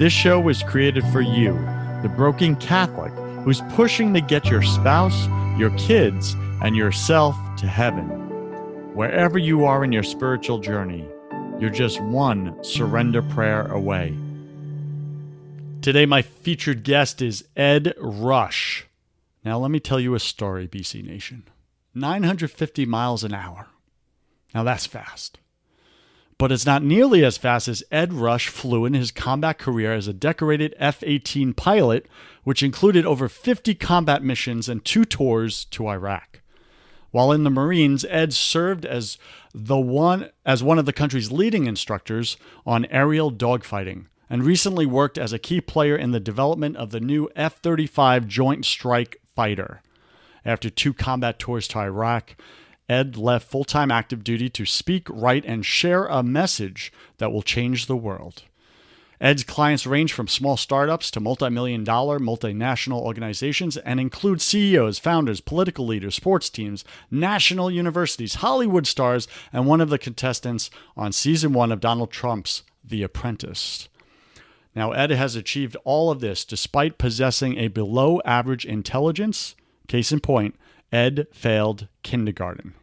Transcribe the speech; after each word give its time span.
This 0.00 0.14
show 0.14 0.40
was 0.40 0.62
created 0.62 1.04
for 1.08 1.20
you, 1.20 1.52
the 2.00 2.08
broken 2.08 2.56
Catholic 2.56 3.12
who's 3.44 3.60
pushing 3.72 4.14
to 4.14 4.22
get 4.22 4.46
your 4.46 4.62
spouse, 4.62 5.28
your 5.58 5.68
kids, 5.76 6.32
and 6.62 6.74
yourself 6.74 7.36
to 7.58 7.66
heaven. 7.66 8.06
Wherever 8.94 9.36
you 9.36 9.66
are 9.66 9.84
in 9.84 9.92
your 9.92 10.02
spiritual 10.02 10.58
journey, 10.58 11.06
you're 11.58 11.68
just 11.68 12.00
one 12.00 12.64
surrender 12.64 13.20
prayer 13.20 13.66
away. 13.66 14.16
Today, 15.82 16.06
my 16.06 16.22
featured 16.22 16.82
guest 16.82 17.20
is 17.20 17.44
Ed 17.54 17.92
Rush. 17.98 18.86
Now, 19.44 19.58
let 19.58 19.70
me 19.70 19.80
tell 19.80 20.00
you 20.00 20.14
a 20.14 20.18
story, 20.18 20.66
BC 20.66 21.04
Nation 21.04 21.46
950 21.94 22.86
miles 22.86 23.22
an 23.22 23.34
hour. 23.34 23.66
Now, 24.54 24.62
that's 24.62 24.86
fast 24.86 25.40
but 26.40 26.50
it's 26.50 26.64
not 26.64 26.82
nearly 26.82 27.22
as 27.22 27.36
fast 27.36 27.68
as 27.68 27.84
Ed 27.90 28.14
Rush 28.14 28.48
flew 28.48 28.86
in 28.86 28.94
his 28.94 29.10
combat 29.10 29.58
career 29.58 29.92
as 29.92 30.08
a 30.08 30.14
decorated 30.14 30.74
F 30.78 31.02
18 31.02 31.52
pilot, 31.52 32.06
which 32.44 32.62
included 32.62 33.04
over 33.04 33.28
50 33.28 33.74
combat 33.74 34.22
missions 34.22 34.66
and 34.66 34.82
two 34.82 35.04
tours 35.04 35.66
to 35.66 35.86
Iraq. 35.86 36.40
While 37.10 37.30
in 37.30 37.44
the 37.44 37.50
Marines, 37.50 38.06
Ed 38.08 38.32
served 38.32 38.86
as 38.86 39.18
the 39.52 39.76
one 39.76 40.30
as 40.46 40.62
one 40.62 40.78
of 40.78 40.86
the 40.86 40.94
country's 40.94 41.30
leading 41.30 41.66
instructors 41.66 42.38
on 42.64 42.86
aerial 42.86 43.30
dogfighting 43.30 44.06
and 44.30 44.42
recently 44.42 44.86
worked 44.86 45.18
as 45.18 45.34
a 45.34 45.38
key 45.38 45.60
player 45.60 45.94
in 45.94 46.12
the 46.12 46.20
development 46.20 46.74
of 46.78 46.90
the 46.90 47.00
new 47.00 47.28
F-35 47.36 48.26
Joint 48.26 48.64
Strike 48.64 49.20
Fighter. 49.36 49.82
After 50.46 50.70
two 50.70 50.94
combat 50.94 51.38
tours 51.38 51.68
to 51.68 51.80
Iraq, 51.80 52.34
Ed 52.90 53.16
left 53.16 53.48
full 53.48 53.62
time 53.62 53.92
active 53.92 54.24
duty 54.24 54.48
to 54.50 54.66
speak, 54.66 55.06
write, 55.08 55.44
and 55.44 55.64
share 55.64 56.06
a 56.06 56.24
message 56.24 56.92
that 57.18 57.30
will 57.30 57.40
change 57.40 57.86
the 57.86 57.96
world. 57.96 58.42
Ed's 59.20 59.44
clients 59.44 59.86
range 59.86 60.12
from 60.12 60.26
small 60.26 60.56
startups 60.56 61.08
to 61.12 61.20
multi 61.20 61.50
million 61.50 61.84
dollar 61.84 62.18
multinational 62.18 63.00
organizations 63.00 63.76
and 63.76 64.00
include 64.00 64.40
CEOs, 64.40 64.98
founders, 64.98 65.40
political 65.40 65.86
leaders, 65.86 66.16
sports 66.16 66.50
teams, 66.50 66.84
national 67.12 67.70
universities, 67.70 68.36
Hollywood 68.36 68.88
stars, 68.88 69.28
and 69.52 69.66
one 69.66 69.80
of 69.80 69.88
the 69.90 69.98
contestants 69.98 70.68
on 70.96 71.12
season 71.12 71.52
one 71.52 71.70
of 71.70 71.78
Donald 71.78 72.10
Trump's 72.10 72.64
The 72.82 73.04
Apprentice. 73.04 73.88
Now, 74.74 74.90
Ed 74.90 75.10
has 75.10 75.36
achieved 75.36 75.76
all 75.84 76.10
of 76.10 76.18
this 76.18 76.44
despite 76.44 76.98
possessing 76.98 77.56
a 77.56 77.68
below 77.68 78.20
average 78.24 78.64
intelligence. 78.64 79.54
Case 79.86 80.10
in 80.10 80.18
point, 80.18 80.56
Ed 80.90 81.28
failed 81.30 81.86
kindergarten. 82.02 82.74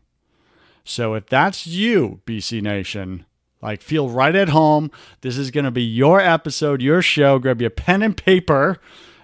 So 0.88 1.16
if 1.16 1.26
that's 1.26 1.68
you, 1.68 2.22
BC 2.26 2.62
Nation, 2.62 3.26
like 3.62 3.82
feel 3.82 4.10
right 4.10 4.36
at 4.36 4.50
home. 4.50 4.90
This 5.20 5.38
is 5.38 5.52
going 5.52 5.66
to 5.66 5.72
be 5.72 5.84
your 5.84 6.22
episode, 6.22 6.82
your 6.82 7.02
show. 7.02 7.40
Grab 7.40 7.60
your 7.60 7.70
pen 7.70 8.02
and 8.02 8.16
paper. 8.16 8.80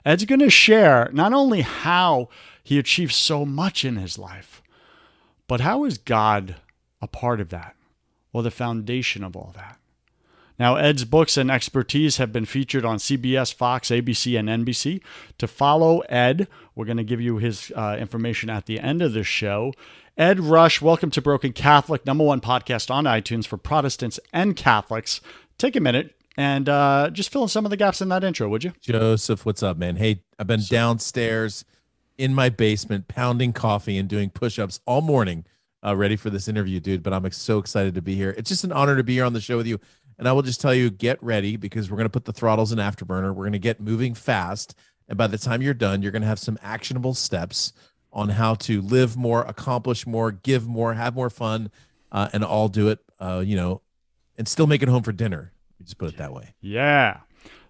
Ed's 0.06 0.26
going 0.26 0.40
to 0.40 0.50
share 0.50 1.10
not 1.14 1.32
only 1.32 1.62
how 1.62 2.28
he 2.62 2.78
achieved 2.78 3.14
so 3.14 3.46
much 3.46 3.86
in 3.86 3.96
his 3.96 4.20
life, 4.20 4.62
but 5.48 5.62
how 5.62 5.86
is 5.86 5.98
God 5.98 6.56
a 7.02 7.08
part 7.08 7.40
of 7.40 7.48
that 7.50 7.76
or 8.34 8.44
the 8.44 8.52
foundation 8.52 9.24
of 9.24 9.38
all 9.38 9.54
that? 9.56 9.80
Now, 10.60 10.76
Ed's 10.76 11.06
books 11.06 11.36
and 11.36 11.50
expertise 11.50 12.18
have 12.18 12.32
been 12.32 12.46
featured 12.46 12.86
on 12.86 12.98
CBS, 12.98 13.54
Fox, 13.54 13.90
ABC, 13.90 14.38
and 14.38 14.66
NBC. 14.66 15.02
To 15.40 15.48
follow 15.48 16.00
Ed, 16.02 16.48
we're 16.76 16.86
going 16.86 16.98
to 16.98 17.04
give 17.04 17.22
you 17.22 17.38
his 17.38 17.72
uh, 17.76 17.98
information 18.00 18.50
at 18.50 18.66
the 18.66 18.80
end 18.80 19.02
of 19.02 19.14
the 19.14 19.24
show. 19.24 19.74
Ed 20.16 20.40
Rush, 20.40 20.80
welcome 20.80 21.10
to 21.10 21.24
Broken 21.24 21.54
Catholic, 21.54 22.06
number 22.06 22.24
one 22.24 22.40
podcast 22.40 22.92
on 22.92 23.06
iTunes 23.06 23.48
for 23.48 23.58
Protestants 23.58 24.20
and 24.32 24.56
Catholics. 24.56 25.22
Take 25.58 25.76
a 25.76 25.80
minute 25.80 26.14
and 26.38 26.70
uh, 26.70 27.10
just 27.12 27.32
fill 27.32 27.42
in 27.42 27.48
some 27.48 27.66
of 27.66 27.72
the 27.72 27.78
gaps 27.78 28.00
in 28.00 28.10
that 28.10 28.24
intro, 28.24 28.48
would 28.48 28.64
you? 28.64 28.74
Joseph, 28.80 29.44
what's 29.44 29.64
up, 29.64 29.76
man? 29.76 29.96
Hey, 29.96 30.22
I've 30.38 30.46
been 30.46 30.62
downstairs 30.70 31.66
in 32.16 32.36
my 32.36 32.50
basement 32.50 33.08
pounding 33.08 33.54
coffee 33.54 33.98
and 33.98 34.08
doing 34.08 34.30
push 34.30 34.60
ups 34.60 34.80
all 34.86 35.02
morning, 35.02 35.46
uh, 35.84 35.96
ready 35.96 36.16
for 36.16 36.30
this 36.30 36.48
interview, 36.48 36.80
dude. 36.80 37.02
But 37.02 37.14
I'm 37.14 37.32
so 37.32 37.58
excited 37.58 37.96
to 37.96 38.02
be 38.04 38.14
here. 38.14 38.36
It's 38.38 38.50
just 38.50 38.64
an 38.64 38.72
honor 38.72 38.96
to 38.96 39.04
be 39.04 39.16
here 39.16 39.26
on 39.26 39.34
the 39.34 39.42
show 39.42 39.58
with 39.58 39.66
you. 39.66 39.80
And 40.20 40.28
I 40.28 40.32
will 40.34 40.44
just 40.44 40.62
tell 40.62 40.76
you, 40.76 40.92
get 40.92 41.18
ready 41.24 41.58
because 41.58 41.90
we're 41.90 41.98
going 41.98 42.06
to 42.06 42.12
put 42.12 42.26
the 42.26 42.34
throttles 42.34 42.72
in 42.72 42.78
afterburner. 42.78 43.34
We're 43.34 43.46
going 43.46 43.54
to 43.54 43.60
get 43.60 43.82
moving 43.82 44.14
fast. 44.14 44.76
And 45.10 45.18
by 45.18 45.26
the 45.26 45.40
time 45.40 45.64
you're 45.64 45.74
done, 45.74 46.04
you're 46.04 46.12
going 46.12 46.22
to 46.22 46.28
have 46.28 46.38
some 46.38 46.60
actionable 46.62 47.16
steps 47.16 47.74
on 48.14 48.30
how 48.30 48.56
to 48.56 48.82
live 48.82 49.18
more, 49.18 49.42
accomplish 49.42 50.08
more, 50.08 50.32
give 50.32 50.68
more, 50.68 50.94
have 50.94 51.16
more 51.16 51.30
fun, 51.30 51.72
uh, 52.12 52.30
and 52.32 52.44
all 52.44 52.70
do 52.70 52.90
it, 52.90 53.00
uh, 53.20 53.44
you 53.46 53.56
know, 53.56 53.82
and 54.38 54.48
still 54.48 54.68
make 54.68 54.82
it 54.82 54.90
home 54.90 55.04
for 55.04 55.12
dinner. 55.12 55.52
Just 55.82 55.98
put 55.98 56.10
it 56.10 56.18
that 56.18 56.34
way. 56.34 56.54
Yeah. 56.62 57.22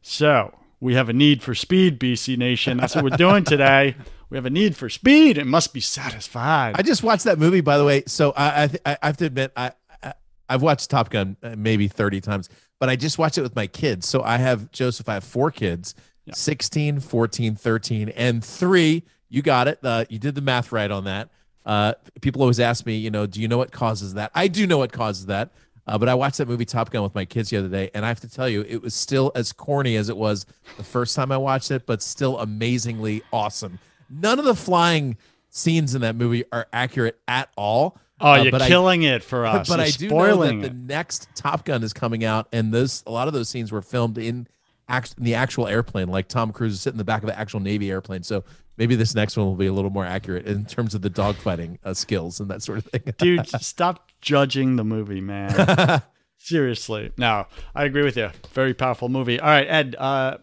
So 0.01 0.53
we 0.79 0.95
have 0.95 1.09
a 1.09 1.13
need 1.13 1.41
for 1.41 1.55
speed, 1.55 1.99
BC 1.99 2.37
Nation. 2.37 2.77
That's 2.77 2.93
what 2.93 3.03
we're 3.03 3.17
doing 3.17 3.43
today. 3.43 3.95
We 4.29 4.37
have 4.37 4.47
a 4.47 4.49
need 4.49 4.75
for 4.75 4.89
speed. 4.89 5.37
It 5.37 5.45
must 5.45 5.75
be 5.75 5.79
satisfied. 5.79 6.73
I 6.75 6.81
just 6.81 7.03
watched 7.03 7.25
that 7.25 7.37
movie, 7.37 7.61
by 7.61 7.77
the 7.77 7.85
way. 7.85 8.01
So 8.07 8.33
I, 8.35 8.63
I, 8.83 8.97
I 8.99 9.05
have 9.05 9.17
to 9.17 9.25
admit, 9.27 9.51
I, 9.55 9.73
I, 10.01 10.13
I've 10.49 10.63
watched 10.63 10.89
Top 10.89 11.11
Gun 11.11 11.37
uh, 11.43 11.53
maybe 11.55 11.87
30 11.87 12.19
times, 12.21 12.49
but 12.79 12.89
I 12.89 12.95
just 12.95 13.19
watched 13.19 13.37
it 13.37 13.43
with 13.43 13.55
my 13.55 13.67
kids. 13.67 14.07
So 14.07 14.23
I 14.23 14.37
have 14.37 14.71
Joseph, 14.71 15.07
I 15.07 15.13
have 15.13 15.23
four 15.23 15.51
kids, 15.51 15.93
yeah. 16.25 16.33
16, 16.33 17.01
14, 17.01 17.53
13, 17.53 18.09
and 18.09 18.43
three 18.43 19.03
you 19.33 19.41
got 19.41 19.67
it. 19.67 19.79
Uh, 19.81 20.05
you 20.09 20.19
did 20.19 20.35
the 20.35 20.41
math 20.41 20.71
right 20.71 20.91
on 20.91 21.05
that. 21.05 21.29
Uh, 21.66 21.94
people 22.21 22.41
always 22.44 22.59
ask 22.59 22.85
me, 22.85 22.97
you 22.97 23.09
know, 23.09 23.25
do 23.25 23.41
you 23.41 23.47
know 23.47 23.57
what 23.57 23.71
causes 23.71 24.13
that? 24.13 24.31
I 24.35 24.47
do 24.47 24.67
know 24.67 24.77
what 24.77 24.91
causes 24.91 25.25
that. 25.25 25.49
Uh, 25.88 25.97
but 25.97 26.07
I 26.07 26.13
watched 26.13 26.38
that 26.38 26.47
movie 26.47 26.66
Top 26.66 26.91
Gun 26.91 27.01
with 27.01 27.16
my 27.16 27.25
kids 27.25 27.49
the 27.49 27.57
other 27.57 27.67
day, 27.67 27.89
and 27.94 28.05
I 28.05 28.07
have 28.09 28.19
to 28.21 28.29
tell 28.29 28.47
you, 28.47 28.61
it 28.61 28.81
was 28.81 28.94
still 28.94 29.31
as 29.35 29.51
corny 29.51 29.97
as 29.97 30.07
it 30.07 30.16
was 30.16 30.45
the 30.77 30.83
first 30.83 31.16
time 31.16 31.31
I 31.31 31.38
watched 31.38 31.71
it, 31.71 31.85
but 31.85 32.01
still 32.01 32.38
amazingly 32.39 33.23
awesome. 33.33 33.79
None 34.09 34.38
of 34.39 34.45
the 34.45 34.55
flying 34.55 35.17
scenes 35.50 35.95
in 35.95 36.01
that 36.01 36.15
movie 36.15 36.45
are 36.53 36.67
accurate 36.71 37.19
at 37.27 37.50
all. 37.57 37.97
Oh, 38.21 38.31
uh, 38.31 38.44
you're 38.44 38.59
killing 38.59 39.05
I, 39.05 39.15
it 39.15 39.23
for 39.23 39.45
us. 39.47 39.67
But, 39.67 39.79
I 39.79 39.89
do 39.89 40.09
know 40.09 40.45
that 40.45 40.61
the 40.61 40.69
next 40.73 41.27
Top 41.35 41.65
Gun 41.65 41.83
is 41.83 41.91
coming 41.91 42.23
out, 42.23 42.47
and 42.53 42.71
those 42.71 43.03
a 43.07 43.11
lot 43.11 43.27
of 43.27 43.33
those 43.33 43.50
scenes 43.50 43.71
were 43.71 43.81
filmed 43.81 44.17
in, 44.19 44.47
act, 44.88 45.15
in 45.17 45.23
the 45.25 45.35
actual 45.35 45.68
airplane. 45.68 46.07
Like 46.07 46.27
Tom 46.30 46.53
Cruise 46.53 46.74
is 46.74 46.81
sitting 46.81 46.95
in 46.95 47.00
the 47.00 47.03
back 47.03 47.24
of 47.24 47.30
an 47.30 47.35
actual 47.35 47.59
Navy 47.59 47.91
airplane. 47.91 48.24
So 48.24 48.45
maybe 48.77 48.95
this 48.95 49.15
next 49.15 49.37
one 49.37 49.45
will 49.45 49.55
be 49.55 49.67
a 49.67 49.73
little 49.73 49.91
more 49.91 50.05
accurate 50.05 50.45
in 50.45 50.65
terms 50.65 50.95
of 50.95 51.01
the 51.01 51.09
dogfighting 51.09 51.77
uh, 51.83 51.93
skills 51.93 52.39
and 52.39 52.49
that 52.49 52.61
sort 52.61 52.79
of 52.79 52.85
thing. 52.85 53.13
Dude, 53.17 53.47
stop 53.61 54.09
judging 54.21 54.75
the 54.75 54.83
movie, 54.83 55.21
man. 55.21 56.01
Seriously. 56.37 57.11
No, 57.17 57.47
I 57.73 57.85
agree 57.85 58.03
with 58.03 58.17
you. 58.17 58.29
Very 58.51 58.73
powerful 58.73 59.07
movie. 59.09 59.39
All 59.39 59.47
right, 59.47 59.67
Ed, 59.67 59.95
uh, 59.97 60.37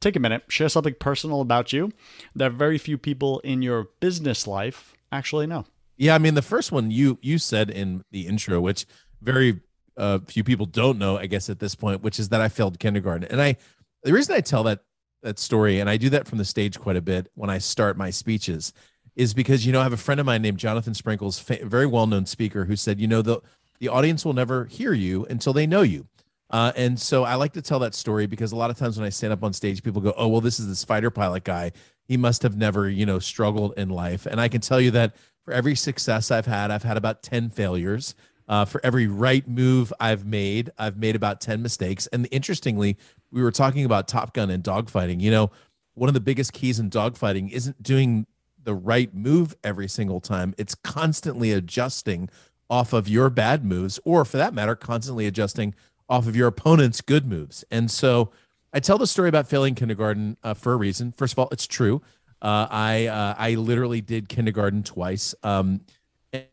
take 0.00 0.16
a 0.16 0.20
minute, 0.20 0.42
share 0.48 0.68
something 0.68 0.94
personal 0.98 1.40
about 1.40 1.72
you 1.72 1.92
that 2.34 2.52
very 2.52 2.78
few 2.78 2.98
people 2.98 3.40
in 3.40 3.62
your 3.62 3.88
business 4.00 4.46
life 4.46 4.94
actually 5.12 5.46
know. 5.46 5.64
Yeah, 5.96 6.14
I 6.14 6.18
mean 6.18 6.34
the 6.34 6.42
first 6.42 6.72
one 6.72 6.90
you 6.90 7.18
you 7.20 7.38
said 7.38 7.70
in 7.70 8.04
the 8.10 8.26
intro, 8.26 8.60
which 8.60 8.86
very 9.20 9.60
uh, 9.96 10.20
few 10.26 10.42
people 10.42 10.66
don't 10.66 10.98
know, 10.98 11.18
I 11.18 11.26
guess 11.26 11.50
at 11.50 11.58
this 11.58 11.74
point, 11.74 12.02
which 12.02 12.18
is 12.18 12.30
that 12.30 12.40
I 12.40 12.48
failed 12.48 12.78
kindergarten. 12.78 13.28
And 13.30 13.40
I 13.40 13.56
the 14.02 14.12
reason 14.12 14.34
I 14.34 14.40
tell 14.40 14.62
that 14.64 14.80
that 15.22 15.38
story, 15.38 15.80
and 15.80 15.88
I 15.88 15.96
do 15.96 16.10
that 16.10 16.26
from 16.26 16.38
the 16.38 16.44
stage 16.44 16.78
quite 16.78 16.96
a 16.96 17.02
bit 17.02 17.30
when 17.34 17.50
I 17.50 17.58
start 17.58 17.96
my 17.96 18.10
speeches, 18.10 18.72
is 19.16 19.34
because 19.34 19.66
you 19.66 19.72
know 19.72 19.80
I 19.80 19.84
have 19.84 19.92
a 19.92 19.98
friend 19.98 20.20
of 20.20 20.26
mine 20.26 20.42
named 20.42 20.58
Jonathan 20.58 20.94
Sprinkles, 20.94 21.40
very 21.40 21.86
well 21.86 22.06
known 22.06 22.26
speaker, 22.26 22.64
who 22.64 22.76
said, 22.76 23.00
you 23.00 23.06
know 23.06 23.22
the 23.22 23.40
the 23.80 23.88
audience 23.88 24.24
will 24.24 24.34
never 24.34 24.66
hear 24.66 24.92
you 24.92 25.24
until 25.30 25.52
they 25.52 25.66
know 25.66 25.82
you. 25.82 26.06
Uh, 26.50 26.72
and 26.76 26.98
so 26.98 27.24
I 27.24 27.36
like 27.36 27.52
to 27.54 27.62
tell 27.62 27.78
that 27.78 27.94
story 27.94 28.26
because 28.26 28.52
a 28.52 28.56
lot 28.56 28.70
of 28.70 28.76
times 28.76 28.98
when 28.98 29.06
I 29.06 29.10
stand 29.10 29.32
up 29.32 29.42
on 29.42 29.52
stage, 29.52 29.82
people 29.82 30.00
go, 30.00 30.12
"Oh, 30.16 30.28
well, 30.28 30.40
this 30.40 30.58
is 30.58 30.68
this 30.68 30.84
fighter 30.84 31.10
pilot 31.10 31.44
guy. 31.44 31.72
He 32.08 32.16
must 32.16 32.42
have 32.42 32.56
never, 32.56 32.88
you 32.88 33.06
know, 33.06 33.18
struggled 33.18 33.74
in 33.76 33.88
life." 33.88 34.26
And 34.26 34.40
I 34.40 34.48
can 34.48 34.60
tell 34.60 34.80
you 34.80 34.90
that 34.92 35.14
for 35.44 35.54
every 35.54 35.76
success 35.76 36.30
I've 36.30 36.46
had, 36.46 36.70
I've 36.70 36.82
had 36.82 36.96
about 36.96 37.22
ten 37.22 37.50
failures. 37.50 38.14
Uh, 38.48 38.64
for 38.64 38.80
every 38.82 39.06
right 39.06 39.46
move 39.46 39.92
I've 40.00 40.26
made, 40.26 40.70
I've 40.76 40.96
made 40.96 41.14
about 41.14 41.40
ten 41.40 41.62
mistakes. 41.62 42.08
And 42.08 42.26
interestingly, 42.32 42.96
we 43.30 43.42
were 43.42 43.50
talking 43.52 43.84
about 43.84 44.08
Top 44.08 44.34
Gun 44.34 44.50
and 44.50 44.62
dogfighting. 44.62 45.20
You 45.20 45.30
know, 45.30 45.50
one 45.94 46.08
of 46.08 46.14
the 46.14 46.20
biggest 46.20 46.52
keys 46.52 46.78
in 46.78 46.90
dogfighting 46.90 47.50
isn't 47.50 47.82
doing 47.82 48.26
the 48.62 48.74
right 48.74 49.14
move 49.14 49.56
every 49.64 49.88
single 49.88 50.20
time. 50.20 50.54
It's 50.58 50.74
constantly 50.74 51.52
adjusting 51.52 52.28
off 52.68 52.92
of 52.92 53.08
your 53.08 53.30
bad 53.30 53.64
moves, 53.64 53.98
or 54.04 54.24
for 54.24 54.36
that 54.36 54.54
matter, 54.54 54.76
constantly 54.76 55.26
adjusting 55.26 55.74
off 56.08 56.26
of 56.26 56.36
your 56.36 56.48
opponent's 56.48 57.00
good 57.00 57.26
moves. 57.26 57.64
And 57.70 57.90
so 57.90 58.30
I 58.72 58.80
tell 58.80 58.98
the 58.98 59.06
story 59.06 59.28
about 59.28 59.48
failing 59.48 59.74
kindergarten 59.74 60.36
uh, 60.42 60.54
for 60.54 60.72
a 60.72 60.76
reason. 60.76 61.12
First 61.12 61.32
of 61.34 61.38
all, 61.38 61.48
it's 61.50 61.66
true. 61.66 62.02
Uh, 62.42 62.66
I 62.70 63.06
uh, 63.06 63.34
I 63.36 63.54
literally 63.54 64.00
did 64.00 64.28
kindergarten 64.28 64.82
twice. 64.82 65.34
Um, 65.42 65.80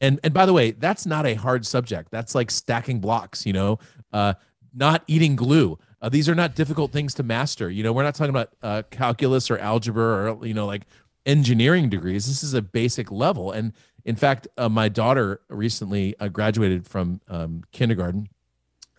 and 0.02 0.20
and 0.24 0.34
by 0.34 0.46
the 0.46 0.54
way, 0.54 0.72
that's 0.72 1.06
not 1.06 1.26
a 1.26 1.36
hard 1.36 1.66
subject. 1.66 2.12
That's 2.12 2.36
like 2.36 2.52
stacking 2.52 3.00
blocks. 3.00 3.46
You 3.46 3.54
know, 3.54 3.80
uh, 4.12 4.34
not 4.74 5.04
eating 5.08 5.36
glue. 5.36 5.78
Uh, 6.02 6.10
these 6.10 6.30
are 6.30 6.36
not 6.36 6.56
difficult 6.56 6.92
things 6.92 7.14
to 7.16 7.24
master. 7.24 7.70
You 7.70 7.84
know, 7.84 7.92
we're 7.92 8.04
not 8.04 8.16
talking 8.16 8.30
about 8.30 8.50
uh, 8.62 8.84
calculus 8.92 9.50
or 9.50 9.58
algebra 9.58 10.32
or 10.32 10.46
you 10.46 10.54
know 10.54 10.66
like 10.66 10.84
engineering 11.26 11.90
degrees. 11.90 12.26
This 12.26 12.44
is 12.44 12.54
a 12.54 12.62
basic 12.62 13.12
level. 13.12 13.52
And 13.52 13.74
in 14.06 14.16
fact, 14.16 14.48
uh, 14.58 14.70
my 14.70 14.90
daughter 14.90 15.42
recently 15.50 16.16
uh, 16.20 16.30
graduated 16.30 16.88
from 16.88 17.20
um, 17.28 17.64
kindergarten, 17.72 18.30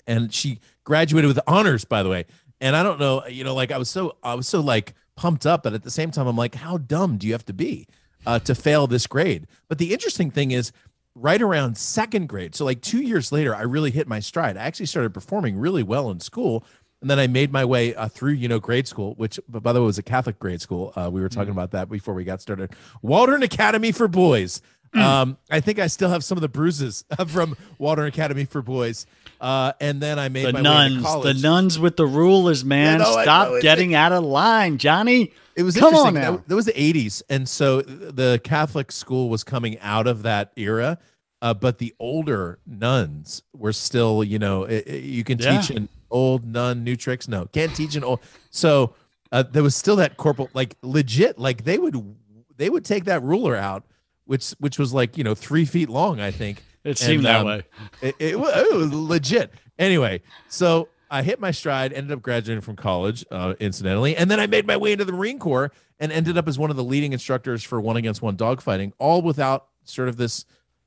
and 0.07 0.33
she 0.33 0.61
graduated 0.85 1.29
with 1.29 1.41
honors, 1.47 1.85
by 1.85 2.03
the 2.03 2.11
way. 2.11 2.27
And 2.61 2.77
I 2.77 2.83
don't 2.83 3.01
know, 3.01 3.27
you 3.27 3.45
know, 3.45 3.55
like 3.55 3.73
I 3.73 3.79
was 3.79 3.89
so 3.89 4.17
I 4.23 4.35
was 4.35 4.47
so 4.47 4.61
like 4.61 4.95
pumped 5.17 5.47
up, 5.47 5.63
but 5.63 5.73
at 5.73 5.83
the 5.83 5.91
same 5.91 6.11
time, 6.11 6.27
I'm 6.27 6.37
like, 6.37 6.55
how 6.55 6.79
dumb 6.79 7.17
do 7.17 7.27
you 7.27 7.33
have 7.33 7.47
to 7.47 7.53
be 7.53 7.89
uh, 8.27 8.39
to 8.41 8.55
fail 8.55 8.87
this 8.87 9.07
grade? 9.07 9.47
But 9.69 9.79
the 9.79 9.93
interesting 9.93 10.31
thing 10.31 10.51
is, 10.51 10.73
right 11.15 11.41
around 11.41 11.77
second 11.77 12.29
grade, 12.29 12.55
so 12.55 12.65
like 12.65 12.83
two 12.83 13.01
years 13.01 13.33
later, 13.33 13.55
I 13.55 13.63
really 13.63 13.91
hit 13.91 14.07
my 14.07 14.21
stride. 14.21 14.57
I 14.57 14.65
actually 14.65 14.87
started 14.87 15.15
performing 15.15 15.57
really 15.59 15.83
well 15.83 16.11
in 16.11 16.21
school 16.21 16.65
and 17.01 17.09
then 17.09 17.19
I 17.19 17.27
made 17.27 17.53
my 17.53 17.65
way 17.65 17.95
uh, 17.95 18.09
through, 18.09 18.33
you 18.33 18.49
know, 18.49 18.59
grade 18.59 18.89
school, 18.89 19.15
which, 19.15 19.39
by 19.49 19.73
the 19.73 19.81
way, 19.81 19.87
was 19.87 19.99
a 19.99 20.03
Catholic 20.03 20.39
grade 20.39 20.61
school. 20.61 20.93
Uh, 20.97 21.09
we 21.13 21.21
were 21.21 21.29
talking 21.29 21.51
mm. 21.51 21.57
about 21.57 21.71
that 21.71 21.89
before 21.89 22.15
we 22.15 22.25
got 22.25 22.41
started. 22.41 22.71
Waldron 23.03 23.43
Academy 23.43 23.93
for 23.93 24.09
Boys. 24.09 24.61
Mm. 24.95 25.01
Um, 25.01 25.39
I 25.51 25.61
think 25.61 25.79
I 25.79 25.87
still 25.87 26.09
have 26.09 26.25
some 26.25 26.39
of 26.39 26.43
the 26.43 26.49
bruises 26.49 27.05
from 27.29 27.57
Waldron 27.79 28.09
Academy 28.09 28.47
for 28.47 28.63
Boys. 28.63 29.07
Uh, 29.41 29.73
and 29.81 30.01
then 30.01 30.19
I 30.19 30.29
made 30.29 30.47
the 30.47 30.55
my 30.55 30.61
nuns, 30.61 30.95
way 30.95 30.99
to 30.99 31.05
college. 31.05 31.37
The 31.37 31.43
nuns 31.43 31.79
with 31.79 31.97
the 31.97 32.07
rulers, 32.07 32.65
man. 32.65 33.01
Stop 33.01 33.61
getting 33.61 33.95
out 33.95 34.13
of 34.13 34.25
line, 34.25 34.79
Johnny. 34.79 35.33
It 35.55 35.63
was 35.63 35.77
Come 35.77 35.95
interesting. 35.95 36.17
On 36.17 36.23
now. 36.23 36.37
That, 36.39 36.49
that 36.49 36.57
was 36.57 36.67
the 36.67 36.73
80s. 36.73 37.23
And 37.29 37.49
so 37.49 37.83
the 37.83 38.41
Catholic 38.43 38.91
school 38.91 39.29
was 39.29 39.45
coming 39.45 39.79
out 39.81 40.07
of 40.07 40.23
that 40.23 40.53
era. 40.57 40.99
Uh, 41.41 41.55
but 41.55 41.79
the 41.79 41.95
older 42.01 42.59
nuns 42.67 43.43
were 43.53 43.73
still, 43.73 44.25
you 44.25 44.41
know, 44.41 44.65
it, 44.65 44.89
it, 44.89 45.05
you 45.05 45.23
can 45.23 45.39
yeah. 45.39 45.61
teach 45.61 45.71
an 45.71 45.89
old 46.11 46.45
nun 46.47 46.85
new 46.85 46.97
tricks. 46.97 47.29
No, 47.29 47.47
can't 47.47 47.75
teach 47.75 47.97
an 47.97 48.05
old. 48.05 48.21
So 48.51 48.95
uh, 49.33 49.43
there 49.43 49.63
was 49.63 49.75
still 49.75 49.97
that 49.97 50.17
corporal, 50.17 50.51
like 50.55 50.77
legit, 50.83 51.39
like 51.39 51.65
they 51.65 51.79
would 51.79 52.17
they 52.57 52.71
would 52.71 52.85
take 52.85 53.05
that 53.05 53.23
ruler 53.23 53.57
out, 53.57 53.85
which 54.25 54.51
which 54.59 54.79
was 54.79 54.93
like 54.93 55.17
you 55.17 55.25
know 55.25 55.35
three 55.35 55.65
feet 55.65 55.89
long, 55.89 56.21
I 56.21 56.31
think. 56.31 56.63
It 56.85 56.97
seemed 56.97 57.19
and, 57.19 57.27
that 57.27 57.41
um, 57.41 57.47
way. 57.47 57.63
It, 58.01 58.15
it, 58.19 58.35
it, 58.35 58.39
was 58.39 58.93
legit. 58.93 59.53
Anyway, 59.79 60.23
so 60.49 60.89
I 61.11 61.23
hit 61.23 61.41
my 61.41 61.51
stride, 61.51 61.93
ended 61.93 62.13
up 62.13 62.23
graduating 62.23 62.63
from 62.63 62.77
college, 62.77 63.25
uh, 63.31 63.55
incidentally, 63.61 64.17
and 64.17 64.31
then 64.31 64.41
I 64.41 64.47
made 64.47 64.67
my 64.67 64.77
way 64.77 64.93
into 64.93 65.05
the 65.05 65.13
Marine 65.13 65.39
Corps 65.39 65.73
and 66.01 66.13
ended 66.13 66.39
up 66.39 66.49
as 66.49 66.59
one 66.59 66.71
of 66.71 66.77
the 66.77 66.85
leading 66.85 67.13
instructors 67.13 67.63
for 67.65 67.81
one 67.81 67.97
against 67.97 68.23
one 68.23 68.37
dogfighting, 68.37 68.93
all 68.99 69.23
without 69.23 69.69
sort 69.85 70.09
of 70.09 70.17
this 70.17 70.45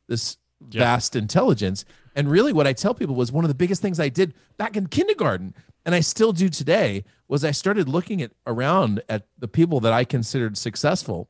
this 0.07 0.37
vast 0.61 1.15
intelligence. 1.15 1.85
And 2.15 2.29
really, 2.29 2.53
what 2.53 2.67
I 2.67 2.73
tell 2.73 2.93
people 2.93 3.15
was 3.15 3.31
one 3.31 3.43
of 3.43 3.49
the 3.49 3.55
biggest 3.55 3.81
things 3.81 3.99
I 3.99 4.09
did 4.09 4.33
back 4.57 4.75
in 4.75 4.87
kindergarten, 4.87 5.53
and 5.85 5.95
I 5.95 6.01
still 6.01 6.33
do 6.33 6.49
today, 6.49 7.03
was 7.27 7.45
I 7.45 7.51
started 7.51 7.87
looking 7.87 8.21
at 8.21 8.31
around 8.45 9.01
at 9.07 9.27
the 9.37 9.47
people 9.47 9.79
that 9.81 9.93
I 9.93 10.03
considered 10.03 10.57
successful, 10.57 11.29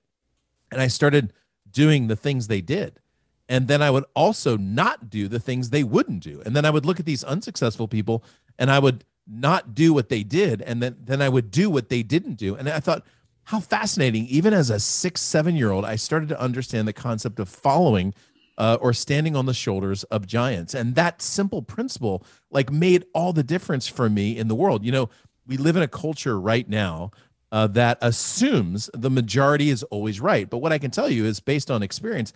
and 0.72 0.82
I 0.82 0.88
started 0.88 1.34
doing 1.72 2.08
the 2.08 2.16
things 2.16 2.48
they 2.48 2.62
did. 2.62 3.00
And 3.48 3.68
then 3.68 3.82
I 3.82 3.92
would 3.92 4.06
also 4.16 4.56
not 4.56 5.10
do 5.10 5.28
the 5.28 5.40
things 5.40 5.70
they 5.70 5.84
wouldn't 5.84 6.24
do. 6.24 6.42
And 6.46 6.56
then 6.56 6.64
I 6.64 6.70
would 6.70 6.86
look 6.86 7.02
at 7.02 7.06
these 7.06 7.24
unsuccessful 7.24 7.88
people 7.88 8.24
and 8.58 8.72
I 8.72 8.80
would 8.80 9.04
not 9.28 9.76
do 9.76 9.94
what 9.94 10.08
they 10.08 10.24
did. 10.24 10.62
And 10.62 10.82
then, 10.82 10.96
then 11.04 11.22
I 11.22 11.28
would 11.28 11.52
do 11.52 11.70
what 11.70 11.90
they 11.90 12.02
didn't 12.02 12.36
do. 12.36 12.56
And 12.56 12.70
I 12.70 12.80
thought, 12.80 13.06
how 13.44 13.60
fascinating. 13.60 14.26
Even 14.28 14.54
as 14.54 14.70
a 14.70 14.80
six, 14.80 15.20
seven 15.20 15.56
year 15.56 15.72
old, 15.72 15.84
I 15.84 15.98
started 15.98 16.30
to 16.30 16.40
understand 16.40 16.88
the 16.88 16.94
concept 16.94 17.40
of 17.40 17.50
following 17.50 18.14
uh, 18.62 18.78
or 18.80 18.94
standing 18.94 19.36
on 19.36 19.48
the 19.48 19.56
shoulders 19.56 20.04
of 20.06 20.28
giants. 20.28 20.76
And 20.76 20.94
that 20.94 21.20
simple 21.20 21.64
principle, 21.64 22.24
like, 22.52 22.72
made 22.72 23.06
all 23.12 23.34
the 23.34 23.42
difference 23.42 23.88
for 23.88 24.08
me 24.08 24.38
in 24.38 24.50
the 24.50 24.54
world. 24.54 24.86
You 24.86 24.92
know, 24.92 25.10
we 25.48 25.58
live 25.58 25.76
in 25.76 25.82
a 25.82 25.88
culture 25.88 26.40
right 26.40 26.70
now 26.70 27.10
uh, 27.52 27.66
that 27.68 27.98
assumes 28.02 28.88
the 28.94 29.10
majority 29.10 29.72
is 29.72 29.82
always 29.86 30.22
right. 30.22 30.48
But 30.48 30.60
what 30.60 30.72
I 30.72 30.78
can 30.78 30.92
tell 30.92 31.10
you 31.10 31.26
is 31.26 31.40
based 31.40 31.72
on 31.72 31.82
experience, 31.82 32.34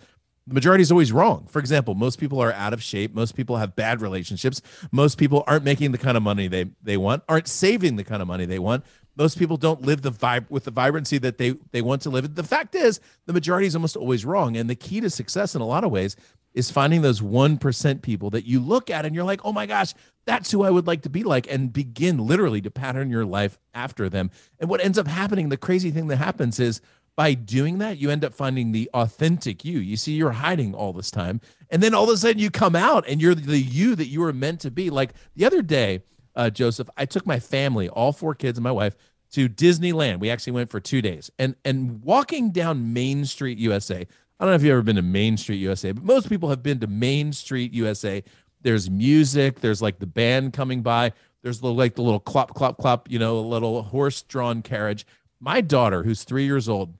the 0.48 0.54
majority 0.54 0.82
is 0.82 0.90
always 0.90 1.12
wrong. 1.12 1.46
For 1.48 1.60
example, 1.60 1.94
most 1.94 2.18
people 2.18 2.42
are 2.42 2.52
out 2.52 2.72
of 2.72 2.82
shape. 2.82 3.14
Most 3.14 3.36
people 3.36 3.58
have 3.58 3.76
bad 3.76 4.00
relationships. 4.00 4.60
Most 4.90 5.18
people 5.18 5.44
aren't 5.46 5.62
making 5.62 5.92
the 5.92 5.98
kind 5.98 6.16
of 6.16 6.24
money 6.24 6.48
they, 6.48 6.66
they 6.82 6.96
want, 6.96 7.22
aren't 7.28 7.46
saving 7.46 7.94
the 7.94 8.04
kind 8.04 8.20
of 8.20 8.26
money 8.26 8.46
they 8.46 8.58
want 8.58 8.84
most 9.16 9.38
people 9.38 9.56
don't 9.56 9.82
live 9.82 10.02
the 10.02 10.12
vibe 10.12 10.48
with 10.50 10.64
the 10.64 10.70
vibrancy 10.70 11.18
that 11.18 11.38
they 11.38 11.54
they 11.72 11.82
want 11.82 12.02
to 12.02 12.10
live. 12.10 12.34
The 12.34 12.42
fact 12.42 12.74
is, 12.74 13.00
the 13.26 13.32
majority 13.32 13.66
is 13.66 13.74
almost 13.74 13.96
always 13.96 14.24
wrong, 14.24 14.56
and 14.56 14.68
the 14.68 14.74
key 14.74 15.00
to 15.00 15.10
success 15.10 15.54
in 15.54 15.60
a 15.60 15.66
lot 15.66 15.84
of 15.84 15.90
ways 15.90 16.16
is 16.54 16.70
finding 16.70 17.02
those 17.02 17.22
one 17.22 17.58
percent 17.58 18.02
people 18.02 18.30
that 18.30 18.46
you 18.46 18.60
look 18.60 18.90
at 18.90 19.04
and 19.04 19.14
you're 19.14 19.24
like, 19.24 19.40
oh 19.44 19.52
my 19.52 19.66
gosh, 19.66 19.94
that's 20.26 20.50
who 20.50 20.62
I 20.62 20.70
would 20.70 20.86
like 20.86 21.02
to 21.02 21.10
be 21.10 21.22
like, 21.22 21.50
and 21.50 21.72
begin 21.72 22.18
literally 22.18 22.60
to 22.62 22.70
pattern 22.70 23.10
your 23.10 23.24
life 23.24 23.58
after 23.74 24.08
them. 24.08 24.30
And 24.58 24.70
what 24.70 24.82
ends 24.82 24.98
up 24.98 25.06
happening, 25.06 25.48
the 25.48 25.56
crazy 25.56 25.90
thing 25.90 26.08
that 26.08 26.16
happens 26.16 26.58
is 26.58 26.80
by 27.14 27.32
doing 27.32 27.78
that, 27.78 27.96
you 27.96 28.10
end 28.10 28.24
up 28.24 28.34
finding 28.34 28.72
the 28.72 28.90
authentic 28.92 29.64
you. 29.64 29.78
You 29.78 29.96
see, 29.96 30.12
you're 30.12 30.32
hiding 30.32 30.74
all 30.74 30.92
this 30.92 31.10
time, 31.10 31.40
and 31.70 31.82
then 31.82 31.94
all 31.94 32.04
of 32.04 32.10
a 32.10 32.16
sudden 32.16 32.38
you 32.38 32.50
come 32.50 32.76
out 32.76 33.04
and 33.08 33.22
you're 33.22 33.34
the 33.34 33.58
you 33.58 33.94
that 33.94 34.08
you 34.08 34.20
were 34.20 34.32
meant 34.32 34.60
to 34.60 34.70
be. 34.70 34.90
Like 34.90 35.14
the 35.34 35.46
other 35.46 35.62
day 35.62 36.02
uh, 36.36 36.50
Joseph, 36.50 36.88
I 36.96 37.06
took 37.06 37.26
my 37.26 37.40
family, 37.40 37.88
all 37.88 38.12
four 38.12 38.34
kids 38.34 38.58
and 38.58 38.62
my 38.62 38.72
wife, 38.72 38.94
to 39.32 39.48
Disneyland. 39.48 40.20
We 40.20 40.30
actually 40.30 40.52
went 40.52 40.70
for 40.70 40.80
two 40.80 41.02
days, 41.02 41.30
and 41.38 41.56
and 41.64 42.02
walking 42.02 42.50
down 42.52 42.92
Main 42.92 43.24
Street, 43.24 43.58
USA. 43.58 44.06
I 44.38 44.44
don't 44.44 44.52
know 44.52 44.56
if 44.56 44.62
you've 44.62 44.72
ever 44.72 44.82
been 44.82 44.96
to 44.96 45.02
Main 45.02 45.36
Street, 45.36 45.56
USA, 45.56 45.92
but 45.92 46.04
most 46.04 46.28
people 46.28 46.50
have 46.50 46.62
been 46.62 46.78
to 46.80 46.86
Main 46.86 47.32
Street, 47.32 47.72
USA. 47.72 48.22
There's 48.60 48.90
music. 48.90 49.60
There's 49.60 49.80
like 49.80 49.98
the 49.98 50.06
band 50.06 50.52
coming 50.52 50.82
by. 50.82 51.12
There's 51.42 51.60
the, 51.60 51.72
like 51.72 51.94
the 51.94 52.02
little 52.02 52.20
clop, 52.20 52.54
clop, 52.54 52.76
clop. 52.76 53.10
You 53.10 53.18
know, 53.18 53.38
a 53.38 53.40
little 53.40 53.82
horse-drawn 53.82 54.62
carriage. 54.62 55.06
My 55.40 55.60
daughter, 55.60 56.02
who's 56.02 56.24
three 56.24 56.44
years 56.44 56.68
old, 56.68 56.94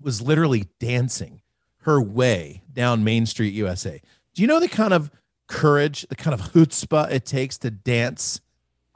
was 0.00 0.20
literally 0.20 0.68
dancing 0.80 1.40
her 1.82 2.00
way 2.00 2.62
down 2.72 3.04
Main 3.04 3.26
Street, 3.26 3.54
USA. 3.54 4.00
Do 4.34 4.42
you 4.42 4.48
know 4.48 4.58
the 4.58 4.68
kind 4.68 4.92
of 4.92 5.10
courage, 5.46 6.06
the 6.08 6.16
kind 6.16 6.34
of 6.34 6.52
chutzpah 6.52 7.10
it 7.12 7.24
takes 7.24 7.58
to 7.58 7.70
dance 7.70 8.40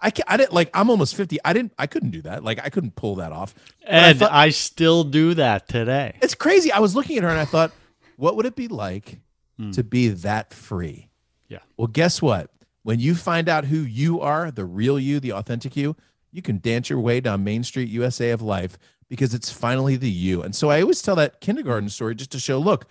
I 0.00 0.11
can't, 0.11 0.30
I 0.30 0.37
didn't 0.37 0.52
like 0.52 0.71
I'm 0.75 0.90
almost 0.90 1.14
50. 1.14 1.38
I 1.45 1.52
didn't 1.52 1.73
I 1.78 1.87
couldn't 1.87 2.11
do 2.11 2.23
that. 2.23 2.42
Like 2.42 2.61
I 2.64 2.71
couldn't 2.71 2.97
pull 2.97 3.16
that 3.16 3.33
off. 3.33 3.54
And 3.87 4.07
I, 4.07 4.12
thought, 4.14 4.33
I, 4.33 4.50
still 4.50 5.04
do 5.04 5.35
that 5.35 5.69
today. 5.69 6.16
It's 6.23 6.35
crazy. 6.35 6.73
I 6.73 6.78
was 6.78 6.95
looking 6.95 7.19
at 7.19 7.23
her 7.23 7.28
and 7.28 7.38
I 7.38 7.45
thought, 7.45 7.73
what 8.16 8.37
would 8.37 8.47
it 8.47 8.57
be 8.57 8.69
like 8.69 9.21
mm. 9.61 9.75
to 9.75 9.85
be 9.85 10.09
that 10.09 10.54
free? 10.54 11.09
Yeah. 11.49 11.59
Well, 11.76 11.88
guess 11.88 12.23
what? 12.23 12.50
When 12.83 12.99
you 12.99 13.14
find 13.14 13.49
out 13.49 13.66
who 13.66 13.78
you 13.78 14.21
are, 14.21 14.50
the 14.50 14.64
real 14.64 14.99
you, 14.99 15.21
the 15.21 15.33
authentic 15.33 15.76
you, 15.76 15.97
you 16.33 16.40
can 16.40 16.59
dance 16.59 16.88
your 16.88 17.00
way 17.00 17.21
down 17.21 17.45
Main 17.45 17.62
Street 17.62 17.88
USA 17.90 18.30
of 18.30 18.40
life 18.40 18.78
because 19.09 19.35
it's 19.35 19.50
finally 19.50 19.97
the 19.97 20.11
you. 20.11 20.42
And 20.42 20.54
so 20.54 20.71
I 20.71 20.80
always 20.80 21.02
tell 21.02 21.16
that 21.16 21.40
kindergarten 21.40 21.88
story 21.88 22.14
just 22.14 22.30
to 22.33 22.38
show, 22.38 22.59
look, 22.59 22.87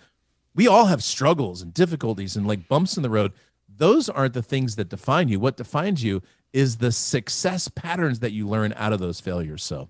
we 0.54 0.68
all 0.68 0.86
have 0.86 1.02
struggles 1.02 1.62
and 1.62 1.72
difficulties 1.72 2.36
and 2.36 2.46
like 2.46 2.68
bumps 2.68 2.96
in 2.96 3.02
the 3.02 3.10
road. 3.10 3.32
Those 3.68 4.08
aren't 4.08 4.34
the 4.34 4.42
things 4.42 4.76
that 4.76 4.90
define 4.90 5.28
you. 5.28 5.40
What 5.40 5.56
defines 5.56 6.04
you 6.04 6.22
is 6.52 6.78
the 6.78 6.92
success 6.92 7.68
patterns 7.68 8.20
that 8.20 8.32
you 8.32 8.48
learn 8.48 8.72
out 8.76 8.92
of 8.92 9.00
those 9.00 9.20
failures. 9.20 9.62
So 9.62 9.88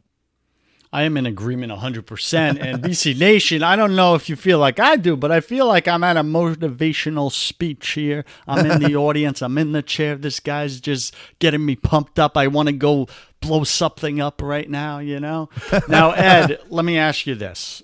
I 0.93 1.05
am 1.05 1.17
in 1.17 1.27
agreement 1.27 1.73
100%. 1.73 2.61
And 2.61 2.83
BC 2.83 3.19
Nation, 3.19 3.63
I 3.63 3.77
don't 3.77 3.95
know 3.95 4.15
if 4.15 4.29
you 4.29 4.37
feel 4.37 4.59
like 4.59 4.81
I 4.81 4.97
do, 4.97 5.17
but 5.17 5.31
I 5.31 5.41
feel 5.41 5.67
like 5.67 5.87
I'm 5.87 6.03
at 6.03 6.17
a 6.17 6.23
motivational 6.23 7.31
speech 7.31 7.91
here. 7.91 8.25
I'm 8.47 8.69
in 8.69 8.81
the 8.81 8.97
audience, 8.97 9.41
I'm 9.41 9.57
in 9.59 9.73
the 9.73 9.83
chair. 9.83 10.17
This 10.17 10.41
guy's 10.41 10.81
just 10.81 11.15
getting 11.39 11.65
me 11.65 11.77
pumped 11.77 12.19
up. 12.19 12.37
I 12.37 12.49
want 12.49 12.69
to 12.69 12.73
go 12.73 13.09
blow 13.41 13.65
something 13.65 14.21
up 14.21 14.43
right 14.43 14.69
now, 14.69 14.99
you 14.99 15.21
know? 15.21 15.49
Now, 15.89 16.11
Ed, 16.11 16.61
let 16.69 16.85
me 16.85 16.99
ask 16.99 17.27
you 17.27 17.35
this. 17.35 17.83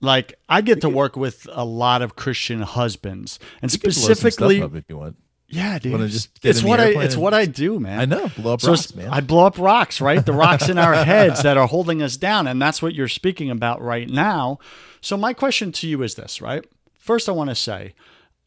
Like, 0.00 0.38
I 0.48 0.62
get 0.62 0.80
to 0.80 0.88
work 0.88 1.14
with 1.14 1.46
a 1.52 1.64
lot 1.64 2.00
of 2.00 2.16
Christian 2.16 2.62
husbands, 2.62 3.38
and 3.60 3.70
specifically, 3.70 4.58
if 4.58 4.84
you 4.88 4.96
want 4.96 5.16
Yeah, 5.52 5.78
dude. 5.78 5.92
Wanna 5.92 6.08
just 6.08 6.40
get 6.40 6.50
it's 6.50 6.62
what 6.62 6.78
I 6.80 6.88
it's 7.02 7.14
and- 7.14 7.22
what 7.22 7.34
I 7.34 7.46
do, 7.46 7.80
man. 7.80 7.98
I 8.00 8.04
know, 8.04 8.28
blow 8.36 8.54
up 8.54 8.60
So 8.60 8.70
rocks, 8.70 8.94
man. 8.94 9.08
I 9.08 9.20
blow 9.20 9.46
up 9.46 9.58
rocks, 9.58 10.00
right? 10.00 10.24
The 10.24 10.32
rocks 10.32 10.68
in 10.68 10.78
our 10.78 10.94
heads 11.04 11.42
that 11.42 11.56
are 11.56 11.66
holding 11.66 12.02
us 12.02 12.16
down. 12.16 12.46
And 12.46 12.62
that's 12.62 12.80
what 12.80 12.94
you're 12.94 13.08
speaking 13.08 13.50
about 13.50 13.82
right 13.82 14.08
now. 14.08 14.58
So, 15.00 15.16
my 15.16 15.32
question 15.32 15.72
to 15.72 15.88
you 15.88 16.02
is 16.02 16.14
this, 16.14 16.40
right? 16.40 16.64
First, 16.98 17.28
I 17.28 17.32
want 17.32 17.50
to 17.50 17.56
say, 17.56 17.94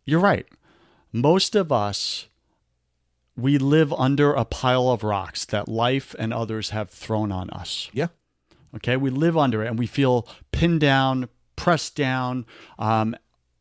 you're 0.05 0.19
right. 0.19 0.48
Most 1.12 1.55
of 1.55 1.72
us, 1.72 2.27
we 3.36 3.57
live 3.57 3.91
under 3.93 4.33
a 4.33 4.45
pile 4.45 4.89
of 4.89 5.03
rocks 5.03 5.43
that 5.45 5.67
life 5.67 6.15
and 6.19 6.33
others 6.33 6.69
have 6.69 6.89
thrown 6.89 7.31
on 7.31 7.50
us. 7.50 7.89
yeah, 7.93 8.07
Okay. 8.75 8.95
We 8.98 9.10
live 9.10 9.38
under 9.38 9.63
it 9.63 9.67
and 9.67 9.77
we 9.77 9.88
feel 9.88 10.27
pinned 10.51 10.79
down, 10.81 11.27
pressed 11.55 11.95
down, 11.95 12.45
um, 12.79 13.15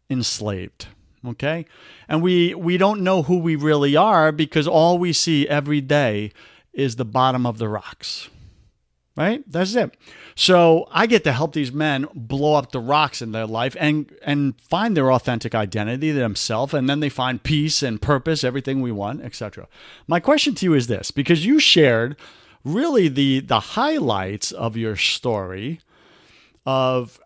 enslaved. 0.09 0.87
Okay. 1.27 1.67
And 2.09 2.23
we, 2.23 2.55
we 2.55 2.77
don't 2.77 3.03
know 3.03 3.23
who 3.23 3.39
we 3.39 3.57
really 3.57 3.97
are 3.97 4.33
because 4.33 4.67
all 4.67 4.99
we 4.99 5.13
see 5.13 5.49
every 5.49 5.81
day 5.81 6.33
is 6.73 6.97
the 6.97 7.05
bottom 7.05 7.47
of 7.47 7.59
the 7.59 7.69
rocks. 7.69 8.29
Right? 9.15 9.45
That's 9.47 9.75
it. 9.75 9.95
So 10.35 10.89
I 10.91 11.07
get 11.07 11.23
to 11.25 11.33
help 11.33 11.53
these 11.53 11.71
men 11.71 12.09
blow 12.15 12.55
up 12.55 12.73
the 12.73 12.81
rocks 12.81 13.21
in 13.21 13.33
their 13.33 13.47
life 13.47 13.77
and 13.79 14.11
and 14.23 14.59
find 14.59 14.97
their 14.97 15.13
authentic 15.13 15.55
identity 15.55 16.13
themselves 16.13 16.73
and 16.73 16.89
then 16.89 17.01
they 17.01 17.11
find 17.11 17.43
peace 17.43 17.83
and 17.83 18.01
purpose, 18.01 18.43
everything 18.43 18.81
we 18.81 18.91
want, 18.91 19.23
etc. 19.23 19.69
My 20.07 20.19
question 20.19 20.55
to 20.55 20.65
you 20.65 20.73
is 20.73 20.87
this 20.87 21.11
because 21.11 21.45
you 21.45 21.61
shared 21.61 22.17
really 22.65 23.09
the 23.09 23.41
the 23.41 23.61
highlights 23.61 24.51
of 24.51 24.79
your 24.79 24.97
story 24.97 25.81
of 26.65 27.21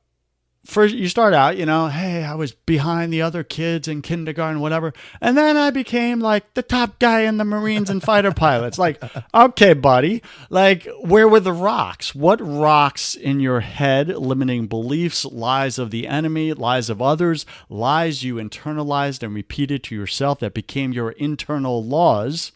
first 0.67 0.95
you 0.95 1.09
start 1.09 1.33
out, 1.33 1.57
you 1.57 1.65
know, 1.65 1.89
hey, 1.89 2.25
I 2.25 2.35
was 2.35 2.53
behind 2.53 3.13
the 3.13 3.23
other 3.23 3.43
kids 3.43 3.89
in 3.89 4.03
kindergarten, 4.03 4.61
whatever. 4.61 4.93
And 5.21 5.37
then 5.37 5.57
I 5.57 5.71
became 5.71 6.21
like 6.21 6.55
the 6.55 6.63
top 6.63 6.99
guy 6.99 7.23
in 7.23 7.37
the 7.37 7.45
Marines 7.45 7.89
and 7.89 8.03
fighter 8.03 8.33
pilots. 8.33 8.79
Like, 8.79 9.03
okay, 9.35 9.73
buddy, 9.73 10.23
like 10.51 10.87
where 11.01 11.29
were 11.29 11.41
the 11.41 11.53
rocks? 11.53 12.15
What 12.15 12.41
rocks 12.41 13.15
in 13.15 13.41
your 13.41 13.61
head, 13.61 14.09
limiting 14.09 14.67
beliefs, 14.67 15.25
lies 15.25 15.79
of 15.79 15.91
the 15.91 16.07
enemy, 16.07 16.53
lies 16.53 16.91
of 16.91 17.01
others, 17.01 17.47
lies 17.69 18.23
you 18.23 18.37
internalized 18.37 19.23
and 19.23 19.35
repeated 19.35 19.83
to 19.85 19.95
yourself 19.95 20.41
that 20.41 20.55
became 20.55 20.93
your 20.93 21.13
internal 21.13 21.83
laws? 21.83 22.53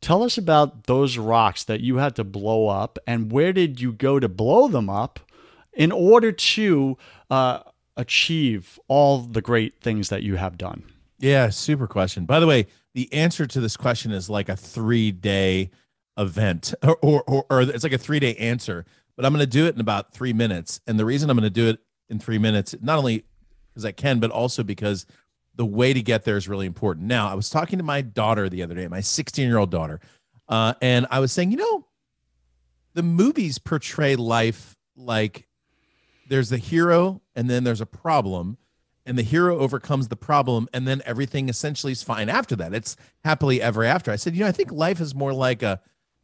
Tell 0.00 0.22
us 0.22 0.38
about 0.38 0.84
those 0.84 1.18
rocks 1.18 1.64
that 1.64 1.80
you 1.80 1.96
had 1.96 2.14
to 2.16 2.24
blow 2.24 2.68
up 2.68 2.98
and 3.06 3.32
where 3.32 3.52
did 3.52 3.80
you 3.80 3.92
go 3.92 4.20
to 4.20 4.28
blow 4.28 4.68
them 4.68 4.88
up 4.88 5.18
in 5.78 5.90
order 5.92 6.30
to 6.32 6.98
uh, 7.30 7.60
achieve 7.96 8.78
all 8.88 9.20
the 9.20 9.40
great 9.40 9.80
things 9.80 10.10
that 10.10 10.22
you 10.22 10.36
have 10.36 10.58
done? 10.58 10.82
yeah. 11.18 11.48
Super 11.50 11.86
question. 11.86 12.26
By 12.26 12.40
the 12.40 12.46
way, 12.46 12.66
the 12.94 13.12
answer 13.12 13.46
to 13.46 13.60
this 13.60 13.76
question 13.76 14.12
is 14.12 14.30
like 14.30 14.48
a 14.48 14.56
three 14.56 15.10
day 15.10 15.70
event, 16.16 16.74
or 16.82 16.96
or, 17.02 17.22
or, 17.22 17.46
or 17.50 17.62
it's 17.62 17.84
like 17.84 17.92
a 17.92 17.98
three 17.98 18.20
day 18.20 18.34
answer. 18.36 18.84
But 19.16 19.24
I'm 19.24 19.32
going 19.32 19.40
to 19.40 19.46
do 19.46 19.66
it 19.66 19.74
in 19.74 19.80
about 19.80 20.12
three 20.12 20.32
minutes, 20.32 20.80
and 20.86 20.98
the 20.98 21.04
reason 21.04 21.28
I'm 21.28 21.36
going 21.36 21.42
to 21.42 21.50
do 21.50 21.68
it 21.68 21.80
in 22.08 22.20
three 22.20 22.38
minutes, 22.38 22.76
not 22.80 22.98
only 22.98 23.24
because 23.70 23.84
I 23.84 23.90
can, 23.90 24.20
but 24.20 24.30
also 24.30 24.62
because 24.62 25.06
the 25.56 25.66
way 25.66 25.92
to 25.92 26.00
get 26.00 26.22
there 26.22 26.36
is 26.36 26.48
really 26.48 26.66
important. 26.66 27.06
Now, 27.06 27.28
I 27.28 27.34
was 27.34 27.50
talking 27.50 27.78
to 27.78 27.84
my 27.84 28.00
daughter 28.00 28.48
the 28.48 28.62
other 28.62 28.76
day, 28.76 28.86
my 28.86 29.00
16 29.00 29.46
year 29.46 29.58
old 29.58 29.72
daughter, 29.72 29.98
uh, 30.48 30.74
and 30.80 31.06
I 31.10 31.18
was 31.18 31.32
saying, 31.32 31.50
you 31.50 31.56
know, 31.56 31.86
the 32.94 33.02
movies 33.02 33.58
portray 33.58 34.14
life 34.14 34.76
like 34.96 35.47
there's 36.28 36.50
the 36.50 36.58
hero 36.58 37.20
and 37.34 37.48
then 37.48 37.64
there's 37.64 37.80
a 37.80 37.86
problem 37.86 38.58
and 39.06 39.16
the 39.16 39.22
hero 39.22 39.58
overcomes 39.58 40.08
the 40.08 40.16
problem 40.16 40.68
and 40.74 40.86
then 40.86 41.00
everything 41.06 41.48
essentially 41.48 41.92
is 41.92 42.02
fine 42.02 42.28
after 42.28 42.54
that. 42.56 42.74
It's 42.74 42.96
happily 43.24 43.62
ever 43.62 43.82
after. 43.82 44.10
I 44.10 44.16
said 44.16 44.34
you 44.34 44.40
know 44.40 44.48
i 44.48 44.52
think 44.52 44.70
life 44.70 45.00
is 45.00 45.14
more 45.14 45.32
like 45.32 45.62
a 45.62 45.80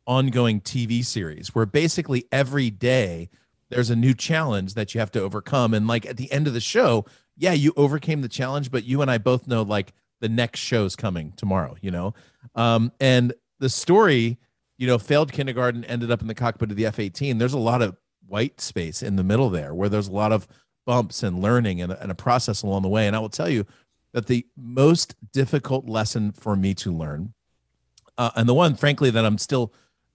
ongoing 0.07 0.61
tv 0.61 1.03
series 1.05 1.55
where 1.55 1.65
basically 1.65 2.27
every 2.31 2.69
day 2.71 3.31
there's 3.71 3.89
a 3.89 3.97
new 3.97 4.13
challenge 4.13 4.75
that 4.75 4.95
you 4.95 5.01
have 5.01 5.11
to 5.13 5.21
overcome. 5.21 5.73
And 5.73 5.87
like 5.87 6.05
at 6.07 6.19
the 6.19 6.31
end 6.31 6.47
of 6.47 6.53
the 6.53 6.61
show 6.61 7.07
yeah 7.37 7.53
you 7.53 7.73
overcame 7.77 8.21
the 8.21 8.29
challenge 8.29 8.71
but 8.71 8.85
you 8.85 9.03
and 9.03 9.11
i 9.11 9.19
both 9.19 9.49
know 9.49 9.63
like 9.63 9.93
the 10.21 10.29
next 10.29 10.61
show's 10.61 10.95
coming 10.95 11.33
tomorrow 11.37 11.77
you 11.81 11.91
know? 11.91 12.15
Um 12.55 12.93
and 13.01 13.33
the 13.61 13.71
story 13.71 14.39
you 14.77 14.87
know 14.87 14.99
failed 14.99 15.33
kindergarten 15.33 15.85
ended 15.85 16.11
up 16.11 16.21
in 16.21 16.29
the 16.29 16.35
cockpit 16.35 16.71
of 16.71 16.77
the 16.77 16.87
f-18 16.87 17.39
there's 17.39 17.55
a 17.55 17.59
lot 17.59 17.81
of 17.81 17.97
white 18.27 18.61
space 18.61 19.03
in 19.03 19.17
the 19.17 19.25
middle 19.25 19.51
there 19.51 19.75
where 19.75 19.89
there's 19.89 20.09
a 20.09 20.13
lot 20.13 20.33
of 20.33 20.47
bumps 20.87 21.23
and 21.23 21.41
learning 21.41 21.81
and, 21.81 21.93
and 21.93 22.11
a 22.11 22.15
process 22.15 22.63
along 22.63 22.83
the 22.83 22.89
way. 22.89 23.07
And 23.07 23.17
i 23.17 23.19
will 23.19 23.29
tell 23.29 23.49
you 23.49 23.67
that 24.13 24.27
the 24.27 24.47
most 24.57 25.15
difficult 25.33 25.89
lesson 25.89 26.33
for 26.33 26.57
me 26.57 26.75
to 26.75 26.93
learn 26.93 27.35
uh, 28.17 28.31
and 28.37 28.49
the 28.49 28.55
one 28.55 28.77
frankly 28.77 29.11
that 29.11 29.25
i'm 29.25 29.39
still 29.39 29.73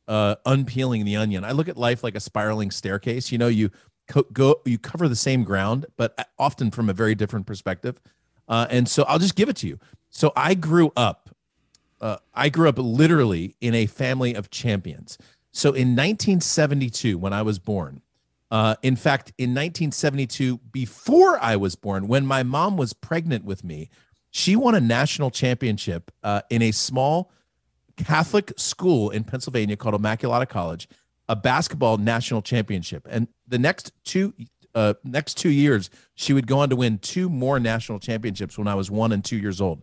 uh, 0.08 0.36
unpeeling 0.46 1.06
the 1.06 1.16
onion 1.16 1.44
i 1.44 1.52
look 1.52 1.68
at 1.68 1.78
life 1.78 2.04
like 2.04 2.16
a 2.16 2.20
spiraling 2.20 2.72
staircase. 2.72 3.32
You 3.32 3.38
know 3.38 3.48
you 3.48 3.70
co- 4.08 4.26
go 4.34 4.62
you 4.66 4.78
cover 4.78 5.08
the 5.08 5.16
same 5.16 5.44
ground 5.44 5.86
but 5.98 6.14
uh, 6.18 6.24
often 6.38 6.72
from 6.72 6.90
a 6.90 6.94
very 6.94 7.16
different 7.16 7.46
perspective. 7.46 8.00
Uh, 8.48 8.66
and 8.70 8.88
so 8.88 9.04
i'll 9.04 9.20
just 9.20 9.36
give 9.36 9.50
it 9.50 9.56
to 9.58 9.68
you. 9.68 9.80
So 10.10 10.32
i 10.36 10.54
grew 10.56 10.92
up 10.96 11.30
uh, 12.02 12.18
I 12.34 12.50
grew 12.50 12.70
up 12.70 12.78
literally 12.78 13.56
in 13.62 13.76
a 13.76 13.86
family 13.86 14.34
of 14.34 14.50
champions. 14.50 15.18
So 15.52 15.70
in 15.70 15.96
1972, 15.96 17.18
when 17.18 17.34
I 17.34 17.42
was 17.42 17.60
born, 17.60 18.02
uh, 18.52 18.76
in 18.82 18.96
fact, 18.96 19.32
in 19.38 19.52
1972, 19.52 20.58
before 20.72 21.38
I 21.40 21.56
was 21.56 21.76
born, 21.76 22.08
when 22.08 22.26
my 22.26 22.44
mom 22.44 22.78
was 22.78 22.94
pregnant 22.94 23.46
with 23.46 23.64
me, 23.64 23.90
she 24.32 24.56
won 24.56 24.76
a 24.76 24.80
national 24.80 25.32
championship 25.32 26.12
uh, 26.24 26.42
in 26.50 26.62
a 26.62 26.72
small 26.72 27.32
Catholic 27.98 28.54
school 28.58 29.10
in 29.10 29.24
Pennsylvania 29.24 29.76
called 29.76 30.00
Immaculata 30.00 30.48
College, 30.48 30.88
a 31.28 31.36
basketball 31.36 31.98
national 31.98 32.42
championship. 32.42 33.08
And 33.10 33.28
the 33.48 33.60
next 33.60 33.92
two 34.04 34.34
uh, 34.76 34.94
next 35.04 35.36
two 35.36 35.50
years, 35.50 35.90
she 36.14 36.32
would 36.32 36.46
go 36.46 36.60
on 36.60 36.70
to 36.70 36.76
win 36.76 37.00
two 37.00 37.28
more 37.28 37.60
national 37.60 38.00
championships 38.00 38.58
when 38.58 38.68
I 38.68 38.76
was 38.76 38.92
one 38.92 39.12
and 39.12 39.26
two 39.26 39.38
years 39.38 39.60
old. 39.60 39.82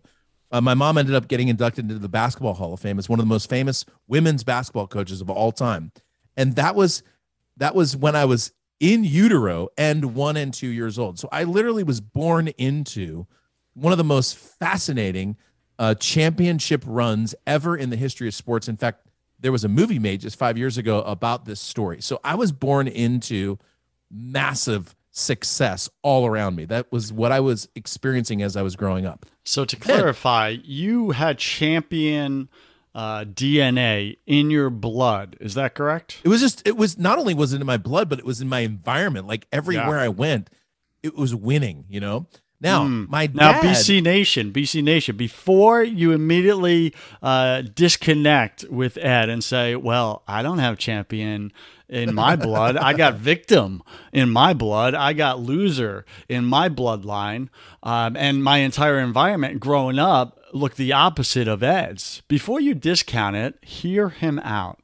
Uh, 0.51 0.61
my 0.61 0.73
mom 0.73 0.97
ended 0.97 1.13
up 1.13 1.27
getting 1.27 1.49
inducted 1.49 1.85
into 1.85 1.99
the 1.99 2.09
Basketball 2.09 2.53
Hall 2.53 2.73
of 2.73 2.79
Fame 2.79 2.99
as 2.99 3.09
one 3.09 3.19
of 3.19 3.25
the 3.25 3.29
most 3.29 3.49
famous 3.49 3.85
women's 4.07 4.43
basketball 4.43 4.87
coaches 4.87 5.21
of 5.21 5.29
all 5.29 5.51
time, 5.51 5.91
and 6.35 6.55
that 6.55 6.75
was 6.75 7.03
that 7.57 7.75
was 7.75 7.97
when 7.97 8.15
I 8.15 8.25
was 8.25 8.51
in 8.79 9.03
utero 9.03 9.69
and 9.77 10.13
one 10.15 10.37
and 10.37 10.53
two 10.53 10.67
years 10.67 10.99
old. 10.99 11.19
So 11.19 11.27
I 11.31 11.43
literally 11.43 11.83
was 11.83 11.99
born 11.99 12.49
into 12.49 13.25
one 13.73 13.91
of 13.91 13.97
the 13.97 14.03
most 14.03 14.37
fascinating 14.37 15.37
uh, 15.79 15.95
championship 15.95 16.83
runs 16.85 17.35
ever 17.45 17.75
in 17.75 17.89
the 17.89 17.95
history 17.95 18.27
of 18.27 18.33
sports. 18.33 18.67
In 18.67 18.77
fact, 18.77 19.07
there 19.39 19.51
was 19.51 19.63
a 19.63 19.69
movie 19.69 19.99
made 19.99 20.21
just 20.21 20.37
five 20.37 20.57
years 20.57 20.77
ago 20.77 21.01
about 21.01 21.45
this 21.45 21.59
story. 21.59 22.01
So 22.01 22.19
I 22.23 22.35
was 22.35 22.51
born 22.51 22.87
into 22.87 23.59
massive 24.11 24.95
success 25.17 25.89
all 26.03 26.25
around 26.25 26.55
me. 26.55 26.65
That 26.65 26.91
was 26.91 27.11
what 27.11 27.31
I 27.31 27.39
was 27.39 27.67
experiencing 27.75 28.41
as 28.41 28.55
I 28.55 28.61
was 28.61 28.75
growing 28.75 29.05
up. 29.05 29.25
So 29.45 29.65
to 29.65 29.75
clarify, 29.75 30.57
you 30.63 31.11
had 31.11 31.37
champion 31.37 32.49
uh, 32.93 33.25
DNA 33.25 34.17
in 34.25 34.49
your 34.51 34.69
blood. 34.69 35.37
Is 35.39 35.53
that 35.55 35.75
correct? 35.75 36.21
It 36.23 36.29
was 36.29 36.41
just, 36.41 36.67
it 36.67 36.77
was 36.77 36.97
not 36.97 37.17
only 37.17 37.33
was 37.33 37.53
it 37.53 37.61
in 37.61 37.67
my 37.67 37.77
blood, 37.77 38.09
but 38.09 38.19
it 38.19 38.25
was 38.25 38.41
in 38.41 38.49
my 38.49 38.59
environment. 38.61 39.27
Like 39.27 39.47
everywhere 39.51 39.99
I 39.99 40.09
went, 40.09 40.49
it 41.03 41.15
was 41.15 41.33
winning, 41.33 41.85
you 41.89 41.99
know? 41.99 42.27
Now, 42.59 42.85
my 42.85 43.29
Now, 43.31 43.61
BC 43.61 44.01
Nation, 44.01 44.51
BC 44.51 44.83
Nation, 44.83 45.15
before 45.15 45.83
you 45.83 46.11
immediately 46.11 46.93
uh, 47.21 47.61
disconnect 47.61 48.65
with 48.69 48.97
Ed 48.97 49.29
and 49.29 49.43
say, 49.43 49.75
well, 49.75 50.23
I 50.27 50.41
don't 50.41 50.57
have 50.57 50.79
champion 50.79 51.51
in 51.89 52.13
my 52.13 52.35
blood. 52.35 52.77
I 52.77 52.93
got 52.93 53.15
victim 53.15 53.81
in 54.11 54.29
my 54.29 54.53
blood. 54.53 54.93
I 54.93 55.13
got 55.13 55.39
loser 55.39 56.05
in 56.27 56.45
my 56.45 56.69
bloodline. 56.69 57.49
Um, 57.83 58.15
and 58.15 58.43
my 58.43 58.57
entire 58.57 58.99
environment 58.99 59.59
growing 59.59 59.99
up 59.99 60.39
looked 60.53 60.77
the 60.77 60.93
opposite 60.93 61.47
of 61.47 61.63
Ed's. 61.63 62.21
Before 62.27 62.59
you 62.59 62.73
discount 62.73 63.35
it, 63.35 63.63
hear 63.63 64.09
him 64.09 64.39
out. 64.39 64.79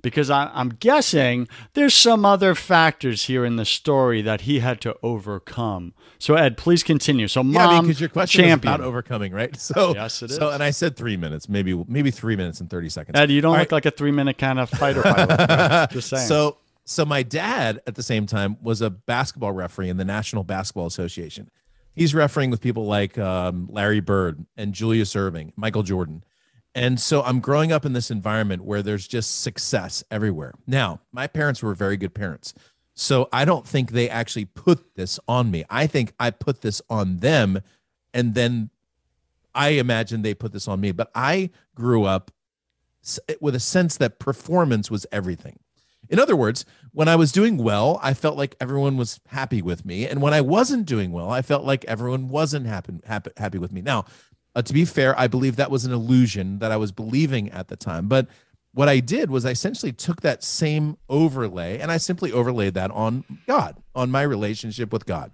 Because 0.00 0.30
I, 0.30 0.50
I'm 0.54 0.68
guessing 0.68 1.48
there's 1.74 1.94
some 1.94 2.24
other 2.24 2.54
factors 2.54 3.24
here 3.24 3.44
in 3.44 3.56
the 3.56 3.64
story 3.64 4.22
that 4.22 4.42
he 4.42 4.60
had 4.60 4.80
to 4.82 4.96
overcome. 5.02 5.92
So 6.18 6.34
Ed, 6.34 6.56
please 6.56 6.84
continue. 6.84 7.26
So 7.26 7.42
yeah, 7.42 7.66
mom, 7.66 7.86
because 7.86 8.00
your 8.00 8.08
question 8.08 8.44
champion. 8.44 8.74
about 8.74 8.86
overcoming, 8.86 9.32
right? 9.32 9.56
So, 9.58 9.94
Yes, 9.94 10.22
it 10.22 10.30
is. 10.30 10.36
so, 10.36 10.50
and 10.50 10.62
I 10.62 10.70
said 10.70 10.96
three 10.96 11.16
minutes, 11.16 11.48
maybe, 11.48 11.74
maybe 11.88 12.12
three 12.12 12.36
minutes 12.36 12.60
and 12.60 12.70
30 12.70 12.88
seconds. 12.90 13.18
Ed, 13.18 13.30
you 13.30 13.40
don't 13.40 13.54
All 13.54 13.58
look 13.60 13.72
like 13.72 13.86
a 13.86 13.90
three 13.90 14.12
minute 14.12 14.38
kind 14.38 14.60
of 14.60 14.70
fighter 14.70 15.02
pilot. 15.02 15.90
Just 15.92 16.10
saying. 16.10 16.28
So 16.28 16.58
so 16.88 17.04
my 17.04 17.22
dad 17.22 17.82
at 17.86 17.96
the 17.96 18.02
same 18.02 18.24
time 18.24 18.56
was 18.62 18.80
a 18.80 18.88
basketball 18.88 19.52
referee 19.52 19.90
in 19.90 19.98
the 19.98 20.06
National 20.06 20.42
Basketball 20.42 20.86
Association. 20.86 21.50
He's 21.94 22.14
refereeing 22.14 22.50
with 22.50 22.62
people 22.62 22.86
like 22.86 23.18
um, 23.18 23.68
Larry 23.70 24.00
Bird 24.00 24.46
and 24.56 24.72
Julius 24.72 25.12
Erving, 25.14 25.52
Michael 25.54 25.82
Jordan. 25.82 26.24
And 26.74 27.00
so 27.00 27.22
I'm 27.22 27.40
growing 27.40 27.72
up 27.72 27.84
in 27.84 27.92
this 27.92 28.10
environment 28.10 28.64
where 28.64 28.82
there's 28.82 29.08
just 29.08 29.40
success 29.40 30.04
everywhere. 30.10 30.52
Now, 30.66 31.00
my 31.12 31.26
parents 31.26 31.62
were 31.62 31.74
very 31.74 31.96
good 31.96 32.14
parents. 32.14 32.54
So 32.94 33.28
I 33.32 33.44
don't 33.44 33.66
think 33.66 33.92
they 33.92 34.08
actually 34.10 34.44
put 34.44 34.94
this 34.94 35.18
on 35.28 35.50
me. 35.50 35.64
I 35.70 35.86
think 35.86 36.12
I 36.18 36.30
put 36.30 36.60
this 36.60 36.82
on 36.90 37.18
them 37.18 37.62
and 38.12 38.34
then 38.34 38.70
I 39.54 39.70
imagine 39.70 40.22
they 40.22 40.34
put 40.34 40.52
this 40.52 40.68
on 40.68 40.80
me, 40.80 40.92
but 40.92 41.10
I 41.14 41.50
grew 41.74 42.04
up 42.04 42.30
with 43.40 43.54
a 43.54 43.60
sense 43.60 43.96
that 43.96 44.18
performance 44.18 44.90
was 44.90 45.06
everything. 45.10 45.58
In 46.08 46.18
other 46.18 46.36
words, 46.36 46.64
when 46.92 47.08
I 47.08 47.16
was 47.16 47.32
doing 47.32 47.58
well, 47.58 47.98
I 48.02 48.14
felt 48.14 48.36
like 48.36 48.56
everyone 48.60 48.96
was 48.96 49.20
happy 49.26 49.60
with 49.60 49.84
me, 49.84 50.06
and 50.06 50.22
when 50.22 50.32
I 50.32 50.40
wasn't 50.40 50.86
doing 50.86 51.12
well, 51.12 51.30
I 51.30 51.42
felt 51.42 51.64
like 51.64 51.84
everyone 51.84 52.28
wasn't 52.28 52.66
happy 52.66 53.00
happy, 53.04 53.30
happy 53.36 53.58
with 53.58 53.72
me. 53.72 53.82
Now, 53.82 54.06
uh, 54.58 54.62
to 54.62 54.72
be 54.72 54.84
fair, 54.84 55.16
I 55.16 55.28
believe 55.28 55.54
that 55.54 55.70
was 55.70 55.84
an 55.84 55.92
illusion 55.92 56.58
that 56.58 56.72
I 56.72 56.76
was 56.76 56.90
believing 56.90 57.48
at 57.50 57.68
the 57.68 57.76
time, 57.76 58.08
but 58.08 58.26
what 58.72 58.88
I 58.88 58.98
did 58.98 59.30
was 59.30 59.46
I 59.46 59.50
essentially 59.50 59.92
took 59.92 60.22
that 60.22 60.42
same 60.42 60.96
overlay 61.08 61.78
and 61.78 61.92
I 61.92 61.96
simply 61.98 62.32
overlaid 62.32 62.74
that 62.74 62.90
on 62.90 63.22
God, 63.46 63.80
on 63.94 64.10
my 64.10 64.22
relationship 64.22 64.92
with 64.92 65.06
God. 65.06 65.30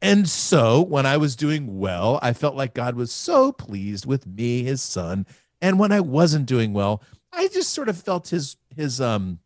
And 0.00 0.26
so 0.26 0.80
when 0.80 1.04
I 1.04 1.18
was 1.18 1.36
doing 1.36 1.78
well, 1.78 2.18
I 2.22 2.32
felt 2.32 2.56
like 2.56 2.72
God 2.72 2.96
was 2.96 3.12
so 3.12 3.52
pleased 3.52 4.06
with 4.06 4.26
me, 4.26 4.62
his 4.62 4.80
son. 4.80 5.26
And 5.60 5.78
when 5.78 5.92
I 5.92 6.00
wasn't 6.00 6.46
doing 6.46 6.72
well, 6.72 7.02
I 7.34 7.48
just 7.48 7.70
sort 7.70 7.90
of 7.90 7.98
felt 7.98 8.28
his 8.28 8.56
his 8.74 8.98
um 8.98 9.40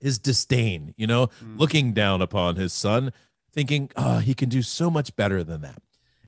his 0.00 0.18
disdain, 0.18 0.94
you 0.96 1.06
know, 1.06 1.26
mm. 1.26 1.58
looking 1.58 1.92
down 1.92 2.22
upon 2.22 2.56
his 2.56 2.72
son, 2.72 3.12
thinking, 3.52 3.90
oh, 3.94 4.20
he 4.20 4.32
can 4.32 4.48
do 4.48 4.62
so 4.62 4.90
much 4.90 5.14
better 5.16 5.44
than 5.44 5.60
that. 5.60 5.82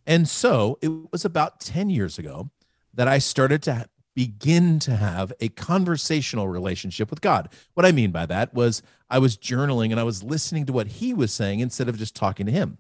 And 0.07 0.29
so 0.29 0.79
it 0.83 0.91
was 1.13 1.25
about 1.25 1.61
10 1.61 1.91
years 1.91 2.19
ago 2.19 2.51
that 2.93 3.09
I 3.09 3.19
started 3.19 3.63
to 3.63 3.89
begin 4.15 4.79
to 4.79 4.95
have 4.97 5.33
a 5.41 5.49
conversational 5.49 6.49
relationship 6.49 7.11
with 7.11 7.21
God. 7.21 7.49
What 7.75 7.85
I 7.85 7.93
mean 7.93 8.13
by 8.13 8.27
that 8.27 8.55
was 8.55 8.83
I 9.11 9.19
was 9.19 9.37
journaling 9.37 9.91
and 9.91 9.99
I 9.99 10.05
was 10.05 10.23
listening 10.23 10.67
to 10.67 10.73
what 10.73 10.87
he 10.87 11.13
was 11.13 11.33
saying 11.33 11.61
instead 11.61 11.89
of 11.89 11.99
just 11.99 12.15
talking 12.15 12.47
to 12.47 12.53
him. 12.53 12.79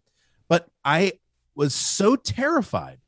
But 0.49 0.69
I 0.85 1.15
was 1.55 1.75
so 1.75 2.17
terrified 2.17 2.99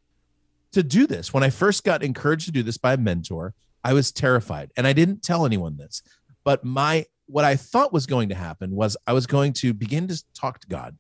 to 0.73 0.83
do 0.83 1.07
this. 1.07 1.33
When 1.33 1.43
I 1.43 1.51
first 1.51 1.85
got 1.85 2.03
encouraged 2.03 2.47
to 2.47 2.53
do 2.53 2.63
this 2.63 2.79
by 2.79 2.95
a 2.95 2.99
mentor, 2.99 3.55
I 3.85 3.93
was 3.93 4.11
terrified 4.11 4.73
and 4.77 4.87
I 4.87 4.93
didn't 4.93 5.23
tell 5.23 5.47
anyone 5.47 5.77
this. 5.77 6.03
But 6.45 6.65
my 6.65 7.07
what 7.27 7.45
I 7.45 7.57
thought 7.57 7.93
was 7.93 8.07
going 8.07 8.29
to 8.29 8.35
happen 8.35 8.71
was 8.75 8.97
I 9.07 9.13
was 9.13 9.27
going 9.27 9.53
to 9.55 9.75
begin 9.75 10.07
to 10.09 10.23
talk 10.35 10.61
to 10.61 10.69
God 10.69 10.97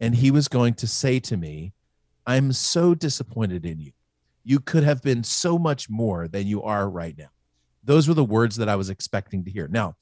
and 0.00 0.14
he 0.14 0.30
was 0.30 0.48
going 0.48 0.74
to 0.74 0.86
say 0.86 1.18
to 1.20 1.36
me, 1.36 1.72
I'm 2.26 2.52
so 2.52 2.94
disappointed 2.94 3.66
in 3.66 3.80
you. 3.80 3.92
You 4.44 4.60
could 4.60 4.84
have 4.84 5.02
been 5.02 5.22
so 5.24 5.58
much 5.58 5.88
more 5.88 6.28
than 6.28 6.46
you 6.46 6.62
are 6.62 6.88
right 6.88 7.16
now. 7.16 7.30
Those 7.84 8.08
were 8.08 8.14
the 8.14 8.24
words 8.24 8.56
that 8.56 8.68
I 8.68 8.76
was 8.76 8.90
expecting 8.90 9.44
to 9.44 9.50
hear. 9.50 9.68
Now, 9.68 9.96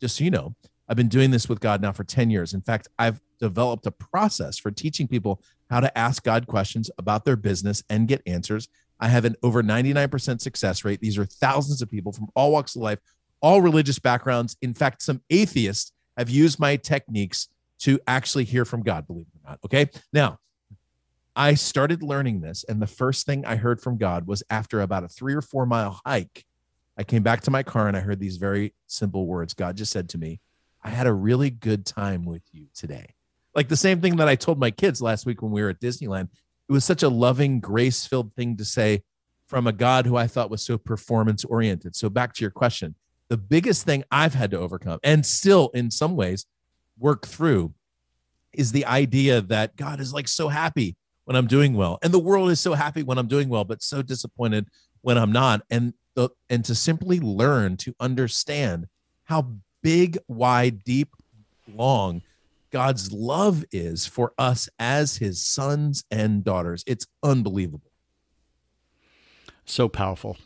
just 0.00 0.16
so 0.16 0.24
you 0.24 0.30
know, 0.30 0.54
I've 0.88 0.96
been 0.96 1.08
doing 1.08 1.30
this 1.30 1.48
with 1.48 1.60
God 1.60 1.80
now 1.80 1.92
for 1.92 2.04
10 2.04 2.30
years. 2.30 2.54
In 2.54 2.60
fact, 2.60 2.88
I've 2.98 3.20
developed 3.40 3.86
a 3.86 3.90
process 3.90 4.58
for 4.58 4.70
teaching 4.70 5.08
people 5.08 5.42
how 5.70 5.80
to 5.80 5.96
ask 5.98 6.22
God 6.22 6.46
questions 6.46 6.90
about 6.98 7.24
their 7.24 7.36
business 7.36 7.82
and 7.88 8.06
get 8.06 8.22
answers. 8.26 8.68
I 9.00 9.08
have 9.08 9.24
an 9.24 9.36
over 9.42 9.62
99% 9.62 10.40
success 10.40 10.84
rate. 10.84 11.00
These 11.00 11.18
are 11.18 11.24
thousands 11.24 11.82
of 11.82 11.90
people 11.90 12.12
from 12.12 12.28
all 12.34 12.52
walks 12.52 12.76
of 12.76 12.82
life, 12.82 12.98
all 13.40 13.60
religious 13.60 13.98
backgrounds. 13.98 14.56
In 14.62 14.74
fact, 14.74 15.02
some 15.02 15.20
atheists 15.30 15.92
have 16.16 16.30
used 16.30 16.60
my 16.60 16.76
techniques 16.76 17.48
to 17.80 17.98
actually 18.06 18.44
hear 18.44 18.64
from 18.64 18.82
God, 18.82 19.06
believe 19.06 19.26
it 19.34 19.38
or 19.38 19.50
not. 19.50 19.58
Okay. 19.64 19.90
Now, 20.12 20.38
I 21.36 21.54
started 21.54 22.02
learning 22.02 22.40
this, 22.40 22.64
and 22.68 22.80
the 22.80 22.86
first 22.86 23.26
thing 23.26 23.44
I 23.44 23.56
heard 23.56 23.80
from 23.80 23.98
God 23.98 24.26
was 24.26 24.42
after 24.50 24.80
about 24.80 25.04
a 25.04 25.08
three 25.08 25.34
or 25.34 25.42
four 25.42 25.66
mile 25.66 26.00
hike. 26.04 26.44
I 26.96 27.02
came 27.02 27.24
back 27.24 27.40
to 27.42 27.50
my 27.50 27.64
car 27.64 27.88
and 27.88 27.96
I 27.96 28.00
heard 28.00 28.20
these 28.20 28.36
very 28.36 28.72
simple 28.86 29.26
words. 29.26 29.52
God 29.52 29.76
just 29.76 29.90
said 29.90 30.08
to 30.10 30.18
me, 30.18 30.40
I 30.82 30.90
had 30.90 31.08
a 31.08 31.12
really 31.12 31.50
good 31.50 31.84
time 31.84 32.24
with 32.24 32.42
you 32.52 32.66
today. 32.72 33.14
Like 33.52 33.68
the 33.68 33.76
same 33.76 34.00
thing 34.00 34.16
that 34.16 34.28
I 34.28 34.36
told 34.36 34.60
my 34.60 34.70
kids 34.70 35.02
last 35.02 35.26
week 35.26 35.42
when 35.42 35.50
we 35.50 35.62
were 35.62 35.70
at 35.70 35.80
Disneyland. 35.80 36.28
It 36.68 36.72
was 36.72 36.84
such 36.84 37.02
a 37.02 37.08
loving, 37.08 37.58
grace 37.58 38.06
filled 38.06 38.32
thing 38.34 38.56
to 38.58 38.64
say 38.64 39.02
from 39.46 39.66
a 39.66 39.72
God 39.72 40.06
who 40.06 40.16
I 40.16 40.28
thought 40.28 40.50
was 40.50 40.62
so 40.62 40.78
performance 40.78 41.44
oriented. 41.44 41.96
So, 41.96 42.08
back 42.08 42.32
to 42.34 42.42
your 42.42 42.50
question 42.50 42.94
the 43.28 43.36
biggest 43.36 43.84
thing 43.84 44.04
I've 44.10 44.34
had 44.34 44.50
to 44.52 44.58
overcome 44.58 45.00
and 45.02 45.26
still, 45.26 45.70
in 45.74 45.90
some 45.90 46.14
ways, 46.14 46.46
work 46.96 47.26
through 47.26 47.74
is 48.52 48.70
the 48.70 48.86
idea 48.86 49.40
that 49.40 49.74
God 49.74 49.98
is 49.98 50.14
like 50.14 50.28
so 50.28 50.48
happy 50.48 50.96
when 51.24 51.36
I'm 51.36 51.46
doing 51.46 51.74
well. 51.74 51.98
And 52.02 52.12
the 52.12 52.18
world 52.18 52.50
is 52.50 52.60
so 52.60 52.74
happy 52.74 53.02
when 53.02 53.18
I'm 53.18 53.28
doing 53.28 53.48
well, 53.48 53.64
but 53.64 53.82
so 53.82 54.02
disappointed 54.02 54.68
when 55.02 55.18
I'm 55.18 55.32
not. 55.32 55.62
And 55.70 55.94
the, 56.14 56.30
and 56.48 56.64
to 56.66 56.74
simply 56.74 57.20
learn 57.20 57.76
to 57.78 57.94
understand 58.00 58.86
how 59.24 59.52
big, 59.82 60.18
wide, 60.28 60.84
deep, 60.84 61.08
long 61.72 62.22
God's 62.70 63.12
love 63.12 63.64
is 63.70 64.06
for 64.06 64.32
us 64.36 64.68
as 64.78 65.16
his 65.16 65.44
sons 65.44 66.04
and 66.10 66.42
daughters. 66.42 66.82
It's 66.86 67.06
unbelievable. 67.22 67.92
So 69.64 69.88
powerful. 69.88 70.36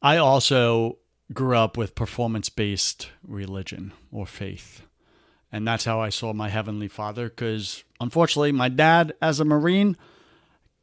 I 0.00 0.16
also 0.18 0.98
grew 1.32 1.56
up 1.56 1.76
with 1.76 1.94
performance 1.94 2.48
based 2.48 3.10
religion 3.26 3.92
or 4.10 4.26
faith. 4.26 4.82
And 5.52 5.68
that's 5.68 5.84
how 5.84 6.00
I 6.00 6.08
saw 6.08 6.32
my 6.32 6.48
Heavenly 6.48 6.88
Father 6.88 7.28
because 7.28 7.84
unfortunately, 8.00 8.52
my 8.52 8.70
dad, 8.70 9.12
as 9.20 9.38
a 9.38 9.44
Marine, 9.44 9.98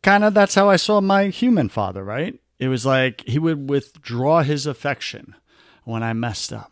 kind 0.03 0.23
of 0.23 0.35
that's 0.35 0.55
how 0.55 0.69
I 0.69 0.75
saw 0.75 1.01
my 1.01 1.29
human 1.29 1.69
father, 1.69 2.03
right? 2.03 2.39
It 2.59 2.67
was 2.67 2.85
like 2.85 3.21
he 3.21 3.39
would 3.39 3.69
withdraw 3.69 4.43
his 4.43 4.67
affection 4.67 5.35
when 5.85 6.03
I 6.03 6.13
messed 6.13 6.53
up. 6.53 6.71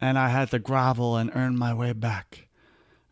And 0.00 0.18
I 0.18 0.28
had 0.28 0.50
to 0.50 0.58
grovel 0.58 1.16
and 1.16 1.30
earn 1.34 1.58
my 1.58 1.74
way 1.74 1.92
back, 1.92 2.48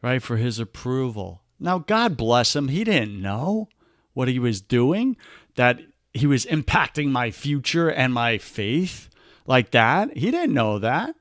right, 0.03 0.23
for 0.23 0.37
his 0.37 0.59
approval. 0.59 1.43
Now, 1.61 1.79
God 1.79 2.17
bless 2.17 2.57
him, 2.57 2.69
he 2.69 2.85
didn't 2.85 3.21
know 3.21 3.69
what 4.15 4.29
he 4.29 4.39
was 4.39 4.61
doing, 4.61 5.17
that 5.55 5.81
he 6.13 6.27
was 6.27 6.45
impacting 6.47 7.11
my 7.11 7.31
future 7.31 7.91
and 7.91 8.13
my 8.13 8.39
faith 8.39 9.09
like 9.47 9.71
that. 9.71 10.17
He 10.17 10.31
didn't 10.31 10.55
know 10.55 10.79
that. 10.79 11.15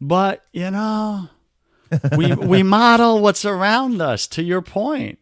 But, 0.00 0.44
you 0.52 0.70
know, 0.70 1.28
we 2.16 2.34
we 2.34 2.62
model 2.62 3.20
what's 3.20 3.44
around 3.44 4.00
us 4.00 4.26
to 4.28 4.42
your 4.42 4.62
point. 4.62 5.18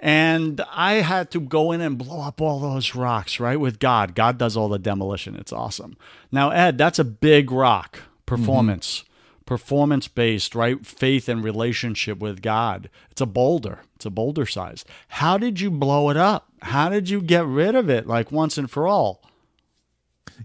And 0.00 0.60
i 0.70 0.94
had 0.94 1.30
to 1.30 1.40
go 1.40 1.72
in 1.72 1.80
and 1.80 1.96
blow 1.96 2.20
up 2.20 2.40
all 2.40 2.60
those 2.60 2.94
rocks 2.94 3.40
right 3.40 3.58
with 3.58 3.78
god. 3.78 4.14
God 4.14 4.38
does 4.38 4.56
all 4.56 4.68
the 4.68 4.78
demolition. 4.78 5.36
It's 5.36 5.52
awesome. 5.52 5.96
Now 6.30 6.50
ed 6.50 6.78
that's 6.78 6.98
a 6.98 7.04
big 7.04 7.50
rock. 7.50 8.00
Performance. 8.26 9.00
Mm-hmm. 9.00 9.44
performance 9.46 10.08
based 10.08 10.54
right? 10.54 10.84
Faith 10.84 11.28
and 11.28 11.42
relationship 11.44 12.18
with 12.18 12.42
god. 12.42 12.90
It's 13.10 13.20
a 13.20 13.26
boulder. 13.26 13.80
It's 13.94 14.04
a 14.06 14.10
boulder 14.10 14.46
size. 14.46 14.84
How 15.08 15.38
did 15.38 15.60
you 15.60 15.70
blow 15.70 16.10
it 16.10 16.16
up? 16.16 16.48
How 16.62 16.88
did 16.88 17.08
you 17.08 17.20
get 17.20 17.46
rid 17.46 17.74
of 17.74 17.88
it 17.88 18.06
like 18.06 18.32
once 18.32 18.58
and 18.58 18.70
for 18.70 18.86
all? 18.86 19.22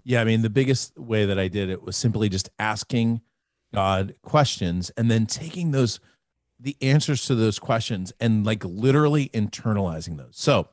Yeah 0.03 0.21
i 0.21 0.23
mean 0.23 0.41
the 0.41 0.49
biggest 0.49 0.97
way 0.97 1.25
that 1.25 1.39
i 1.39 1.47
did 1.47 1.69
it 1.69 1.83
was 1.83 1.97
simply 1.97 2.29
just 2.29 2.49
asking 2.59 3.21
God 3.73 4.15
questions 4.21 4.89
and 4.91 5.09
then 5.09 5.25
taking 5.25 5.71
those 5.71 5.99
the 6.59 6.75
answers 6.81 7.25
to 7.25 7.35
those 7.35 7.57
questions 7.57 8.11
and 8.19 8.45
like 8.45 8.63
literally 8.65 9.29
internalizing 9.29 10.17
those. 10.17 10.33
So, 10.33 10.67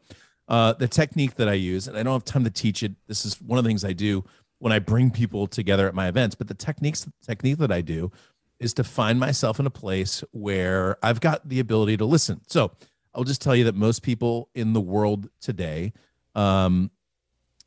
uh, 0.48 0.72
the 0.74 0.88
technique 0.88 1.36
that 1.36 1.48
I 1.48 1.54
use, 1.54 1.88
and 1.88 1.96
I 1.96 2.02
don't 2.02 2.12
have 2.12 2.24
time 2.24 2.44
to 2.44 2.50
teach 2.50 2.82
it. 2.82 2.92
This 3.06 3.24
is 3.24 3.40
one 3.40 3.58
of 3.58 3.64
the 3.64 3.68
things 3.68 3.84
I 3.84 3.92
do 3.92 4.24
when 4.58 4.72
I 4.72 4.78
bring 4.78 5.10
people 5.10 5.46
together 5.46 5.88
at 5.88 5.94
my 5.94 6.08
events. 6.08 6.34
But 6.34 6.48
the 6.48 6.54
techniques 6.54 7.06
technique 7.24 7.58
that 7.58 7.72
I 7.72 7.80
do 7.80 8.10
is 8.58 8.72
to 8.74 8.84
find 8.84 9.20
myself 9.20 9.60
in 9.60 9.66
a 9.66 9.70
place 9.70 10.24
where 10.32 10.96
I've 11.02 11.20
got 11.20 11.48
the 11.48 11.60
ability 11.60 11.96
to 11.98 12.04
listen. 12.04 12.40
So 12.46 12.72
I'll 13.14 13.24
just 13.24 13.42
tell 13.42 13.54
you 13.54 13.64
that 13.64 13.74
most 13.74 14.02
people 14.02 14.48
in 14.54 14.72
the 14.72 14.80
world 14.80 15.28
today 15.40 15.92
um, 16.34 16.90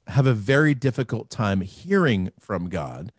have 0.08 0.26
a 0.26 0.34
very 0.34 0.74
difficult 0.74 1.30
time 1.30 1.62
hearing 1.62 2.32
from 2.40 2.70
God 2.70 3.12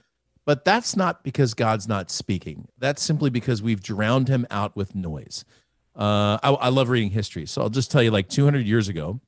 but 0.45 0.65
that's 0.65 0.97
not 0.97 1.23
because 1.23 1.55
God's 1.55 1.87
not 1.87 2.11
speaking. 2.11 2.69
That's 2.79 3.03
simply 3.03 3.31
because 3.31 3.63
we've 3.63 3.83
drowned 3.83 4.29
him 4.29 4.47
out 4.51 4.75
with 4.75 4.95
noise. 4.95 5.45
Uh, 5.95 6.39
I, 6.43 6.51
I 6.51 6.69
love 6.69 6.89
reading 6.89 7.11
history. 7.11 7.47
So 7.47 7.63
I'll 7.63 7.69
just 7.69 7.91
tell 7.91 8.03
you 8.03 8.11
like 8.11 8.29
200 8.29 8.67
years 8.67 8.89
ago, 8.89 9.21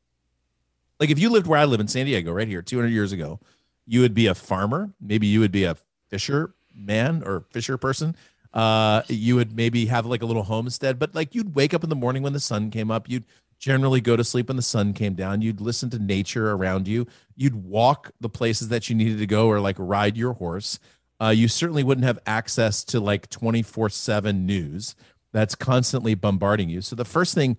like 0.98 1.10
if 1.10 1.18
you 1.18 1.30
lived 1.30 1.46
where 1.46 1.58
I 1.58 1.64
live 1.64 1.80
in 1.80 1.88
San 1.88 2.06
Diego, 2.06 2.32
right 2.32 2.48
here, 2.48 2.62
200 2.62 2.88
years 2.88 3.12
ago, 3.12 3.40
you 3.86 4.00
would 4.00 4.14
be 4.14 4.26
a 4.26 4.34
farmer. 4.34 4.92
Maybe 5.00 5.26
you 5.26 5.40
would 5.40 5.52
be 5.52 5.64
a 5.64 5.76
fisher 6.08 6.54
man 6.74 7.22
or 7.24 7.44
fisher 7.50 7.76
person. 7.76 8.16
Uh, 8.54 9.02
you 9.08 9.34
would 9.34 9.56
maybe 9.56 9.86
have 9.86 10.06
like 10.06 10.22
a 10.22 10.26
little 10.26 10.42
homestead, 10.42 10.98
but 10.98 11.14
like 11.14 11.34
you'd 11.34 11.54
wake 11.54 11.74
up 11.74 11.82
in 11.82 11.90
the 11.90 11.96
morning 11.96 12.22
when 12.22 12.32
the 12.32 12.40
sun 12.40 12.70
came 12.70 12.90
up. 12.90 13.08
You'd 13.08 13.24
generally 13.58 14.00
go 14.00 14.16
to 14.16 14.24
sleep 14.24 14.48
when 14.48 14.56
the 14.56 14.62
sun 14.62 14.92
came 14.92 15.14
down. 15.14 15.40
You'd 15.40 15.60
listen 15.60 15.88
to 15.90 15.98
nature 15.98 16.50
around 16.50 16.86
you. 16.86 17.06
You'd 17.36 17.64
walk 17.64 18.10
the 18.20 18.28
places 18.28 18.68
that 18.68 18.88
you 18.88 18.96
needed 18.96 19.18
to 19.18 19.26
go 19.26 19.48
or 19.48 19.60
like 19.60 19.76
ride 19.78 20.16
your 20.16 20.34
horse 20.34 20.78
uh, 21.22 21.30
you 21.30 21.48
certainly 21.48 21.84
wouldn't 21.84 22.04
have 22.04 22.18
access 22.26 22.82
to 22.84 23.00
like 23.00 23.30
24 23.30 23.90
7 23.90 24.44
news 24.44 24.94
that's 25.32 25.54
constantly 25.54 26.14
bombarding 26.14 26.68
you. 26.68 26.80
So, 26.80 26.96
the 26.96 27.04
first 27.04 27.34
thing 27.34 27.56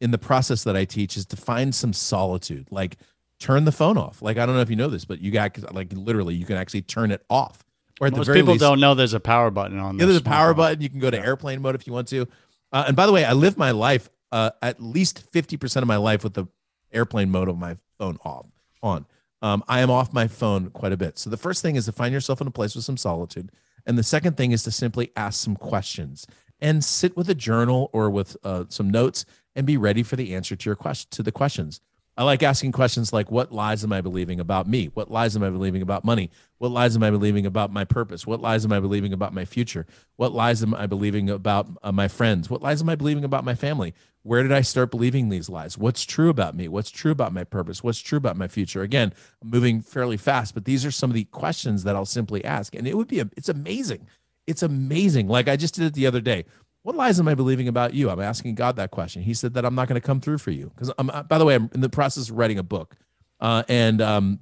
in 0.00 0.10
the 0.10 0.18
process 0.18 0.64
that 0.64 0.76
I 0.76 0.84
teach 0.84 1.16
is 1.16 1.24
to 1.26 1.36
find 1.36 1.74
some 1.74 1.92
solitude, 1.92 2.66
like 2.70 2.96
turn 3.38 3.64
the 3.64 3.72
phone 3.72 3.96
off. 3.96 4.20
Like, 4.20 4.36
I 4.36 4.46
don't 4.46 4.54
know 4.56 4.60
if 4.60 4.70
you 4.70 4.76
know 4.76 4.88
this, 4.88 5.04
but 5.04 5.20
you 5.20 5.30
got 5.30 5.56
like 5.72 5.92
literally, 5.92 6.34
you 6.34 6.44
can 6.44 6.56
actually 6.56 6.82
turn 6.82 7.10
it 7.10 7.24
off. 7.30 7.64
Or 8.00 8.08
at 8.08 8.12
Most 8.12 8.26
the 8.26 8.32
very 8.32 8.40
people 8.40 8.54
least, 8.54 8.62
don't 8.62 8.80
know 8.80 8.94
there's 8.94 9.14
a 9.14 9.20
power 9.20 9.50
button 9.50 9.78
on. 9.78 9.98
Yeah, 9.98 10.06
there's 10.06 10.18
a 10.18 10.22
power 10.22 10.48
phone. 10.48 10.56
button. 10.56 10.82
You 10.82 10.90
can 10.90 10.98
go 10.98 11.10
to 11.10 11.18
airplane 11.18 11.62
mode 11.62 11.76
if 11.76 11.86
you 11.86 11.92
want 11.92 12.08
to. 12.08 12.26
Uh, 12.72 12.84
and 12.88 12.96
by 12.96 13.06
the 13.06 13.12
way, 13.12 13.24
I 13.24 13.32
live 13.32 13.56
my 13.56 13.70
life 13.70 14.10
uh, 14.32 14.50
at 14.60 14.82
least 14.82 15.30
50% 15.30 15.76
of 15.76 15.86
my 15.86 15.96
life 15.96 16.24
with 16.24 16.34
the 16.34 16.46
airplane 16.92 17.30
mode 17.30 17.48
of 17.48 17.56
my 17.56 17.76
phone 17.98 18.18
off 18.24 18.46
on. 18.82 19.06
Um, 19.44 19.62
I 19.68 19.80
am 19.80 19.90
off 19.90 20.14
my 20.14 20.26
phone 20.26 20.70
quite 20.70 20.92
a 20.92 20.96
bit. 20.96 21.18
So 21.18 21.28
the 21.28 21.36
first 21.36 21.60
thing 21.60 21.76
is 21.76 21.84
to 21.84 21.92
find 21.92 22.14
yourself 22.14 22.40
in 22.40 22.46
a 22.46 22.50
place 22.50 22.74
with 22.74 22.82
some 22.82 22.96
solitude, 22.96 23.52
and 23.84 23.98
the 23.98 24.02
second 24.02 24.38
thing 24.38 24.52
is 24.52 24.62
to 24.62 24.70
simply 24.70 25.12
ask 25.16 25.44
some 25.44 25.54
questions 25.54 26.26
and 26.62 26.82
sit 26.82 27.14
with 27.14 27.28
a 27.28 27.34
journal 27.34 27.90
or 27.92 28.08
with 28.08 28.38
uh, 28.42 28.64
some 28.70 28.88
notes 28.88 29.26
and 29.54 29.66
be 29.66 29.76
ready 29.76 30.02
for 30.02 30.16
the 30.16 30.34
answer 30.34 30.56
to 30.56 30.70
your 30.70 30.76
question 30.76 31.10
to 31.10 31.22
the 31.22 31.30
questions. 31.30 31.82
I 32.16 32.22
like 32.24 32.42
asking 32.42 32.72
questions 32.72 33.12
like, 33.12 33.30
What 33.30 33.52
lies 33.52 33.84
am 33.84 33.92
I 33.92 34.00
believing 34.00 34.40
about 34.40 34.66
me? 34.66 34.86
What 34.94 35.10
lies 35.10 35.36
am 35.36 35.42
I 35.42 35.50
believing 35.50 35.82
about 35.82 36.06
money? 36.06 36.30
What 36.56 36.70
lies 36.70 36.96
am 36.96 37.02
I 37.02 37.10
believing 37.10 37.44
about 37.44 37.70
my 37.70 37.84
purpose? 37.84 38.26
What 38.26 38.40
lies 38.40 38.64
am 38.64 38.72
I 38.72 38.80
believing 38.80 39.12
about 39.12 39.34
my 39.34 39.44
future? 39.44 39.84
What 40.16 40.32
lies 40.32 40.62
am 40.62 40.74
I 40.74 40.86
believing 40.86 41.28
about 41.28 41.68
uh, 41.82 41.92
my 41.92 42.08
friends? 42.08 42.48
What 42.48 42.62
lies 42.62 42.80
am 42.80 42.88
I 42.88 42.94
believing 42.94 43.24
about 43.24 43.44
my 43.44 43.54
family? 43.54 43.92
Where 44.24 44.42
did 44.42 44.50
I 44.50 44.62
start 44.62 44.90
believing 44.90 45.28
these 45.28 45.48
lies? 45.48 45.78
What's 45.78 46.04
true 46.04 46.28
about 46.28 46.56
me? 46.56 46.66
What's 46.66 46.90
true 46.90 47.12
about 47.12 47.32
my 47.32 47.44
purpose? 47.44 47.84
What's 47.84 48.00
true 48.00 48.18
about 48.18 48.36
my 48.36 48.48
future? 48.48 48.82
Again, 48.82 49.14
I'm 49.40 49.50
moving 49.50 49.80
fairly 49.80 50.16
fast, 50.16 50.54
but 50.54 50.64
these 50.64 50.84
are 50.84 50.90
some 50.90 51.10
of 51.10 51.14
the 51.14 51.24
questions 51.24 51.84
that 51.84 51.94
I'll 51.94 52.04
simply 52.04 52.44
ask. 52.44 52.74
And 52.74 52.88
it 52.88 52.96
would 52.96 53.06
be, 53.06 53.20
a, 53.20 53.30
it's 53.36 53.48
amazing. 53.48 54.08
It's 54.48 54.62
amazing. 54.62 55.28
Like 55.28 55.46
I 55.46 55.56
just 55.56 55.74
did 55.74 55.84
it 55.84 55.94
the 55.94 56.06
other 56.06 56.20
day 56.20 56.44
what 56.84 56.96
lies 56.96 57.18
am 57.18 57.26
I 57.26 57.34
believing 57.34 57.66
about 57.66 57.94
you? 57.94 58.10
I'm 58.10 58.20
asking 58.20 58.56
God 58.56 58.76
that 58.76 58.90
question. 58.90 59.22
He 59.22 59.32
said 59.32 59.54
that 59.54 59.64
I'm 59.64 59.74
not 59.74 59.88
going 59.88 60.00
to 60.00 60.06
come 60.06 60.20
through 60.20 60.36
for 60.38 60.50
you 60.50 60.70
because 60.74 60.92
I'm. 60.98 61.10
By 61.28 61.38
the 61.38 61.44
way, 61.46 61.54
I'm 61.54 61.70
in 61.74 61.80
the 61.80 61.88
process 61.88 62.28
of 62.28 62.36
writing 62.36 62.58
a 62.58 62.62
book, 62.62 62.94
uh, 63.40 63.64
and 63.68 64.02
um, 64.02 64.40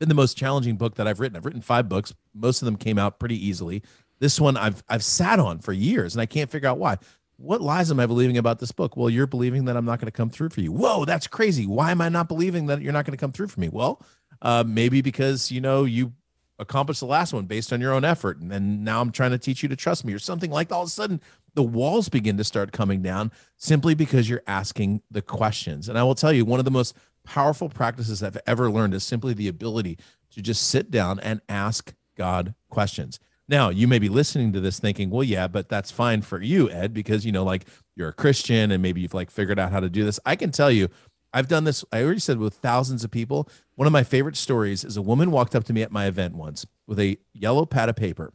been 0.00 0.08
the 0.08 0.14
most 0.16 0.36
challenging 0.36 0.76
book 0.76 0.96
that 0.96 1.06
I've 1.06 1.20
written. 1.20 1.36
I've 1.36 1.44
written 1.44 1.60
five 1.60 1.88
books. 1.88 2.12
Most 2.34 2.62
of 2.62 2.66
them 2.66 2.76
came 2.76 2.98
out 2.98 3.20
pretty 3.20 3.46
easily. 3.46 3.84
This 4.18 4.40
one 4.40 4.56
I've 4.56 4.82
I've 4.88 5.04
sat 5.04 5.38
on 5.38 5.60
for 5.60 5.72
years, 5.72 6.16
and 6.16 6.20
I 6.20 6.26
can't 6.26 6.50
figure 6.50 6.68
out 6.68 6.78
why. 6.78 6.98
What 7.42 7.60
lies 7.60 7.90
am 7.90 7.98
I 7.98 8.06
believing 8.06 8.38
about 8.38 8.60
this 8.60 8.70
book? 8.70 8.96
Well, 8.96 9.10
you're 9.10 9.26
believing 9.26 9.64
that 9.64 9.76
I'm 9.76 9.84
not 9.84 9.98
going 9.98 10.06
to 10.06 10.12
come 10.12 10.30
through 10.30 10.50
for 10.50 10.60
you. 10.60 10.70
Whoa, 10.70 11.04
that's 11.04 11.26
crazy. 11.26 11.66
Why 11.66 11.90
am 11.90 12.00
I 12.00 12.08
not 12.08 12.28
believing 12.28 12.66
that 12.66 12.80
you're 12.80 12.92
not 12.92 13.04
going 13.04 13.16
to 13.16 13.20
come 13.20 13.32
through 13.32 13.48
for 13.48 13.58
me? 13.58 13.68
Well, 13.68 14.00
uh, 14.42 14.62
maybe 14.64 15.02
because 15.02 15.50
you 15.50 15.60
know 15.60 15.82
you 15.82 16.12
accomplished 16.60 17.00
the 17.00 17.06
last 17.06 17.32
one 17.32 17.46
based 17.46 17.72
on 17.72 17.80
your 17.80 17.92
own 17.92 18.04
effort, 18.04 18.38
and 18.38 18.48
then 18.48 18.84
now 18.84 19.00
I'm 19.00 19.10
trying 19.10 19.32
to 19.32 19.38
teach 19.38 19.60
you 19.60 19.68
to 19.70 19.74
trust 19.74 20.04
me, 20.04 20.12
or 20.12 20.20
something 20.20 20.52
like. 20.52 20.70
All 20.70 20.82
of 20.82 20.86
a 20.86 20.90
sudden, 20.90 21.20
the 21.54 21.64
walls 21.64 22.08
begin 22.08 22.36
to 22.36 22.44
start 22.44 22.70
coming 22.70 23.02
down 23.02 23.32
simply 23.56 23.96
because 23.96 24.30
you're 24.30 24.44
asking 24.46 25.02
the 25.10 25.22
questions. 25.22 25.88
And 25.88 25.98
I 25.98 26.04
will 26.04 26.14
tell 26.14 26.32
you, 26.32 26.44
one 26.44 26.60
of 26.60 26.64
the 26.64 26.70
most 26.70 26.96
powerful 27.24 27.68
practices 27.68 28.22
I've 28.22 28.38
ever 28.46 28.70
learned 28.70 28.94
is 28.94 29.02
simply 29.02 29.34
the 29.34 29.48
ability 29.48 29.98
to 30.30 30.42
just 30.42 30.68
sit 30.68 30.92
down 30.92 31.18
and 31.18 31.40
ask 31.48 31.92
God 32.16 32.54
questions. 32.68 33.18
Now, 33.52 33.68
you 33.68 33.86
may 33.86 34.00
be 34.00 34.08
listening 34.08 34.52
to 34.54 34.60
this 34.60 34.80
thinking, 34.80 35.10
well, 35.10 35.22
yeah, 35.22 35.46
but 35.46 35.68
that's 35.68 35.92
fine 35.92 36.22
for 36.22 36.42
you, 36.42 36.70
Ed, 36.70 36.92
because, 36.94 37.24
you 37.24 37.32
know, 37.32 37.44
like 37.44 37.66
you're 37.94 38.08
a 38.08 38.12
Christian 38.14 38.72
and 38.72 38.82
maybe 38.82 39.02
you've 39.02 39.14
like 39.14 39.30
figured 39.30 39.60
out 39.60 39.70
how 39.70 39.78
to 39.80 39.90
do 39.90 40.04
this. 40.04 40.18
I 40.26 40.36
can 40.36 40.50
tell 40.50 40.70
you, 40.70 40.88
I've 41.34 41.48
done 41.48 41.64
this, 41.64 41.84
I 41.92 42.02
already 42.02 42.20
said 42.20 42.38
with 42.38 42.54
thousands 42.54 43.04
of 43.04 43.10
people. 43.12 43.48
One 43.76 43.86
of 43.86 43.92
my 43.92 44.02
favorite 44.02 44.36
stories 44.36 44.84
is 44.84 44.96
a 44.96 45.02
woman 45.02 45.30
walked 45.30 45.54
up 45.54 45.64
to 45.64 45.72
me 45.72 45.82
at 45.82 45.92
my 45.92 46.06
event 46.06 46.34
once 46.34 46.66
with 46.86 46.98
a 46.98 47.18
yellow 47.34 47.66
pad 47.66 47.88
of 47.88 47.96
paper 47.96 48.32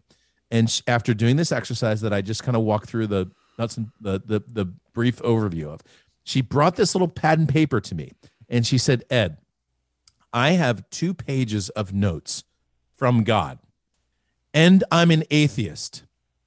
and 0.52 0.70
she, 0.70 0.82
after 0.88 1.14
doing 1.14 1.36
this 1.36 1.52
exercise 1.52 2.02
that 2.02 2.14
I 2.14 2.22
just 2.22 2.44
kind 2.44 2.56
of 2.56 2.64
walked 2.64 2.90
through 2.90 3.08
the 3.08 3.32
nuts 3.58 3.78
and 3.78 3.90
the, 4.00 4.22
the 4.26 4.42
the 4.48 4.66
brief 4.94 5.18
overview 5.22 5.66
of, 5.66 5.82
she 6.24 6.42
brought 6.42 6.76
this 6.76 6.96
little 6.96 7.08
pad 7.08 7.40
and 7.40 7.50
paper 7.50 7.82
to 7.82 7.96
me, 7.96 8.12
and 8.50 8.66
she 8.66 8.78
said, 8.78 9.04
"Ed, 9.10 9.38
I 10.34 10.52
have 10.52 10.90
two 10.90 11.14
pages 11.14 11.70
of 11.70 11.94
notes 11.94 12.44
from 12.96 13.24
God, 13.24 13.60
and 14.58 14.84
I'm 14.92 15.12
an 15.12 15.24
atheist. 15.32 16.04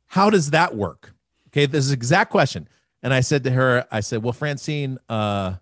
How 0.07 0.31
does 0.31 0.51
that 0.51 0.75
work?" 0.75 1.15
Okay, 1.49 1.67
this 1.67 1.85
is 1.85 1.93
exact 1.93 2.31
question. 2.31 2.69
And 3.03 3.15
I 3.15 3.21
said 3.21 3.45
to 3.45 3.51
her, 3.51 3.87
I 3.91 4.01
said, 4.01 4.23
"Well, 4.23 4.33
Francine, 4.33 4.99
uh, 5.09 5.55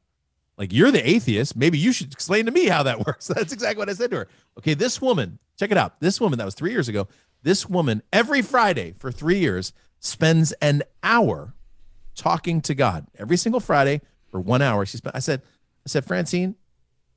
like 0.57 0.73
you're 0.73 0.91
the 0.91 1.09
atheist. 1.09 1.57
Maybe 1.57 1.79
you 1.79 1.93
should 1.93 2.13
explain 2.13 2.47
to 2.47 2.53
me 2.53 2.67
how 2.67 2.83
that 2.83 2.99
works." 3.07 3.27
That's 3.37 3.53
exactly 3.53 3.81
what 3.81 3.89
I 3.89 3.95
said 3.95 4.11
to 4.11 4.17
her. 4.19 4.29
Okay, 4.59 4.75
this 4.75 5.01
woman, 5.01 5.39
check 5.59 5.71
it 5.71 5.79
out. 5.79 6.01
This 6.01 6.21
woman 6.21 6.39
that 6.39 6.45
was 6.45 6.55
three 6.55 6.73
years 6.73 6.89
ago 6.89 7.07
this 7.43 7.69
woman, 7.69 8.03
every 8.13 8.43
Friday 8.43 8.93
for 8.93 9.13
three 9.13 9.39
years, 9.39 9.73
spends 10.01 10.53
an 10.61 10.83
hour 11.03 11.55
talking 12.15 12.61
to 12.63 12.75
God. 12.75 13.07
Every 13.19 13.37
single 13.37 13.61
Friday 13.61 14.01
for 14.31 14.41
one 14.41 14.63
hour. 14.63 14.85
She 14.85 14.97
spent, 14.97 15.15
I 15.15 15.21
said, 15.21 15.43
I 15.87 15.89
said, 15.89 16.05
Francine, 16.05 16.57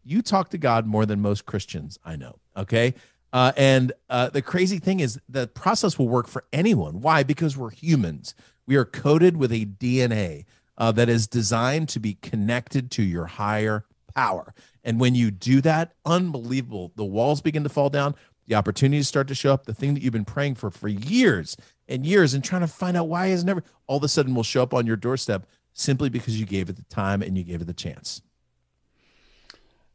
you 0.04 0.22
talk 0.22 0.50
to 0.52 0.58
God 0.58 0.86
more 0.86 1.06
than 1.06 1.22
most 1.22 1.46
Christians 1.46 2.00
I 2.06 2.16
know. 2.16 2.38
Okay. 2.56 2.94
Uh, 3.34 3.52
and 3.56 3.94
uh, 4.10 4.30
the 4.30 4.42
crazy 4.42 4.80
thing 4.80 5.00
is 5.00 5.20
the 5.30 5.48
process 5.48 5.98
will 5.98 6.10
work 6.10 6.28
for 6.28 6.44
anyone. 6.52 7.02
Why? 7.02 7.24
Because 7.24 7.56
we're 7.56 7.72
humans. 7.72 8.36
We 8.66 8.76
are 8.76 8.86
coded 8.86 9.38
with 9.38 9.52
a 9.52 9.66
DNA 9.66 10.46
uh, 10.78 10.92
that 10.94 11.10
is 11.10 11.28
designed 11.28 11.90
to 11.90 12.00
be 12.00 12.16
connected 12.22 12.92
to 12.92 13.04
your 13.04 13.26
higher 13.26 13.86
power. 14.14 14.54
And 14.84 15.00
when 15.00 15.16
you 15.16 15.32
do 15.32 15.62
that, 15.62 15.94
unbelievable. 16.06 16.92
The 16.96 17.06
walls 17.06 17.42
begin 17.42 17.64
to 17.64 17.70
fall 17.70 17.90
down 17.90 18.16
the 18.48 18.56
opportunities 18.56 19.08
start 19.08 19.30
to 19.30 19.36
show 19.36 19.54
up, 19.54 19.66
the 19.66 19.74
thing 19.74 19.94
that 19.94 20.04
you've 20.04 20.12
been 20.12 20.26
praying 20.26 20.56
for 20.56 20.70
for 20.70 20.90
years 20.90 21.56
and 21.88 22.06
years 22.06 22.34
and 22.34 22.44
trying 22.44 22.62
to 22.62 22.68
find 22.68 22.98
out 22.98 23.08
why 23.08 23.28
is 23.28 23.46
never 23.46 23.64
all 23.88 23.98
of 23.98 24.04
a 24.04 24.10
sudden 24.10 24.36
will 24.36 24.44
show 24.44 24.62
up 24.62 24.74
on 24.74 24.86
your 24.86 24.98
doorstep 24.98 25.46
simply 25.72 26.10
because 26.10 26.38
you 26.38 26.46
gave 26.46 26.70
it 26.70 26.76
the 26.76 26.84
time 26.84 27.22
and 27.22 27.38
you 27.38 27.46
gave 27.46 27.62
it 27.62 27.66
the 27.66 27.74
chance. 27.74 28.22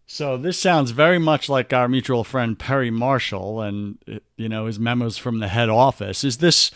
So 0.06 0.36
this 0.36 0.58
sounds 0.58 0.92
very 0.92 1.18
much 1.18 1.48
like 1.48 1.72
our 1.72 1.88
mutual 1.88 2.22
friend 2.22 2.58
Perry 2.58 2.90
Marshall 2.90 3.60
and 3.60 3.98
you 4.36 4.48
know 4.48 4.66
his 4.66 4.78
memos 4.78 5.18
from 5.18 5.40
the 5.40 5.48
head 5.48 5.68
office. 5.68 6.22
Is 6.22 6.38
this 6.38 6.70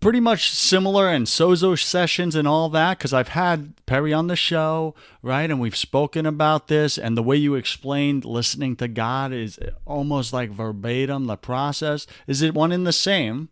pretty 0.00 0.20
much 0.20 0.50
similar 0.50 1.08
and 1.08 1.26
sozo 1.26 1.78
sessions 1.78 2.34
and 2.34 2.46
all 2.46 2.68
that 2.68 2.98
because 2.98 3.12
I've 3.12 3.28
had 3.28 3.74
Perry 3.86 4.12
on 4.12 4.28
the 4.28 4.36
show, 4.36 4.94
right? 5.22 5.50
And 5.50 5.60
we've 5.60 5.76
spoken 5.76 6.26
about 6.26 6.68
this. 6.68 6.98
And 6.98 7.16
the 7.16 7.22
way 7.22 7.36
you 7.36 7.54
explained 7.54 8.24
listening 8.24 8.76
to 8.76 8.88
God 8.88 9.32
is 9.32 9.58
almost 9.84 10.32
like 10.32 10.50
verbatim 10.50 11.26
the 11.26 11.36
process. 11.36 12.06
Is 12.26 12.42
it 12.42 12.54
one 12.54 12.70
in 12.70 12.84
the 12.84 12.92
same 12.92 13.48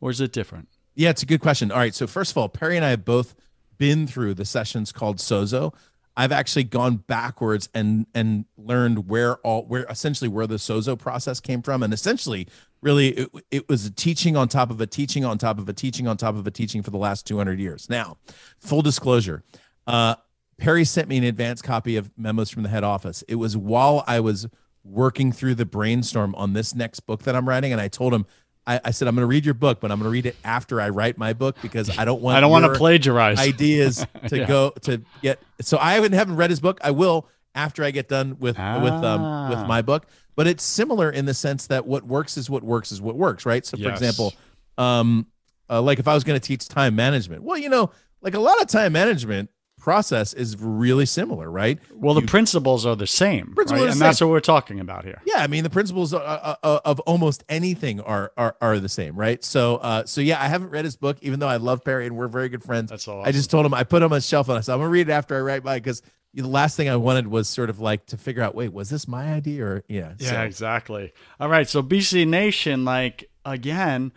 or 0.00 0.10
is 0.10 0.20
it 0.20 0.32
different? 0.32 0.68
Yeah, 0.94 1.10
it's 1.10 1.22
a 1.22 1.26
good 1.26 1.40
question. 1.40 1.70
All 1.70 1.78
right. 1.78 1.94
So, 1.94 2.06
first 2.06 2.30
of 2.32 2.38
all, 2.38 2.48
Perry 2.48 2.76
and 2.76 2.84
I 2.84 2.90
have 2.90 3.04
both 3.04 3.34
been 3.78 4.06
through 4.06 4.34
the 4.34 4.44
sessions 4.44 4.92
called 4.92 5.18
Sozo. 5.18 5.72
I've 6.16 6.32
actually 6.32 6.64
gone 6.64 6.96
backwards 6.96 7.68
and 7.74 8.06
and 8.14 8.44
learned 8.56 9.08
where 9.08 9.36
all 9.38 9.64
where 9.64 9.84
essentially 9.88 10.28
where 10.28 10.46
the 10.46 10.56
Sozo 10.56 10.98
process 10.98 11.40
came 11.40 11.62
from, 11.62 11.82
and 11.82 11.92
essentially, 11.92 12.48
really, 12.82 13.08
it, 13.10 13.28
it 13.50 13.68
was 13.68 13.86
a 13.86 13.90
teaching 13.90 14.36
on 14.36 14.48
top 14.48 14.70
of 14.70 14.80
a 14.80 14.86
teaching 14.86 15.24
on 15.24 15.38
top 15.38 15.58
of 15.58 15.68
a 15.68 15.72
teaching 15.72 16.06
on 16.06 16.16
top 16.16 16.34
of 16.34 16.46
a 16.46 16.50
teaching 16.50 16.82
for 16.82 16.90
the 16.90 16.98
last 16.98 17.26
200 17.26 17.58
years. 17.58 17.88
Now, 17.88 18.16
full 18.58 18.82
disclosure, 18.82 19.44
uh, 19.86 20.16
Perry 20.58 20.84
sent 20.84 21.08
me 21.08 21.16
an 21.16 21.24
advance 21.24 21.62
copy 21.62 21.96
of 21.96 22.10
memos 22.16 22.50
from 22.50 22.64
the 22.64 22.68
head 22.68 22.84
office. 22.84 23.22
It 23.28 23.36
was 23.36 23.56
while 23.56 24.04
I 24.06 24.20
was 24.20 24.46
working 24.84 25.32
through 25.32 25.54
the 25.54 25.66
brainstorm 25.66 26.34
on 26.34 26.52
this 26.52 26.74
next 26.74 27.00
book 27.00 27.22
that 27.22 27.36
I'm 27.36 27.48
writing, 27.48 27.72
and 27.72 27.80
I 27.80 27.88
told 27.88 28.12
him 28.12 28.26
I, 28.66 28.80
I 28.84 28.90
said 28.90 29.08
I'm 29.08 29.14
going 29.14 29.22
to 29.22 29.26
read 29.26 29.44
your 29.44 29.54
book, 29.54 29.80
but 29.80 29.90
I'm 29.90 29.98
going 29.98 30.08
to 30.08 30.12
read 30.12 30.26
it 30.26 30.36
after 30.44 30.80
I 30.80 30.90
write 30.90 31.18
my 31.18 31.32
book 31.32 31.56
because 31.62 31.98
I 31.98 32.04
don't 32.04 32.20
want 32.20 32.36
I 32.38 32.40
don't 32.40 32.50
want 32.50 32.66
to 32.66 32.74
plagiarize 32.74 33.38
ideas 33.38 34.06
to 34.28 34.38
yeah. 34.38 34.46
go 34.46 34.70
to 34.82 35.02
get. 35.22 35.40
So 35.60 35.78
I 35.78 35.94
haven't 35.94 36.12
haven't 36.12 36.36
read 36.36 36.50
his 36.50 36.60
book. 36.60 36.78
I 36.82 36.90
will 36.90 37.28
after 37.54 37.82
I 37.82 37.90
get 37.90 38.08
done 38.08 38.36
with 38.38 38.58
ah. 38.58 38.82
with 38.82 38.92
um 38.92 39.50
with 39.50 39.66
my 39.66 39.82
book. 39.82 40.06
But 40.36 40.46
it's 40.46 40.62
similar 40.62 41.10
in 41.10 41.26
the 41.26 41.34
sense 41.34 41.66
that 41.66 41.86
what 41.86 42.04
works 42.04 42.36
is 42.36 42.48
what 42.48 42.62
works 42.62 42.92
is 42.92 43.00
what 43.00 43.16
works, 43.16 43.44
right? 43.44 43.66
So 43.66 43.76
for 43.76 43.82
yes. 43.82 44.00
example, 44.00 44.32
um, 44.78 45.26
uh, 45.68 45.82
like 45.82 45.98
if 45.98 46.08
I 46.08 46.14
was 46.14 46.24
going 46.24 46.38
to 46.38 46.46
teach 46.46 46.66
time 46.68 46.94
management, 46.94 47.42
well, 47.42 47.58
you 47.58 47.68
know, 47.68 47.90
like 48.22 48.34
a 48.34 48.40
lot 48.40 48.60
of 48.60 48.68
time 48.68 48.92
management 48.92 49.50
process 49.80 50.32
is 50.32 50.56
really 50.60 51.06
similar, 51.06 51.50
right? 51.50 51.78
Well, 51.92 52.14
the 52.14 52.20
you, 52.20 52.26
principles 52.26 52.86
are 52.86 52.94
the 52.94 53.06
same, 53.06 53.54
right? 53.56 53.70
and 53.70 53.92
same. 53.92 53.98
that's 53.98 54.20
what 54.20 54.30
we're 54.30 54.40
talking 54.40 54.78
about 54.78 55.04
here. 55.04 55.20
Yeah, 55.24 55.38
I 55.38 55.46
mean, 55.46 55.64
the 55.64 55.70
principles 55.70 56.14
of, 56.14 56.22
of 56.22 57.00
almost 57.00 57.42
anything 57.48 58.00
are, 58.00 58.32
are 58.36 58.56
are 58.60 58.78
the 58.78 58.88
same, 58.88 59.16
right? 59.16 59.42
So, 59.44 59.76
uh, 59.76 60.04
so 60.04 60.20
yeah, 60.20 60.40
I 60.40 60.46
haven't 60.46 60.70
read 60.70 60.84
his 60.84 60.96
book, 60.96 61.18
even 61.22 61.40
though 61.40 61.48
I 61.48 61.56
love 61.56 61.84
Perry 61.84 62.06
and 62.06 62.16
we're 62.16 62.28
very 62.28 62.48
good 62.48 62.62
friends. 62.62 62.90
That's 62.90 63.08
all. 63.08 63.22
I 63.24 63.32
just 63.32 63.50
told 63.50 63.66
him 63.66 63.74
I 63.74 63.84
put 63.84 64.02
him 64.02 64.12
on 64.12 64.18
a 64.18 64.20
shelf 64.20 64.48
and 64.48 64.58
I 64.58 64.60
said 64.60 64.74
I'm 64.74 64.80
gonna 64.80 64.90
read 64.90 65.08
it 65.08 65.12
after 65.12 65.36
I 65.36 65.40
write 65.40 65.64
mine 65.64 65.78
because 65.78 66.02
the 66.34 66.46
last 66.46 66.76
thing 66.76 66.88
I 66.88 66.96
wanted 66.96 67.26
was 67.28 67.48
sort 67.48 67.70
of 67.70 67.80
like 67.80 68.06
to 68.06 68.16
figure 68.16 68.42
out, 68.42 68.54
wait, 68.54 68.72
was 68.72 68.90
this 68.90 69.08
my 69.08 69.32
idea 69.32 69.64
or 69.64 69.84
yeah? 69.88 70.14
Yeah, 70.18 70.30
so. 70.30 70.40
exactly. 70.42 71.12
All 71.40 71.48
right, 71.48 71.68
so 71.68 71.82
BC 71.82 72.26
Nation, 72.28 72.84
like 72.84 73.30
again, 73.44 74.12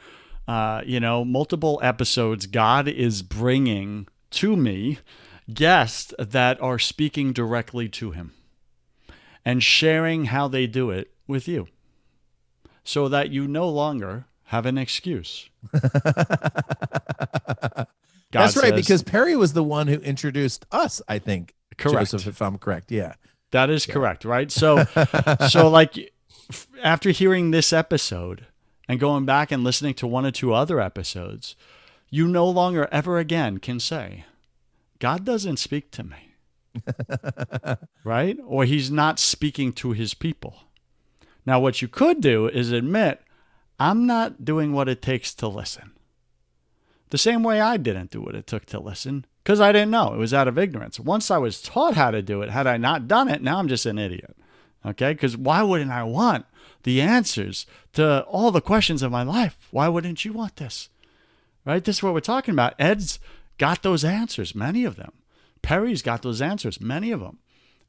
uh, 0.48 0.82
you 0.86 1.00
know, 1.00 1.26
multiple 1.26 1.80
episodes. 1.82 2.46
God 2.46 2.88
is 2.88 3.22
bringing 3.22 4.08
to 4.32 4.56
me 4.56 5.00
guests 5.54 6.14
that 6.18 6.62
are 6.62 6.80
speaking 6.80 7.34
directly 7.34 7.90
to 7.90 8.12
him 8.12 8.34
and 9.46 9.64
sharing 9.64 10.26
how 10.26 10.48
they 10.48 10.68
do 10.68 10.90
it 10.90 11.12
with 11.28 11.48
you 11.48 11.68
so 12.84 13.08
that 13.08 13.30
you 13.30 13.48
no 13.48 13.68
longer 13.70 14.26
have 14.46 14.66
an 14.66 14.78
excuse. 14.78 15.50
That's 18.32 18.58
right, 18.58 18.76
because 18.76 19.04
Perry 19.04 19.36
was 19.36 19.54
the 19.54 19.64
one 19.64 19.88
who 19.88 19.96
introduced 20.00 20.66
us, 20.72 21.02
I 21.08 21.20
think. 21.20 21.54
Correct. 21.78 22.12
Joseph, 22.12 22.28
if 22.28 22.42
I'm 22.42 22.58
correct. 22.58 22.92
Yeah. 22.92 23.14
That 23.52 23.70
is 23.70 23.88
yeah. 23.88 23.94
correct, 23.94 24.26
right? 24.26 24.52
So 24.52 24.84
so 25.50 25.70
like 25.70 26.14
after 26.84 27.12
hearing 27.12 27.52
this 27.52 27.72
episode 27.72 28.48
and 28.88 29.00
going 29.00 29.26
back 29.26 29.52
and 29.52 29.64
listening 29.64 29.94
to 29.96 30.08
one 30.08 30.26
or 30.26 30.32
two 30.32 30.54
other 30.54 30.80
episodes, 30.80 31.56
you 32.10 32.28
no 32.28 32.48
longer 32.48 32.88
ever 32.92 33.18
again 33.20 33.60
can 33.60 33.80
say, 33.80 34.26
God 35.04 35.26
doesn't 35.26 35.58
speak 35.58 35.92
to 35.92 36.04
me. 36.06 36.38
right? 38.06 38.40
Or 38.46 38.64
he's 38.64 38.90
not 38.90 39.20
speaking 39.20 39.74
to 39.74 39.92
his 39.92 40.14
people. 40.14 40.56
Now, 41.46 41.60
what 41.60 41.82
you 41.82 41.90
could 41.90 42.22
do 42.22 42.48
is 42.48 42.72
admit, 42.72 43.22
I'm 43.78 44.06
not 44.06 44.46
doing 44.46 44.72
what 44.72 44.88
it 44.88 45.02
takes 45.02 45.34
to 45.36 45.50
listen. 45.50 45.92
The 47.10 47.18
same 47.18 47.44
way 47.44 47.60
I 47.60 47.76
didn't 47.76 48.12
do 48.12 48.22
what 48.22 48.34
it 48.34 48.48
took 48.48 48.66
to 48.68 48.80
listen 48.80 49.26
because 49.44 49.60
I 49.60 49.74
didn't 49.74 49.92
know. 49.92 50.14
It 50.14 50.20
was 50.20 50.34
out 50.34 50.48
of 50.48 50.58
ignorance. 50.58 51.02
Once 51.02 51.30
I 51.30 51.38
was 51.38 51.62
taught 51.62 51.96
how 51.96 52.10
to 52.10 52.22
do 52.22 52.42
it, 52.42 52.50
had 52.50 52.66
I 52.66 52.78
not 52.78 53.06
done 53.06 53.28
it, 53.28 53.42
now 53.42 53.60
I'm 53.60 53.68
just 53.68 53.86
an 53.86 54.00
idiot. 54.00 54.38
Okay? 54.86 55.12
Because 55.12 55.36
why 55.36 55.64
wouldn't 55.64 55.92
I 55.92 56.04
want 56.04 56.46
the 56.84 57.02
answers 57.02 57.66
to 57.92 58.22
all 58.24 58.52
the 58.52 58.62
questions 58.62 59.04
of 59.04 59.12
my 59.12 59.24
life? 59.24 59.58
Why 59.70 59.90
wouldn't 59.90 60.24
you 60.24 60.32
want 60.32 60.56
this? 60.56 60.88
Right? 61.66 61.84
This 61.84 61.98
is 61.98 62.04
what 62.04 62.14
we're 62.14 62.22
talking 62.22 62.54
about. 62.54 62.76
Ed's 62.80 63.20
got 63.58 63.84
those 63.84 64.04
answers, 64.04 64.56
many 64.56 64.84
of 64.86 64.96
them. 64.96 65.12
Perry's 65.62 66.02
got 66.02 66.22
those 66.22 66.42
answers, 66.42 66.82
many 66.82 67.12
of 67.12 67.20
them. 67.20 67.40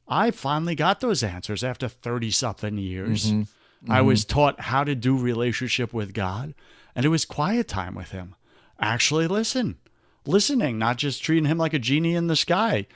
I 0.07 0.31
finally 0.31 0.75
got 0.75 0.99
those 0.99 1.23
answers 1.23 1.63
after 1.63 1.87
30 1.87 2.31
something 2.31 2.77
years. 2.77 3.27
Mm-hmm. 3.27 3.41
Mm-hmm. 3.41 3.91
I 3.91 4.01
was 4.01 4.23
taught 4.25 4.59
how 4.61 4.83
to 4.83 4.95
do 4.95 5.17
relationship 5.17 5.93
with 5.93 6.13
God, 6.13 6.53
and 6.95 7.05
it 7.05 7.09
was 7.09 7.25
quiet 7.25 7.67
time 7.67 7.95
with 7.95 8.11
him. 8.11 8.35
Actually 8.79 9.27
listen. 9.27 9.77
Listening, 10.25 10.79
not 10.79 10.97
just 10.97 11.23
treating 11.23 11.45
him 11.45 11.57
like 11.57 11.73
a 11.73 11.79
genie 11.79 12.15
in 12.15 12.27
the 12.27 12.35
sky, 12.35 12.87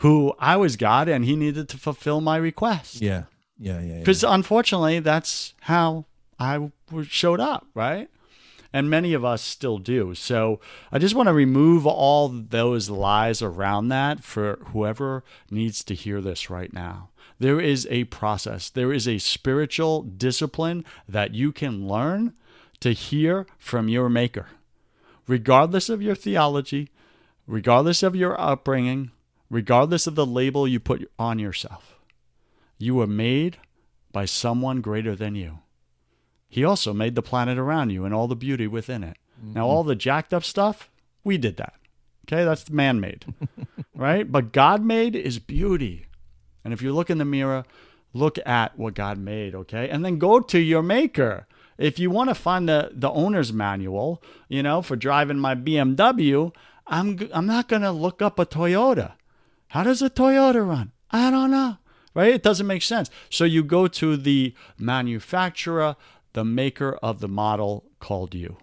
who 0.00 0.34
I 0.38 0.56
was 0.56 0.76
God 0.76 1.08
and 1.08 1.26
he 1.26 1.36
needed 1.36 1.68
to 1.70 1.76
fulfill 1.76 2.22
my 2.22 2.36
request. 2.36 3.02
Yeah. 3.02 3.24
Yeah, 3.58 3.80
yeah. 3.80 3.98
Because 3.98 4.22
yeah. 4.22 4.34
unfortunately, 4.34 5.00
that's 5.00 5.52
how 5.60 6.06
I 6.38 6.70
showed 7.02 7.40
up, 7.40 7.66
right? 7.74 8.08
And 8.72 8.88
many 8.88 9.12
of 9.12 9.24
us 9.24 9.42
still 9.42 9.78
do. 9.78 10.14
So 10.14 10.60
I 10.92 10.98
just 10.98 11.14
want 11.14 11.28
to 11.28 11.32
remove 11.32 11.86
all 11.86 12.28
those 12.28 12.88
lies 12.90 13.42
around 13.42 13.88
that 13.88 14.22
for 14.22 14.58
whoever 14.72 15.24
needs 15.50 15.82
to 15.84 15.94
hear 15.94 16.20
this 16.20 16.50
right 16.50 16.72
now. 16.72 17.08
There 17.38 17.60
is 17.60 17.86
a 17.90 18.04
process, 18.04 18.68
there 18.68 18.92
is 18.92 19.08
a 19.08 19.18
spiritual 19.18 20.02
discipline 20.02 20.84
that 21.08 21.34
you 21.34 21.52
can 21.52 21.88
learn 21.88 22.34
to 22.80 22.92
hear 22.92 23.46
from 23.58 23.88
your 23.88 24.08
Maker, 24.08 24.46
regardless 25.26 25.88
of 25.88 26.02
your 26.02 26.14
theology, 26.14 26.90
regardless 27.46 28.02
of 28.02 28.14
your 28.14 28.38
upbringing, 28.40 29.10
regardless 29.50 30.06
of 30.06 30.14
the 30.14 30.26
label 30.26 30.68
you 30.68 30.78
put 30.78 31.10
on 31.18 31.38
yourself. 31.38 31.98
You 32.78 32.94
were 32.94 33.06
made 33.06 33.58
by 34.12 34.24
someone 34.24 34.80
greater 34.80 35.14
than 35.14 35.34
you. 35.34 35.58
He 36.50 36.64
also 36.64 36.92
made 36.92 37.14
the 37.14 37.22
planet 37.22 37.56
around 37.56 37.90
you 37.90 38.04
and 38.04 38.12
all 38.12 38.28
the 38.28 38.36
beauty 38.36 38.66
within 38.66 39.04
it. 39.04 39.16
Mm-hmm. 39.40 39.54
Now, 39.54 39.66
all 39.66 39.84
the 39.84 39.94
jacked 39.94 40.34
up 40.34 40.44
stuff, 40.44 40.90
we 41.24 41.38
did 41.38 41.56
that. 41.56 41.74
Okay, 42.26 42.44
that's 42.44 42.68
man 42.68 43.00
made, 43.00 43.24
right? 43.94 44.30
But 44.30 44.52
God 44.52 44.84
made 44.84 45.16
is 45.16 45.38
beauty. 45.38 46.06
And 46.64 46.74
if 46.74 46.82
you 46.82 46.92
look 46.92 47.08
in 47.08 47.18
the 47.18 47.24
mirror, 47.24 47.64
look 48.12 48.38
at 48.44 48.78
what 48.78 48.94
God 48.94 49.18
made, 49.18 49.54
okay? 49.54 49.88
And 49.88 50.04
then 50.04 50.18
go 50.18 50.40
to 50.40 50.58
your 50.58 50.82
maker. 50.82 51.46
If 51.78 51.98
you 51.98 52.10
want 52.10 52.28
to 52.28 52.34
find 52.34 52.68
the, 52.68 52.90
the 52.92 53.10
owner's 53.10 53.52
manual, 53.52 54.22
you 54.48 54.62
know, 54.62 54.82
for 54.82 54.96
driving 54.96 55.38
my 55.38 55.54
BMW, 55.54 56.52
I'm, 56.86 57.18
I'm 57.32 57.46
not 57.46 57.68
going 57.68 57.82
to 57.82 57.92
look 57.92 58.20
up 58.20 58.38
a 58.38 58.44
Toyota. 58.44 59.12
How 59.68 59.84
does 59.84 60.02
a 60.02 60.10
Toyota 60.10 60.66
run? 60.66 60.92
I 61.10 61.30
don't 61.30 61.50
know, 61.50 61.78
right? 62.14 62.34
It 62.34 62.42
doesn't 62.42 62.66
make 62.66 62.82
sense. 62.82 63.08
So 63.30 63.44
you 63.44 63.62
go 63.62 63.86
to 63.86 64.16
the 64.16 64.54
manufacturer, 64.78 65.96
the 66.32 66.44
maker 66.44 66.98
of 67.02 67.20
the 67.20 67.28
model 67.28 67.84
called 67.98 68.34
you. 68.34 68.56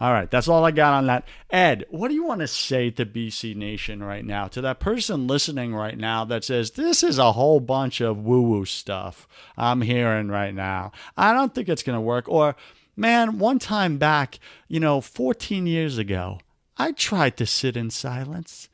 All 0.00 0.12
right, 0.12 0.30
that's 0.30 0.48
all 0.48 0.64
I 0.64 0.70
got 0.70 0.94
on 0.94 1.06
that. 1.08 1.28
Ed, 1.50 1.84
what 1.90 2.08
do 2.08 2.14
you 2.14 2.24
want 2.24 2.40
to 2.40 2.48
say 2.48 2.88
to 2.92 3.04
BC 3.04 3.54
Nation 3.54 4.02
right 4.02 4.24
now, 4.24 4.48
to 4.48 4.62
that 4.62 4.80
person 4.80 5.26
listening 5.26 5.74
right 5.74 5.98
now 5.98 6.24
that 6.24 6.42
says, 6.42 6.70
This 6.70 7.02
is 7.02 7.18
a 7.18 7.32
whole 7.32 7.60
bunch 7.60 8.00
of 8.00 8.16
woo 8.16 8.40
woo 8.40 8.64
stuff 8.64 9.28
I'm 9.58 9.82
hearing 9.82 10.28
right 10.28 10.54
now? 10.54 10.92
I 11.18 11.34
don't 11.34 11.54
think 11.54 11.68
it's 11.68 11.82
going 11.82 11.98
to 11.98 12.00
work. 12.00 12.30
Or, 12.30 12.56
man, 12.96 13.38
one 13.38 13.58
time 13.58 13.98
back, 13.98 14.38
you 14.68 14.80
know, 14.80 15.02
14 15.02 15.66
years 15.66 15.98
ago, 15.98 16.38
I 16.78 16.92
tried 16.92 17.36
to 17.36 17.44
sit 17.44 17.76
in 17.76 17.90
silence 17.90 18.70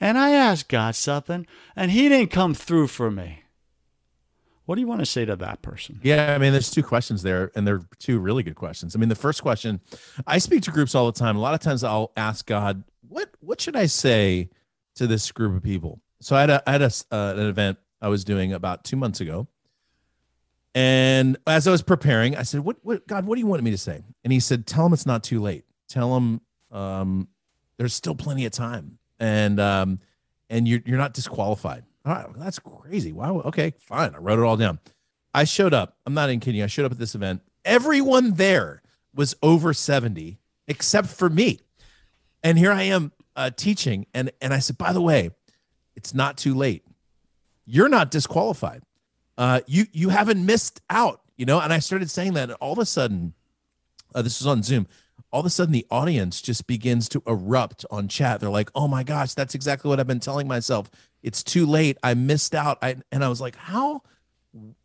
and 0.00 0.16
I 0.16 0.30
asked 0.30 0.70
God 0.70 0.94
something 0.94 1.46
and 1.76 1.90
He 1.90 2.08
didn't 2.08 2.30
come 2.30 2.54
through 2.54 2.86
for 2.86 3.10
me. 3.10 3.43
What 4.66 4.76
do 4.76 4.80
you 4.80 4.86
want 4.86 5.00
to 5.00 5.06
say 5.06 5.24
to 5.26 5.36
that 5.36 5.60
person? 5.60 6.00
Yeah, 6.02 6.34
I 6.34 6.38
mean, 6.38 6.52
there's 6.52 6.70
two 6.70 6.82
questions 6.82 7.22
there, 7.22 7.52
and 7.54 7.66
they're 7.66 7.82
two 7.98 8.18
really 8.18 8.42
good 8.42 8.54
questions. 8.54 8.96
I 8.96 8.98
mean, 8.98 9.10
the 9.10 9.14
first 9.14 9.42
question, 9.42 9.80
I 10.26 10.38
speak 10.38 10.62
to 10.62 10.70
groups 10.70 10.94
all 10.94 11.06
the 11.06 11.18
time. 11.18 11.36
A 11.36 11.40
lot 11.40 11.52
of 11.54 11.60
times, 11.60 11.84
I'll 11.84 12.12
ask 12.16 12.46
God, 12.46 12.82
"What 13.06 13.30
what 13.40 13.60
should 13.60 13.76
I 13.76 13.86
say 13.86 14.48
to 14.94 15.06
this 15.06 15.30
group 15.32 15.54
of 15.54 15.62
people?" 15.62 16.00
So 16.20 16.34
I 16.34 16.40
had 16.40 16.50
a 16.50 16.62
I 16.66 16.72
had 16.72 16.82
a, 16.82 16.90
uh, 17.10 17.34
an 17.36 17.46
event 17.46 17.78
I 18.00 18.08
was 18.08 18.24
doing 18.24 18.54
about 18.54 18.84
two 18.84 18.96
months 18.96 19.20
ago, 19.20 19.48
and 20.74 21.36
as 21.46 21.68
I 21.68 21.70
was 21.70 21.82
preparing, 21.82 22.34
I 22.34 22.42
said, 22.42 22.60
"What 22.60 22.78
what 22.82 23.06
God? 23.06 23.26
What 23.26 23.34
do 23.34 23.40
you 23.40 23.46
want 23.46 23.62
me 23.62 23.70
to 23.70 23.78
say?" 23.78 24.02
And 24.24 24.32
He 24.32 24.40
said, 24.40 24.66
"Tell 24.66 24.84
them 24.84 24.94
it's 24.94 25.06
not 25.06 25.22
too 25.22 25.42
late. 25.42 25.64
Tell 25.88 26.14
them 26.14 26.40
um, 26.72 27.28
there's 27.76 27.92
still 27.92 28.14
plenty 28.14 28.46
of 28.46 28.52
time, 28.52 28.98
and 29.20 29.60
um, 29.60 30.00
and 30.48 30.66
you're 30.66 30.80
you're 30.86 30.98
not 30.98 31.12
disqualified." 31.12 31.84
Right, 32.04 32.26
that's 32.36 32.58
crazy. 32.58 33.12
Wow. 33.12 33.40
Okay, 33.46 33.72
fine. 33.78 34.14
I 34.14 34.18
wrote 34.18 34.38
it 34.38 34.42
all 34.42 34.56
down. 34.56 34.78
I 35.32 35.44
showed 35.44 35.72
up. 35.72 35.96
I'm 36.06 36.14
not 36.14 36.28
even 36.28 36.40
kidding. 36.40 36.62
I 36.62 36.66
showed 36.66 36.84
up 36.84 36.92
at 36.92 36.98
this 36.98 37.14
event. 37.14 37.40
Everyone 37.64 38.34
there 38.34 38.82
was 39.14 39.34
over 39.42 39.72
70 39.72 40.38
except 40.68 41.08
for 41.08 41.30
me. 41.30 41.60
And 42.42 42.58
here 42.58 42.72
I 42.72 42.82
am 42.82 43.12
uh, 43.36 43.50
teaching. 43.50 44.06
And, 44.12 44.30
and 44.42 44.52
I 44.52 44.58
said, 44.58 44.76
by 44.76 44.92
the 44.92 45.00
way, 45.00 45.30
it's 45.96 46.14
not 46.14 46.36
too 46.36 46.54
late. 46.54 46.84
You're 47.64 47.88
not 47.88 48.10
disqualified. 48.10 48.82
Uh, 49.38 49.60
you, 49.66 49.86
you 49.92 50.10
haven't 50.10 50.44
missed 50.44 50.82
out, 50.90 51.22
you 51.36 51.46
know? 51.46 51.58
And 51.58 51.72
I 51.72 51.78
started 51.78 52.10
saying 52.10 52.34
that. 52.34 52.50
And 52.50 52.58
all 52.60 52.74
of 52.74 52.78
a 52.78 52.86
sudden, 52.86 53.32
uh, 54.14 54.20
this 54.20 54.40
was 54.40 54.46
on 54.46 54.62
Zoom 54.62 54.86
all 55.34 55.40
of 55.40 55.46
a 55.46 55.50
sudden 55.50 55.72
the 55.72 55.84
audience 55.90 56.40
just 56.40 56.68
begins 56.68 57.08
to 57.08 57.20
erupt 57.26 57.84
on 57.90 58.06
chat. 58.06 58.38
They're 58.40 58.50
like, 58.50 58.70
"Oh 58.72 58.86
my 58.86 59.02
gosh, 59.02 59.34
that's 59.34 59.56
exactly 59.56 59.88
what 59.88 59.98
I've 59.98 60.06
been 60.06 60.20
telling 60.20 60.46
myself. 60.46 60.88
It's 61.24 61.42
too 61.42 61.66
late. 61.66 61.98
I 62.02 62.14
missed 62.14 62.54
out." 62.54 62.78
I 62.80 62.96
and 63.10 63.24
I 63.24 63.28
was 63.28 63.40
like, 63.40 63.56
"How 63.56 64.02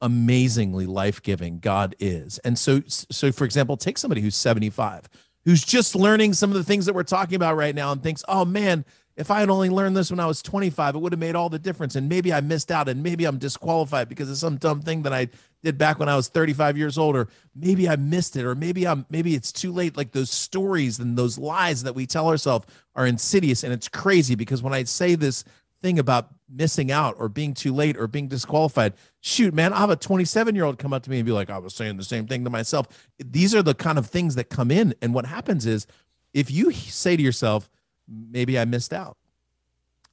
amazingly 0.01 0.87
life-giving 0.87 1.59
God 1.59 1.95
is." 1.99 2.39
And 2.39 2.57
so 2.57 2.81
so 2.87 3.31
for 3.31 3.45
example, 3.45 3.77
take 3.77 3.99
somebody 3.99 4.21
who's 4.21 4.35
75 4.35 5.07
who's 5.45 5.63
just 5.63 5.95
learning 5.95 6.33
some 6.33 6.49
of 6.49 6.57
the 6.57 6.63
things 6.63 6.85
that 6.85 6.93
we're 6.93 7.03
talking 7.03 7.35
about 7.35 7.55
right 7.55 7.75
now 7.75 7.91
and 7.91 8.01
thinks, 8.03 8.23
"Oh 8.27 8.45
man, 8.45 8.83
if 9.19 9.29
I 9.29 9.41
had 9.41 9.49
only 9.49 9.69
learned 9.69 9.97
this 9.97 10.11
when 10.11 10.19
I 10.21 10.25
was 10.25 10.41
25, 10.41 10.95
it 10.95 10.99
would 10.99 11.11
have 11.11 11.19
made 11.19 11.35
all 11.35 11.49
the 11.49 11.59
difference. 11.59 11.97
And 11.97 12.07
maybe 12.07 12.31
I 12.31 12.39
missed 12.39 12.71
out 12.71 12.87
and 12.87 13.03
maybe 13.03 13.25
I'm 13.25 13.37
disqualified 13.37 14.07
because 14.07 14.29
of 14.29 14.37
some 14.37 14.55
dumb 14.55 14.81
thing 14.81 15.01
that 15.01 15.11
I 15.11 15.27
did 15.61 15.77
back 15.77 15.99
when 15.99 16.07
I 16.07 16.15
was 16.15 16.29
35 16.29 16.77
years 16.77 16.97
old, 16.97 17.17
or 17.17 17.27
maybe 17.53 17.89
I 17.89 17.97
missed 17.97 18.37
it, 18.37 18.45
or 18.45 18.55
maybe 18.55 18.87
I'm 18.87 19.05
maybe 19.09 19.35
it's 19.35 19.51
too 19.51 19.73
late. 19.73 19.97
Like 19.97 20.13
those 20.13 20.31
stories 20.31 20.99
and 20.99 21.17
those 21.17 21.37
lies 21.37 21.83
that 21.83 21.95
we 21.95 22.07
tell 22.07 22.29
ourselves 22.29 22.65
are 22.95 23.05
insidious. 23.05 23.65
And 23.65 23.73
it's 23.73 23.89
crazy 23.89 24.35
because 24.35 24.63
when 24.63 24.73
I 24.73 24.85
say 24.85 25.15
this 25.15 25.43
thing 25.81 25.99
about 25.99 26.29
missing 26.49 26.91
out 26.91 27.15
or 27.17 27.29
being 27.29 27.53
too 27.53 27.73
late 27.73 27.97
or 27.97 28.07
being 28.07 28.27
disqualified, 28.27 28.93
shoot, 29.21 29.53
man, 29.53 29.73
I 29.73 29.79
have 29.79 29.89
a 29.89 29.95
27 29.95 30.55
year 30.55 30.65
old 30.65 30.77
come 30.77 30.93
up 30.93 31.03
to 31.03 31.09
me 31.09 31.17
and 31.17 31.25
be 31.25 31.31
like, 31.31 31.49
I 31.49 31.57
was 31.57 31.73
saying 31.73 31.97
the 31.97 32.03
same 32.03 32.27
thing 32.27 32.43
to 32.43 32.49
myself. 32.49 32.87
These 33.17 33.55
are 33.55 33.63
the 33.63 33.73
kind 33.73 33.97
of 33.97 34.07
things 34.07 34.35
that 34.35 34.49
come 34.49 34.71
in. 34.71 34.93
And 35.01 35.13
what 35.13 35.25
happens 35.25 35.65
is 35.65 35.87
if 36.33 36.51
you 36.51 36.71
say 36.71 37.15
to 37.15 37.23
yourself, 37.23 37.69
maybe 38.07 38.57
I 38.59 38.65
missed 38.65 38.93
out. 38.93 39.17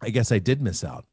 I 0.01 0.11
guess 0.11 0.31
I 0.31 0.39
did 0.39 0.61
miss 0.61 0.85
out. 0.85 1.07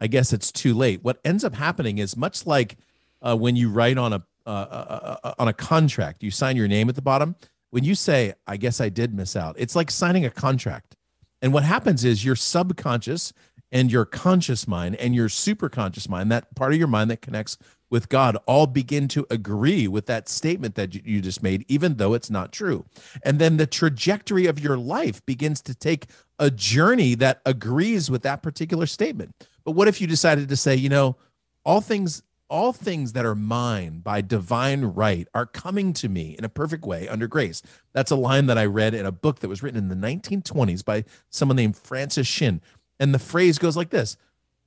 I 0.00 0.06
guess 0.06 0.32
it's 0.32 0.52
too 0.52 0.74
late. 0.74 1.02
What 1.02 1.20
ends 1.24 1.44
up 1.44 1.54
happening 1.54 1.98
is 1.98 2.16
much 2.16 2.46
like 2.46 2.76
uh, 3.22 3.36
when 3.36 3.56
you 3.56 3.70
write 3.70 3.98
on 3.98 4.12
a 4.12 4.22
uh, 4.46 4.50
uh, 4.50 5.16
uh, 5.24 5.34
on 5.40 5.48
a 5.48 5.52
contract, 5.52 6.22
you 6.22 6.30
sign 6.30 6.56
your 6.56 6.68
name 6.68 6.88
at 6.88 6.94
the 6.94 7.02
bottom. 7.02 7.34
When 7.70 7.82
you 7.82 7.96
say, 7.96 8.34
"I 8.46 8.56
guess 8.56 8.80
I 8.80 8.88
did 8.90 9.12
miss 9.12 9.34
out," 9.34 9.56
it's 9.58 9.74
like 9.74 9.90
signing 9.90 10.24
a 10.24 10.30
contract. 10.30 10.94
And 11.42 11.52
what 11.52 11.64
happens 11.64 12.04
is 12.04 12.24
your 12.24 12.36
subconscious 12.36 13.32
and 13.76 13.92
your 13.92 14.06
conscious 14.06 14.66
mind 14.66 14.96
and 14.96 15.14
your 15.14 15.28
superconscious 15.28 16.08
mind, 16.08 16.32
that 16.32 16.54
part 16.54 16.72
of 16.72 16.78
your 16.78 16.88
mind 16.88 17.10
that 17.10 17.20
connects 17.20 17.58
with 17.90 18.08
God 18.08 18.38
all 18.46 18.66
begin 18.66 19.06
to 19.08 19.26
agree 19.28 19.86
with 19.86 20.06
that 20.06 20.30
statement 20.30 20.76
that 20.76 20.94
you 20.94 21.20
just 21.20 21.42
made, 21.42 21.62
even 21.68 21.96
though 21.96 22.14
it's 22.14 22.30
not 22.30 22.52
true. 22.52 22.86
And 23.22 23.38
then 23.38 23.58
the 23.58 23.66
trajectory 23.66 24.46
of 24.46 24.58
your 24.58 24.78
life 24.78 25.24
begins 25.26 25.60
to 25.60 25.74
take 25.74 26.06
a 26.38 26.50
journey 26.50 27.14
that 27.16 27.42
agrees 27.44 28.10
with 28.10 28.22
that 28.22 28.42
particular 28.42 28.86
statement. 28.86 29.34
But 29.62 29.72
what 29.72 29.88
if 29.88 30.00
you 30.00 30.06
decided 30.06 30.48
to 30.48 30.56
say, 30.56 30.74
you 30.74 30.88
know, 30.88 31.16
all 31.62 31.82
things 31.82 32.22
all 32.48 32.72
things 32.72 33.12
that 33.12 33.26
are 33.26 33.34
mine 33.34 33.98
by 33.98 34.20
divine 34.20 34.84
right 34.84 35.26
are 35.34 35.46
coming 35.46 35.92
to 35.92 36.08
me 36.08 36.36
in 36.38 36.44
a 36.44 36.48
perfect 36.48 36.84
way 36.84 37.08
under 37.08 37.26
grace. 37.26 37.62
That's 37.92 38.10
a 38.10 38.16
line 38.16 38.46
that 38.46 38.58
I 38.58 38.66
read 38.66 38.94
in 38.94 39.04
a 39.04 39.12
book 39.12 39.40
that 39.40 39.48
was 39.48 39.62
written 39.62 39.78
in 39.78 39.88
the 39.88 40.06
1920s 40.06 40.84
by 40.84 41.04
someone 41.30 41.56
named 41.56 41.76
Francis 41.76 42.26
Shinn. 42.26 42.60
And 42.98 43.14
the 43.14 43.18
phrase 43.18 43.58
goes 43.58 43.76
like 43.76 43.90
this 43.90 44.16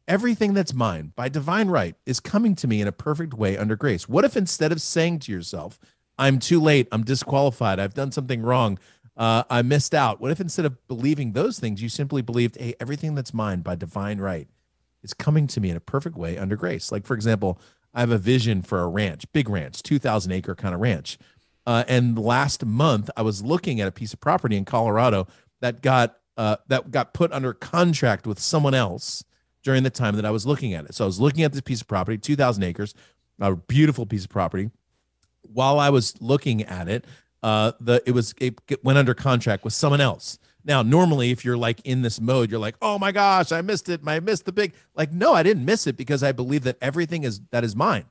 Everything 0.08 0.56
that's 0.56 0.74
mine 0.74 1.14
by 1.16 1.30
divine 1.30 1.68
right 1.68 1.96
is 2.06 2.20
coming 2.20 2.56
to 2.56 2.68
me 2.68 2.82
in 2.82 2.88
a 2.88 2.92
perfect 2.92 3.36
way 3.36 3.58
under 3.58 3.76
grace. 3.76 4.10
What 4.10 4.26
if 4.26 4.36
instead 4.36 4.72
of 4.72 4.82
saying 4.82 5.20
to 5.20 5.32
yourself, 5.32 5.80
I'm 6.18 6.40
too 6.40 6.60
late, 6.60 6.88
I'm 6.92 7.04
disqualified, 7.04 7.80
I've 7.80 7.94
done 7.94 8.12
something 8.12 8.42
wrong, 8.42 8.80
uh, 9.16 9.44
I 9.50 9.62
missed 9.62 9.94
out? 9.94 10.20
What 10.20 10.32
if 10.32 10.42
instead 10.42 10.66
of 10.66 10.88
believing 10.88 11.34
those 11.34 11.60
things, 11.60 11.82
you 11.82 11.90
simply 11.90 12.22
believed, 12.22 12.58
hey, 12.60 12.74
everything 12.80 13.16
that's 13.16 13.34
mine 13.34 13.62
by 13.62 13.76
divine 13.76 14.20
right 14.20 14.48
It's 15.04 15.14
coming 15.14 15.46
to 15.48 15.62
me 15.62 15.70
in 15.70 15.78
a 15.78 15.82
perfect 15.82 16.16
way 16.16 16.38
under 16.38 16.56
grace. 16.56 16.92
Like, 16.92 17.06
for 17.06 17.14
example, 17.14 17.60
I 17.94 18.00
have 18.00 18.12
a 18.12 18.18
vision 18.18 18.62
for 18.62 18.82
a 18.82 18.88
ranch, 18.88 19.32
big 19.32 19.48
ranch, 19.48 19.84
2,000 19.84 20.32
acre 20.32 20.56
kind 20.56 20.74
of 20.74 20.82
ranch. 20.82 21.18
Uh, 21.66 21.84
and 21.88 22.18
last 22.18 22.66
month, 22.66 23.10
I 23.16 23.22
was 23.22 23.44
looking 23.44 23.80
at 23.80 23.88
a 23.88 23.92
piece 23.92 24.14
of 24.14 24.20
property 24.20 24.58
in 24.58 24.66
Colorado 24.66 25.28
that 25.62 25.82
got 25.82 26.18
uh, 26.40 26.56
that 26.70 26.90
got 26.90 27.14
put 27.14 27.34
under 27.34 27.54
contract 27.54 28.26
with 28.26 28.40
someone 28.40 28.74
else 28.74 29.26
during 29.62 29.84
the 29.84 29.90
time 29.90 30.16
that 30.16 30.24
I 30.24 30.32
was 30.32 30.48
looking 30.48 30.74
at 30.74 30.86
it. 30.86 30.96
So 30.96 31.04
I 31.04 31.08
was 31.08 31.20
looking 31.20 31.44
at 31.44 31.52
this 31.52 31.60
piece 31.60 31.82
of 31.82 31.88
property, 31.88 32.18
2,000 32.18 32.64
acres, 32.64 32.96
a 33.42 33.58
beautiful 33.58 34.06
piece 34.06 34.24
of 34.24 34.30
property. 34.30 34.72
While 35.42 35.82
I 35.82 35.90
was 35.90 36.16
looking 36.22 36.64
at 36.64 36.88
it, 36.88 37.04
uh, 37.44 37.74
the 37.82 38.02
it 38.06 38.12
was 38.12 38.34
it 38.40 38.58
went 38.84 38.98
under 38.98 39.14
contract 39.14 39.66
with 39.66 39.74
someone 39.74 40.00
else. 40.00 40.40
Now, 40.64 40.82
normally, 40.82 41.32
if 41.32 41.44
you're 41.44 41.58
like 41.58 41.82
in 41.82 42.04
this 42.04 42.22
mode, 42.22 42.52
you're 42.52 42.60
like, 42.60 42.76
"Oh 42.82 43.00
my 43.00 43.12
gosh, 43.12 43.52
I 43.52 43.62
missed 43.62 43.88
it! 43.88 44.02
I 44.06 44.20
missed 44.20 44.46
the 44.46 44.52
big." 44.52 44.74
Like, 44.94 45.14
no, 45.14 45.34
I 45.34 45.44
didn't 45.44 45.64
miss 45.64 45.88
it 45.88 45.96
because 45.96 46.22
I 46.22 46.34
believe 46.34 46.64
that 46.64 46.78
everything 46.82 47.24
is 47.24 47.40
that 47.52 47.64
is 47.64 47.78
mine 47.78 48.06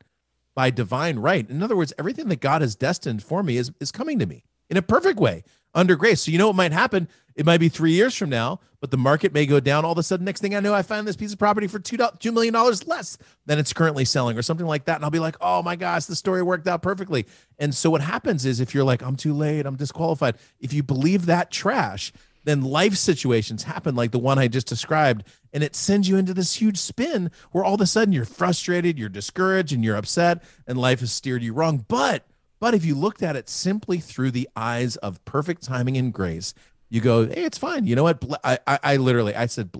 by 0.55 0.71
divine 0.71 1.19
right. 1.19 1.49
In 1.49 1.62
other 1.62 1.77
words, 1.77 1.93
everything 1.99 2.29
that 2.29 2.41
God 2.41 2.62
has 2.62 2.75
destined 2.75 3.23
for 3.23 3.43
me 3.43 3.59
is 3.59 3.71
is 3.81 3.93
coming 3.93 4.19
to 4.19 4.27
me 4.27 4.45
in 4.71 4.79
a 4.79 4.83
perfect 4.83 5.19
way 5.19 5.45
under 5.79 5.97
grace. 5.97 6.23
So 6.23 6.31
you 6.31 6.38
know 6.38 6.49
what 6.49 6.57
might 6.57 6.73
happen? 6.73 7.09
It 7.37 7.47
might 7.47 7.61
be 7.61 7.69
three 7.69 7.93
years 7.93 8.17
from 8.17 8.31
now, 8.31 8.59
but 8.81 8.91
the 8.91 8.97
market 8.97 9.33
may 9.33 9.47
go 9.47 9.61
down. 9.61 9.85
All 9.85 9.93
of 9.93 9.99
a 9.99 10.03
sudden, 10.03 10.25
next 10.25 10.41
thing 10.41 10.57
I 10.57 10.61
know, 10.61 10.75
I 10.75 10.83
find 10.83 11.07
this 11.07 11.14
piece 11.14 11.33
of 11.33 11.38
property 11.38 11.69
for 11.69 11.79
two 11.79 11.97
two 12.19 12.33
million 12.33 12.53
dollars 12.53 12.87
less 12.88 13.17
than 13.47 13.61
it's 13.61 13.73
currently 13.73 14.05
selling, 14.05 14.37
or 14.37 14.43
something 14.43 14.67
like 14.67 14.87
that. 14.87 14.97
And 14.97 15.05
I'll 15.05 15.11
be 15.12 15.21
like, 15.21 15.37
"Oh 15.41 15.62
my 15.62 15.77
gosh, 15.77 16.07
the 16.07 16.17
story 16.17 16.43
worked 16.43 16.67
out 16.67 16.83
perfectly." 16.83 17.27
And 17.61 17.73
so 17.73 17.91
what 17.91 18.01
happens 18.01 18.45
is, 18.45 18.59
if 18.59 18.75
you're 18.75 18.85
like, 18.85 19.03
"I'm 19.03 19.14
too 19.14 19.33
late, 19.33 19.67
I'm 19.67 19.77
disqualified," 19.77 20.35
if 20.59 20.73
you 20.73 20.83
believe 20.83 21.27
that 21.27 21.53
trash, 21.53 22.12
then 22.43 22.62
life 22.62 22.97
situations 22.97 23.62
happen 23.62 23.95
like 23.95 24.11
the 24.11 24.19
one 24.19 24.38
I 24.38 24.49
just 24.49 24.67
described, 24.67 25.23
and 25.53 25.62
it 25.62 25.77
sends 25.77 26.09
you 26.09 26.17
into 26.17 26.35
this 26.35 26.55
huge 26.55 26.79
spin 26.79 27.31
where 27.53 27.62
all 27.62 27.75
of 27.75 27.81
a 27.81 27.87
sudden 27.87 28.12
you're 28.12 28.25
frustrated, 28.25 28.99
you're 28.99 29.09
discouraged, 29.09 29.73
and 29.73 29.85
you're 29.85 29.97
upset, 29.97 30.43
and 30.67 30.77
life 30.77 31.01
has 31.01 31.12
steered 31.12 31.45
you 31.45 31.53
wrong. 31.53 31.85
But 31.87 32.27
but 32.61 32.75
if 32.75 32.85
you 32.85 32.94
looked 32.94 33.23
at 33.23 33.37
it 33.37 33.49
simply 33.49 33.99
through 33.99 34.33
the 34.33 34.49
eyes 34.57 34.97
of 34.97 35.25
perfect 35.25 35.62
timing 35.62 35.97
and 35.97 36.12
grace, 36.12 36.55
you 36.90 37.01
go, 37.01 37.27
hey, 37.27 37.44
it's 37.44 37.59
fine. 37.59 37.87
You 37.87 37.97
know 37.97 38.03
what? 38.03 38.25
I, 38.44 38.59
I, 38.66 38.79
I 38.83 38.97
literally, 38.97 39.35
I 39.35 39.47
said, 39.47 39.71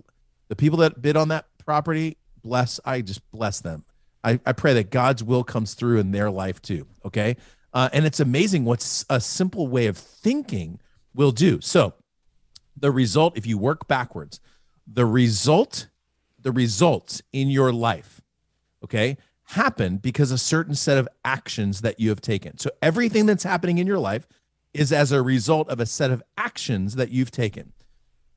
the 0.49 0.57
people 0.57 0.79
that 0.79 1.01
bid 1.01 1.17
on 1.17 1.29
that 1.29 1.47
property, 1.64 2.17
bless, 2.43 2.81
I 2.85 3.01
just 3.01 3.29
bless 3.31 3.61
them. 3.61 3.85
I, 4.23 4.41
I 4.45 4.53
pray 4.53 4.75
that 4.75 4.91
God's 4.91 5.23
will 5.23 5.45
comes 5.45 5.75
through 5.75 5.99
in 5.99 6.11
their 6.11 6.31
life 6.31 6.61
too. 6.61 6.87
Okay. 7.05 7.37
Uh, 7.73 7.88
and 7.93 8.07
it's 8.07 8.21
amazing 8.21 8.64
what 8.64 9.05
a 9.11 9.21
simple 9.21 9.69
way 9.69 9.87
of 9.87 9.97
thinking 9.97 10.81
will 11.14 11.33
do. 11.33 11.61
So, 11.61 11.95
the 12.77 12.91
result, 12.91 13.37
if 13.37 13.47
you 13.47 13.59
work 13.59 13.88
backwards, 13.88 14.41
the 14.87 15.05
result, 15.05 15.88
the 16.41 16.53
results 16.53 17.23
in 17.33 17.49
your 17.49 17.73
life, 17.73 18.21
okay, 18.85 19.17
happen 19.49 19.97
because 19.97 20.31
a 20.31 20.39
certain 20.39 20.75
set 20.75 20.99
of 20.99 21.09
actions 21.25 21.81
that 21.81 21.99
you 21.99 22.11
have 22.11 22.21
taken. 22.21 22.59
So 22.59 22.71
everything 22.83 23.25
that's 23.25 23.45
happening 23.45 23.79
in 23.79 23.87
your 23.87 23.99
life 23.99 24.27
is 24.75 24.93
as 24.93 25.11
a 25.11 25.23
result 25.23 25.71
of 25.71 25.81
a 25.81 25.87
set 25.87 26.11
of 26.11 26.23
actions 26.37 26.97
that 26.97 27.11
you've 27.11 27.31
taken. 27.31 27.73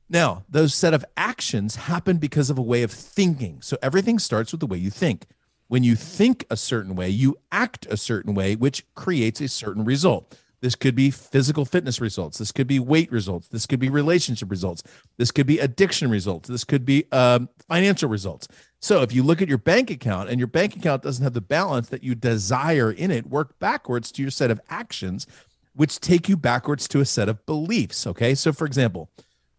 Now, 0.08 0.44
those 0.48 0.74
set 0.74 0.94
of 0.94 1.04
actions 1.16 1.76
happen 1.76 2.16
because 2.16 2.48
of 2.48 2.56
a 2.56 2.62
way 2.62 2.82
of 2.82 2.90
thinking. 2.90 3.60
So 3.60 3.76
everything 3.82 4.18
starts 4.18 4.52
with 4.52 4.60
the 4.60 4.66
way 4.66 4.78
you 4.78 4.90
think. 4.90 5.26
When 5.68 5.82
you 5.82 5.96
think 5.96 6.46
a 6.50 6.56
certain 6.56 6.94
way, 6.94 7.10
you 7.10 7.36
act 7.50 7.86
a 7.90 7.96
certain 7.96 8.34
way, 8.34 8.56
which 8.56 8.86
creates 8.94 9.40
a 9.40 9.48
certain 9.48 9.84
result. 9.84 10.38
This 10.62 10.76
could 10.76 10.94
be 10.94 11.10
physical 11.10 11.64
fitness 11.64 12.00
results. 12.00 12.38
This 12.38 12.52
could 12.52 12.68
be 12.68 12.78
weight 12.78 13.10
results. 13.10 13.48
This 13.48 13.66
could 13.66 13.80
be 13.80 13.90
relationship 13.90 14.48
results. 14.48 14.84
This 15.18 15.32
could 15.32 15.46
be 15.46 15.58
addiction 15.58 16.08
results. 16.08 16.48
This 16.48 16.62
could 16.62 16.84
be 16.84 17.04
um, 17.10 17.48
financial 17.68 18.08
results. 18.08 18.46
So 18.80 19.02
if 19.02 19.12
you 19.12 19.24
look 19.24 19.42
at 19.42 19.48
your 19.48 19.58
bank 19.58 19.90
account 19.90 20.30
and 20.30 20.38
your 20.38 20.46
bank 20.46 20.76
account 20.76 21.02
doesn't 21.02 21.22
have 21.24 21.34
the 21.34 21.40
balance 21.40 21.88
that 21.88 22.04
you 22.04 22.14
desire 22.14 22.92
in 22.92 23.10
it, 23.10 23.26
work 23.26 23.58
backwards 23.58 24.12
to 24.12 24.22
your 24.22 24.30
set 24.30 24.52
of 24.52 24.60
actions, 24.70 25.26
which 25.74 25.98
take 25.98 26.28
you 26.28 26.36
backwards 26.36 26.86
to 26.88 27.00
a 27.00 27.04
set 27.04 27.28
of 27.28 27.44
beliefs. 27.44 28.06
Okay. 28.06 28.36
So 28.36 28.52
for 28.52 28.64
example, 28.64 29.10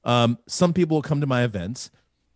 um, 0.05 0.37
some 0.47 0.71
people 0.71 0.95
will 0.95 1.01
come 1.01 1.19
to 1.19 1.27
my 1.27 1.43
events 1.43 1.91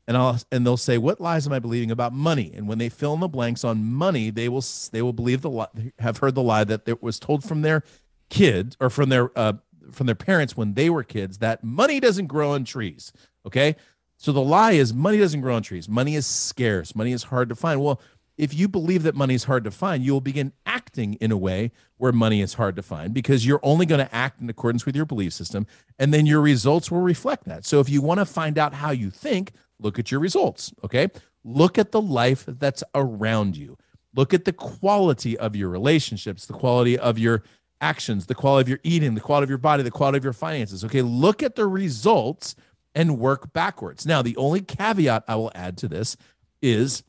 and 0.07 0.15
I'll 0.15 0.39
and 0.51 0.65
they'll 0.65 0.77
say, 0.77 0.97
"What 0.97 1.19
lies 1.19 1.45
am 1.47 1.53
I 1.53 1.59
believing 1.59 1.91
about 1.91 2.13
money?" 2.13 2.53
And 2.55 2.67
when 2.67 2.77
they 2.77 2.87
fill 2.87 3.13
in 3.13 3.19
the 3.19 3.27
blanks 3.27 3.65
on 3.65 3.83
money, 3.83 4.29
they 4.29 4.47
will 4.47 4.63
they 4.91 5.01
will 5.01 5.13
believe 5.13 5.41
the 5.41 5.49
lie, 5.49 5.67
have 5.99 6.19
heard 6.19 6.33
the 6.35 6.41
lie 6.41 6.63
that 6.63 6.87
it 6.87 7.03
was 7.03 7.19
told 7.19 7.43
from 7.43 7.61
their 7.61 7.83
kids 8.29 8.75
or 8.79 8.89
from 8.89 9.09
their 9.09 9.37
uh, 9.37 9.53
from 9.91 10.05
their 10.05 10.15
parents 10.15 10.57
when 10.57 10.73
they 10.73 10.89
were 10.89 11.03
kids 11.03 11.37
that 11.39 11.63
money 11.63 11.99
doesn't 11.99 12.27
grow 12.27 12.51
on 12.51 12.63
trees. 12.63 13.13
Okay. 13.45 13.75
So 14.17 14.31
the 14.31 14.41
lie 14.41 14.71
is 14.71 14.93
money 14.93 15.19
doesn't 15.19 15.41
grow 15.41 15.55
on 15.55 15.61
trees. 15.61 15.87
Money 15.87 16.15
is 16.15 16.25
scarce. 16.25 16.95
Money 16.95 17.11
is 17.11 17.23
hard 17.23 17.49
to 17.49 17.55
find. 17.55 17.81
Well, 17.81 18.01
if 18.37 18.53
you 18.53 18.67
believe 18.67 19.03
that 19.03 19.15
money 19.15 19.33
is 19.33 19.45
hard 19.45 19.63
to 19.63 19.71
find, 19.71 20.03
you 20.03 20.13
will 20.13 20.21
begin 20.21 20.53
acting 20.65 21.15
in 21.15 21.31
a 21.31 21.37
way 21.37 21.71
where 21.97 22.11
money 22.11 22.41
is 22.41 22.53
hard 22.53 22.75
to 22.75 22.83
find 22.83 23.13
because 23.13 23.45
you're 23.45 23.59
only 23.63 23.85
going 23.85 24.05
to 24.05 24.15
act 24.15 24.41
in 24.41 24.49
accordance 24.49 24.85
with 24.85 24.95
your 24.95 25.05
belief 25.05 25.33
system. 25.33 25.65
And 25.97 26.13
then 26.13 26.25
your 26.25 26.41
results 26.41 26.91
will 26.91 27.01
reflect 27.01 27.45
that. 27.45 27.65
So 27.65 27.79
if 27.79 27.89
you 27.89 28.01
want 28.01 28.19
to 28.19 28.25
find 28.25 28.57
out 28.57 28.73
how 28.73 28.91
you 28.91 29.09
think, 29.09 29.53
look 29.79 29.97
at 29.97 30.11
your 30.11 30.19
results. 30.19 30.71
Okay. 30.83 31.09
Look 31.43 31.77
at 31.77 31.91
the 31.91 32.01
life 32.01 32.43
that's 32.47 32.83
around 32.93 33.57
you. 33.57 33.77
Look 34.15 34.33
at 34.33 34.45
the 34.45 34.53
quality 34.53 35.37
of 35.37 35.55
your 35.55 35.69
relationships, 35.69 36.45
the 36.45 36.53
quality 36.53 36.97
of 36.97 37.17
your 37.17 37.43
actions, 37.81 38.25
the 38.25 38.35
quality 38.35 38.63
of 38.63 38.69
your 38.69 38.79
eating, 38.83 39.15
the 39.15 39.21
quality 39.21 39.43
of 39.43 39.49
your 39.49 39.57
body, 39.57 39.83
the 39.83 39.91
quality 39.91 40.17
of 40.17 40.23
your 40.23 40.33
finances. 40.33 40.83
Okay, 40.83 41.01
look 41.01 41.43
at 41.43 41.55
the 41.55 41.65
results 41.67 42.55
and 42.95 43.19
work 43.19 43.53
backwards. 43.53 44.05
Now, 44.05 44.21
the 44.21 44.35
only 44.37 44.61
caveat 44.61 45.23
I 45.27 45.35
will 45.35 45.51
add 45.53 45.77
to 45.79 45.87
this 45.87 46.17
is 46.61 47.03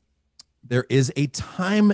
there 0.62 0.85
is 0.90 1.12
a 1.16 1.26
time 1.28 1.92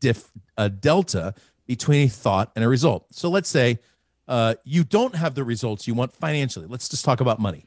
diff, 0.00 0.30
a 0.56 0.68
delta 0.68 1.34
between 1.66 2.06
a 2.06 2.10
thought 2.10 2.50
and 2.56 2.64
a 2.64 2.68
result. 2.68 3.06
So 3.12 3.30
let's 3.30 3.48
say 3.48 3.78
uh, 4.26 4.56
you 4.64 4.82
don't 4.82 5.14
have 5.14 5.34
the 5.34 5.44
results 5.44 5.86
you 5.86 5.94
want 5.94 6.12
financially. 6.12 6.66
Let's 6.66 6.88
just 6.88 7.04
talk 7.04 7.20
about 7.20 7.38
money. 7.38 7.66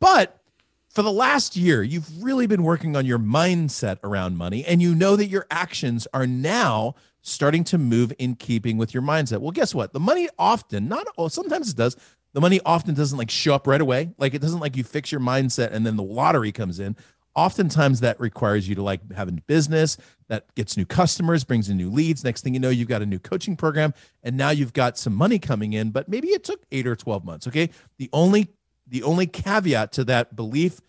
But 0.00 0.40
for 0.88 1.02
the 1.02 1.12
last 1.12 1.56
year, 1.56 1.82
you've 1.82 2.22
really 2.22 2.46
been 2.46 2.62
working 2.62 2.96
on 2.96 3.06
your 3.06 3.18
mindset 3.18 3.98
around 4.04 4.36
money, 4.36 4.64
and 4.64 4.80
you 4.80 4.94
know 4.94 5.16
that 5.16 5.26
your 5.26 5.46
actions 5.50 6.06
are 6.14 6.26
now 6.26 6.94
starting 7.24 7.64
to 7.64 7.78
move 7.78 8.12
in 8.18 8.36
keeping 8.36 8.76
with 8.76 8.92
your 8.92 9.02
mindset. 9.02 9.38
Well, 9.38 9.50
guess 9.50 9.74
what? 9.74 9.94
The 9.94 10.00
money 10.00 10.28
often, 10.38 10.88
not 10.88 11.06
sometimes 11.28 11.70
it 11.70 11.76
does. 11.76 11.96
The 12.34 12.40
money 12.40 12.60
often 12.66 12.94
doesn't 12.94 13.16
like 13.16 13.30
show 13.30 13.54
up 13.54 13.66
right 13.66 13.80
away. 13.80 14.10
Like 14.18 14.34
it 14.34 14.42
doesn't 14.42 14.60
like 14.60 14.76
you 14.76 14.84
fix 14.84 15.10
your 15.10 15.22
mindset 15.22 15.72
and 15.72 15.86
then 15.86 15.96
the 15.96 16.02
lottery 16.02 16.52
comes 16.52 16.78
in. 16.78 16.96
Oftentimes 17.34 18.00
that 18.00 18.20
requires 18.20 18.68
you 18.68 18.74
to 18.74 18.82
like 18.82 19.10
have 19.14 19.28
a 19.28 19.32
business 19.32 19.96
that 20.28 20.54
gets 20.54 20.76
new 20.76 20.84
customers, 20.84 21.44
brings 21.44 21.70
in 21.70 21.78
new 21.78 21.90
leads. 21.90 22.22
Next 22.22 22.42
thing 22.42 22.52
you 22.52 22.60
know, 22.60 22.68
you've 22.68 22.88
got 22.88 23.02
a 23.02 23.06
new 23.06 23.18
coaching 23.18 23.56
program 23.56 23.94
and 24.22 24.36
now 24.36 24.50
you've 24.50 24.74
got 24.74 24.98
some 24.98 25.14
money 25.14 25.38
coming 25.38 25.72
in, 25.72 25.90
but 25.90 26.08
maybe 26.08 26.28
it 26.28 26.44
took 26.44 26.62
8 26.70 26.86
or 26.86 26.94
12 26.94 27.24
months, 27.24 27.48
okay? 27.48 27.70
The 27.98 28.10
only 28.12 28.48
the 28.86 29.02
only 29.02 29.26
caveat 29.26 29.92
to 29.92 30.04
that 30.04 30.36
belief 30.36 30.82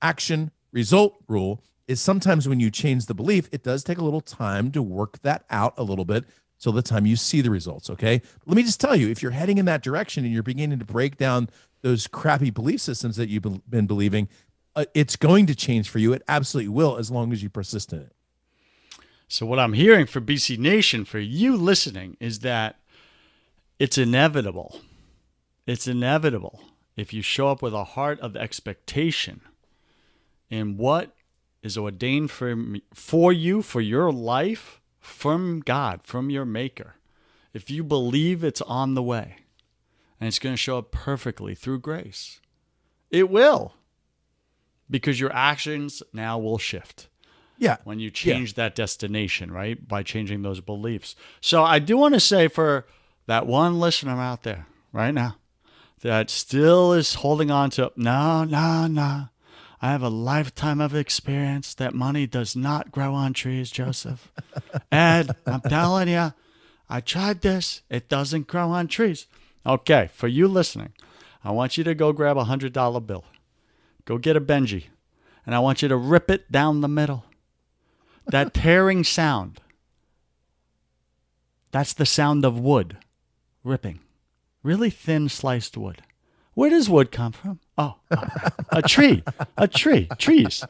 action 0.00 0.50
result 0.72 1.22
rule 1.28 1.62
is 1.88 2.00
sometimes 2.00 2.48
when 2.48 2.60
you 2.60 2.70
change 2.70 3.06
the 3.06 3.14
belief, 3.14 3.48
it 3.52 3.62
does 3.62 3.84
take 3.84 3.98
a 3.98 4.04
little 4.04 4.20
time 4.20 4.72
to 4.72 4.82
work 4.82 5.20
that 5.22 5.44
out 5.50 5.74
a 5.76 5.82
little 5.82 6.04
bit 6.04 6.24
till 6.58 6.72
the 6.72 6.82
time 6.82 7.06
you 7.06 7.16
see 7.16 7.40
the 7.40 7.50
results. 7.50 7.90
Okay. 7.90 8.20
Let 8.46 8.56
me 8.56 8.62
just 8.62 8.80
tell 8.80 8.96
you 8.96 9.08
if 9.08 9.22
you're 9.22 9.32
heading 9.32 9.58
in 9.58 9.66
that 9.66 9.82
direction 9.82 10.24
and 10.24 10.32
you're 10.32 10.42
beginning 10.42 10.78
to 10.78 10.84
break 10.84 11.16
down 11.16 11.48
those 11.82 12.06
crappy 12.06 12.50
belief 12.50 12.80
systems 12.80 13.16
that 13.16 13.28
you've 13.28 13.70
been 13.70 13.86
believing, 13.86 14.28
uh, 14.74 14.84
it's 14.94 15.16
going 15.16 15.46
to 15.46 15.54
change 15.54 15.88
for 15.88 15.98
you. 15.98 16.12
It 16.12 16.22
absolutely 16.28 16.68
will 16.68 16.96
as 16.96 17.10
long 17.10 17.32
as 17.32 17.42
you 17.42 17.48
persist 17.48 17.92
in 17.92 18.00
it. 18.00 18.12
So, 19.28 19.44
what 19.44 19.58
I'm 19.58 19.72
hearing 19.72 20.06
for 20.06 20.20
BC 20.20 20.58
Nation, 20.58 21.04
for 21.04 21.18
you 21.18 21.56
listening, 21.56 22.16
is 22.20 22.40
that 22.40 22.78
it's 23.78 23.98
inevitable. 23.98 24.80
It's 25.66 25.88
inevitable 25.88 26.60
if 26.96 27.12
you 27.12 27.22
show 27.22 27.48
up 27.48 27.60
with 27.60 27.74
a 27.74 27.84
heart 27.84 28.20
of 28.20 28.36
expectation 28.36 29.40
in 30.48 30.76
what 30.76 31.15
is 31.66 31.76
ordained 31.76 32.30
for, 32.30 32.56
for 32.94 33.32
you, 33.32 33.60
for 33.60 33.80
your 33.80 34.10
life, 34.10 34.80
from 35.00 35.60
God, 35.60 36.00
from 36.04 36.30
your 36.30 36.46
Maker. 36.46 36.94
If 37.52 37.70
you 37.70 37.84
believe 37.84 38.42
it's 38.42 38.62
on 38.62 38.94
the 38.94 39.02
way 39.02 39.36
and 40.20 40.28
it's 40.28 40.38
going 40.38 40.54
to 40.54 40.58
show 40.58 40.78
up 40.78 40.90
perfectly 40.90 41.54
through 41.54 41.80
grace, 41.80 42.40
it 43.10 43.28
will. 43.28 43.74
Because 44.88 45.20
your 45.20 45.32
actions 45.32 46.02
now 46.12 46.38
will 46.38 46.58
shift. 46.58 47.08
Yeah. 47.58 47.78
When 47.84 47.98
you 47.98 48.10
change 48.10 48.50
yeah. 48.50 48.64
that 48.64 48.74
destination, 48.74 49.50
right? 49.50 49.86
By 49.86 50.02
changing 50.02 50.42
those 50.42 50.60
beliefs. 50.60 51.16
So 51.40 51.64
I 51.64 51.78
do 51.78 51.96
want 51.96 52.14
to 52.14 52.20
say 52.20 52.48
for 52.48 52.86
that 53.26 53.46
one 53.46 53.80
listener 53.80 54.20
out 54.20 54.42
there 54.42 54.66
right 54.92 55.14
now 55.14 55.36
that 56.02 56.30
still 56.30 56.92
is 56.92 57.14
holding 57.14 57.50
on 57.50 57.70
to, 57.70 57.90
no, 57.96 58.44
no, 58.44 58.86
no. 58.86 59.28
I 59.80 59.90
have 59.90 60.02
a 60.02 60.08
lifetime 60.08 60.80
of 60.80 60.94
experience 60.94 61.74
that 61.74 61.94
money 61.94 62.26
does 62.26 62.56
not 62.56 62.90
grow 62.90 63.14
on 63.14 63.32
trees, 63.32 63.70
Joseph. 63.70 64.32
Ed, 64.92 65.36
I'm 65.46 65.60
telling 65.60 66.08
you, 66.08 66.32
I 66.88 67.00
tried 67.00 67.42
this. 67.42 67.82
It 67.90 68.08
doesn't 68.08 68.46
grow 68.46 68.70
on 68.70 68.88
trees. 68.88 69.26
Okay, 69.66 70.08
for 70.14 70.28
you 70.28 70.48
listening, 70.48 70.92
I 71.44 71.50
want 71.50 71.76
you 71.76 71.84
to 71.84 71.94
go 71.94 72.12
grab 72.12 72.38
a 72.38 72.44
$100 72.44 73.06
bill. 73.06 73.24
Go 74.04 74.18
get 74.18 74.36
a 74.36 74.40
Benji 74.40 74.84
and 75.46 75.54
I 75.54 75.60
want 75.60 75.80
you 75.80 75.88
to 75.88 75.96
rip 75.96 76.28
it 76.30 76.50
down 76.50 76.80
the 76.80 76.88
middle. 76.88 77.24
That 78.26 78.52
tearing 78.54 79.04
sound. 79.04 79.60
That's 81.70 81.92
the 81.92 82.06
sound 82.06 82.44
of 82.44 82.58
wood 82.58 82.98
ripping. 83.62 84.00
Really 84.62 84.90
thin 84.90 85.28
sliced 85.28 85.76
wood. 85.76 86.02
Where 86.56 86.70
does 86.70 86.88
wood 86.88 87.12
come 87.12 87.32
from? 87.32 87.60
Oh, 87.76 87.96
a 88.70 88.80
tree. 88.80 89.22
A 89.58 89.68
tree. 89.68 90.08
Trees. 90.18 90.64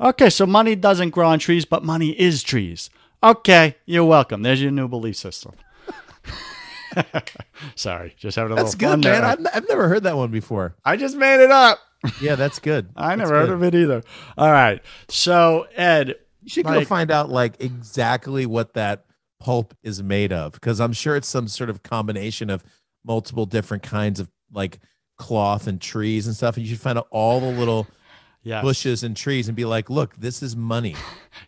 Okay, 0.00 0.30
so 0.30 0.46
money 0.46 0.76
doesn't 0.76 1.10
grow 1.10 1.26
on 1.28 1.40
trees, 1.40 1.64
but 1.64 1.82
money 1.84 2.10
is 2.10 2.42
trees. 2.44 2.90
Okay, 3.24 3.74
you're 3.84 4.04
welcome. 4.04 4.42
There's 4.42 4.62
your 4.62 4.70
new 4.70 4.86
belief 4.86 5.16
system. 5.16 5.52
Sorry, 7.74 8.14
just 8.18 8.36
having 8.36 8.52
a 8.52 8.56
That's 8.56 8.74
little 8.74 8.90
fun 8.90 9.00
good, 9.00 9.08
man. 9.10 9.42
there. 9.42 9.50
I've, 9.52 9.56
I've 9.62 9.68
never 9.68 9.88
heard 9.88 10.02
that 10.04 10.16
one 10.16 10.30
before. 10.30 10.76
I 10.84 10.96
just 10.96 11.16
made 11.16 11.42
it 11.42 11.50
up. 11.50 11.78
Yeah, 12.20 12.34
that's 12.34 12.58
good. 12.58 12.90
I 12.96 13.08
That's 13.16 13.18
never 13.18 13.34
heard 13.34 13.46
good. 13.46 13.54
of 13.54 13.62
it 13.64 13.74
either. 13.74 14.02
All 14.36 14.50
right. 14.52 14.80
So, 15.08 15.66
Ed, 15.74 16.14
You 16.42 16.48
should 16.48 16.66
go 16.66 16.84
find 16.84 17.10
out 17.10 17.30
like 17.30 17.60
exactly 17.60 18.46
what 18.46 18.74
that 18.74 19.06
pulp 19.40 19.74
is 19.82 20.02
made 20.02 20.32
of 20.32 20.52
because 20.52 20.80
I'm 20.80 20.92
sure 20.92 21.16
it's 21.16 21.28
some 21.28 21.48
sort 21.48 21.70
of 21.70 21.82
combination 21.82 22.50
of 22.50 22.62
multiple 23.04 23.46
different 23.46 23.82
kinds 23.82 24.20
of 24.20 24.28
like 24.52 24.78
cloth 25.22 25.66
and 25.66 25.80
trees 25.80 26.26
and 26.26 26.34
stuff. 26.34 26.56
And 26.56 26.66
you 26.66 26.72
should 26.74 26.82
find 26.82 26.98
out 26.98 27.06
all 27.10 27.40
the 27.40 27.46
little 27.46 27.86
yes. 28.42 28.62
bushes 28.62 29.04
and 29.04 29.16
trees 29.16 29.48
and 29.48 29.56
be 29.56 29.64
like, 29.64 29.88
look, 29.88 30.16
this 30.16 30.42
is 30.42 30.56
money. 30.56 30.96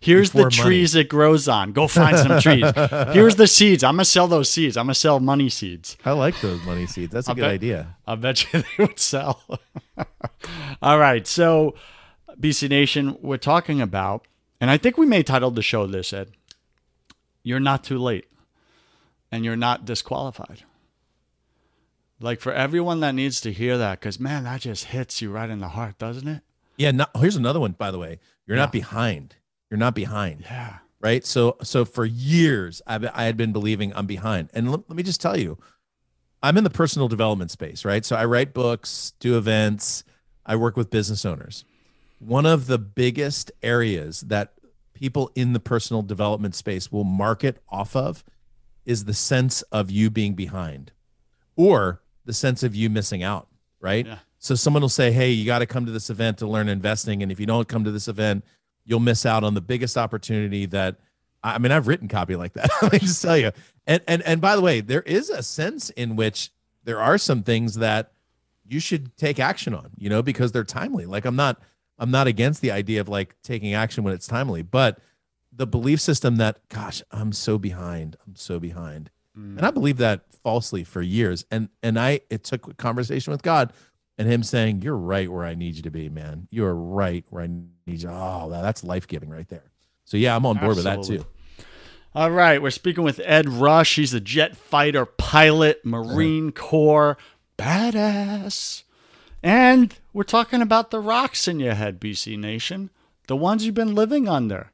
Here's 0.01 0.31
the 0.31 0.45
money. 0.45 0.55
trees 0.55 0.95
it 0.95 1.09
grows 1.09 1.49
on. 1.49 1.73
Go 1.73 1.89
find 1.89 2.17
some 2.17 2.41
trees. 2.41 2.65
Here's 3.13 3.37
the 3.37 3.47
seeds. 3.47 3.83
I'm 3.83 3.95
gonna 3.95 4.05
sell 4.05 4.29
those 4.29 4.49
seeds. 4.49 4.77
I'm 4.77 4.87
gonna 4.87 4.95
sell 4.95 5.19
money 5.21 5.49
seeds. 5.49 5.97
I 6.05 6.13
like 6.13 6.41
those 6.41 6.63
money 6.65 6.87
seeds. 6.87 7.13
That's 7.13 7.29
a 7.29 7.33
I 7.33 7.35
good 7.35 7.41
bet- 7.43 7.51
idea. 7.51 7.97
I 8.07 8.15
bet 8.15 8.53
you 8.53 8.63
they 8.79 8.85
would 8.85 8.99
sell. 9.01 9.43
All 10.83 10.99
right. 10.99 11.27
So, 11.27 11.75
BC 12.41 12.69
Nation, 12.71 13.17
we're 13.21 13.37
talking 13.37 13.81
about, 13.81 14.27
and 14.61 14.71
I 14.71 14.79
think 14.79 14.97
we 14.97 15.07
may 15.07 15.23
title 15.23 15.51
the 15.51 15.63
show 15.63 15.87
this, 15.87 16.13
Ed. 16.13 16.31
You're 17.43 17.61
not 17.61 17.85
too 17.85 17.99
late, 17.99 18.27
and 19.31 19.45
you're 19.45 19.57
not 19.57 19.85
disqualified. 19.85 20.63
Like 22.25 22.41
for 22.41 22.53
everyone 22.53 23.01
that 23.01 23.15
needs 23.15 23.41
to 23.43 23.53
hear 23.53 23.77
that, 23.79 24.01
because 24.01 24.19
man, 24.19 24.45
that 24.45 24.63
just 24.63 24.87
hits 24.87 25.21
you 25.21 25.31
right 25.31 25.51
in 25.51 25.61
the 25.61 25.69
heart, 25.69 25.99
doesn't 25.99 26.27
it? 26.27 26.43
Yeah. 26.79 26.91
No, 26.91 27.07
here's 27.19 27.37
another 27.37 27.61
one, 27.61 27.73
by 27.73 27.91
the 27.91 27.99
way. 27.99 28.19
You're 28.47 28.57
Yeah. 28.57 28.63
not 28.65 28.73
behind. 28.73 29.37
You're 29.71 29.79
not 29.79 29.95
behind. 29.95 30.41
Yeah. 30.43 30.79
right? 31.01 31.27
So 31.27 31.59
so 31.63 31.85
for 31.85 32.07
years 32.07 32.81
I've, 32.87 33.05
I 33.13 33.25
had 33.25 33.37
been 33.37 33.53
believing 33.53 33.93
I'm 33.95 34.07
behind, 34.07 34.49
and 34.55 34.71
let, 34.71 34.81
let 34.89 34.97
me 34.97 35.03
just 35.03 35.21
tell 35.21 35.39
you, 35.39 35.59
I'm 36.43 36.57
in 36.57 36.65
the 36.65 36.71
personal 36.71 37.09
development 37.09 37.51
space, 37.51 37.85
right? 37.85 38.05
So 38.07 38.17
I 38.17 38.25
write 38.25 38.55
books, 38.55 39.13
do 39.21 39.37
events, 39.37 40.05
I 40.47 40.57
work 40.57 40.79
with 40.79 40.89
business 40.91 41.27
owners. 41.27 41.65
One 42.21 42.47
of 42.47 42.69
the 42.69 42.79
biggest 42.79 43.53
areas 43.63 44.23
that 44.23 44.55
people 44.95 45.31
in 45.35 45.53
the 45.53 45.61
personal 45.61 46.01
development 46.01 46.55
space 46.55 46.91
will 46.91 47.05
market 47.05 47.63
off 47.69 47.95
of 47.95 48.25
is 48.87 49.05
the 49.05 49.13
sense 49.15 49.61
of 49.73 49.91
you 49.91 50.09
being 50.09 50.33
behind, 50.35 50.91
or 51.55 52.01
the 52.25 52.33
sense 52.33 52.63
of 52.63 52.75
you 52.75 52.91
missing 52.91 53.23
out, 53.23 53.49
right? 53.81 54.07
Yeah. 54.07 54.19
So 54.39 54.55
someone 54.55 54.83
will 54.83 54.89
say, 54.89 55.13
"Hey, 55.13 55.31
you 55.31 55.47
got 55.47 55.61
to 55.61 55.67
come 55.67 55.87
to 55.87 55.93
this 55.93 56.11
event 56.11 56.39
to 56.39 56.47
learn 56.47 56.69
investing, 56.69 57.23
and 57.23 57.33
if 57.33 57.41
you 57.41 57.47
don't 57.47 57.69
come 57.69 57.85
to 57.85 57.91
this 57.91 58.09
event." 58.09 58.45
you'll 58.85 59.01
miss 59.01 59.27
out 59.27 59.45
on 59.45 59.55
the 59.55 59.61
biggest 59.61 59.97
opportunity 59.97 60.67
that 60.67 60.97
I 61.43 61.59
mean, 61.59 61.73
I've 61.73 61.89
written 61.89 62.09
copy 62.09 62.37
like 62.37 62.55
that. 62.55 62.71
Let 62.83 62.93
me 62.93 62.99
just 63.01 63.21
tell 63.21 63.37
you. 63.37 63.53
And 63.87 64.03
and 64.09 64.23
and 64.23 64.41
by 64.41 64.57
the 64.57 64.63
way, 64.63 64.81
there 64.81 65.03
is 65.03 65.29
a 65.29 65.43
sense 65.43 65.91
in 65.91 66.17
which 66.17 66.51
there 66.85 67.01
are 67.01 67.19
some 67.19 67.43
things 67.43 67.75
that 67.77 68.13
you 68.67 68.81
should 68.81 69.15
take 69.19 69.39
action 69.39 69.75
on, 69.75 69.91
you 69.99 70.09
know, 70.09 70.23
because 70.23 70.53
they're 70.53 70.65
timely. 70.65 71.05
Like 71.05 71.27
I'm 71.27 71.37
not 71.37 71.61
I'm 71.99 72.11
not 72.11 72.27
against 72.27 72.63
the 72.63 72.71
idea 72.71 73.01
of 73.01 73.09
like 73.11 73.37
taking 73.43 73.75
action 73.75 74.05
when 74.05 74.15
it's 74.15 74.27
timely, 74.27 74.63
but 74.63 74.99
the 75.53 75.67
belief 75.67 76.01
system 76.01 76.37
that 76.37 76.67
gosh, 76.71 77.03
I'm 77.11 77.33
so 77.33 77.59
behind. 77.59 78.17
I'm 78.27 78.37
so 78.37 78.59
behind. 78.59 79.11
Mm. 79.39 79.57
And 79.57 79.67
I 79.67 79.71
believed 79.71 79.99
that 79.99 80.23
falsely 80.43 80.85
for 80.85 81.03
years. 81.03 81.45
And 81.51 81.69
and 81.83 81.99
I 81.99 82.21
it 82.31 82.45
took 82.45 82.69
a 82.69 82.75
conversation 82.75 83.31
with 83.33 83.43
God 83.43 83.73
and 84.19 84.29
him 84.29 84.43
saying, 84.43 84.83
You're 84.83 84.97
right 84.97 85.31
where 85.31 85.45
I 85.45 85.55
need 85.55 85.75
you 85.77 85.83
to 85.83 85.91
be, 85.91 86.09
man. 86.09 86.49
You're 86.51 86.75
right 86.75 87.25
where 87.31 87.43
I 87.45 87.47
need 87.49 88.03
you. 88.03 88.09
Oh, 88.11 88.49
that- 88.51 88.63
that's 88.63 88.85
life 88.85 89.07
giving 89.09 89.29
right 89.31 89.49
there. 89.49 89.71
So 90.05 90.17
yeah, 90.17 90.37
I'm 90.37 90.47
on 90.47 90.59
board 90.59 90.77
with 90.77 90.85
that 90.85 91.03
too. 91.03 91.25
All 92.15 92.31
right, 92.31 92.63
we're 92.63 92.71
speaking 92.71 93.03
with 93.03 93.21
Ed 93.25 93.49
Rush. 93.49 93.97
He's 93.97 94.15
a 94.15 94.21
jet 94.21 94.57
fighter 94.57 95.05
pilot, 95.05 95.85
Marine 95.85 96.53
Corps, 96.53 97.17
badass. 97.59 98.85
And 99.43 99.95
we're 100.13 100.23
talking 100.23 100.63
about 100.63 100.91
the 100.91 101.01
rocks 101.01 101.49
in 101.49 101.59
your 101.59 101.75
head, 101.75 102.01
BC 102.01 102.39
Nation, 102.39 102.91
the 103.27 103.35
ones 103.37 103.65
you've 103.67 103.75
been 103.75 103.95
living 103.97 104.29
under 104.29 104.71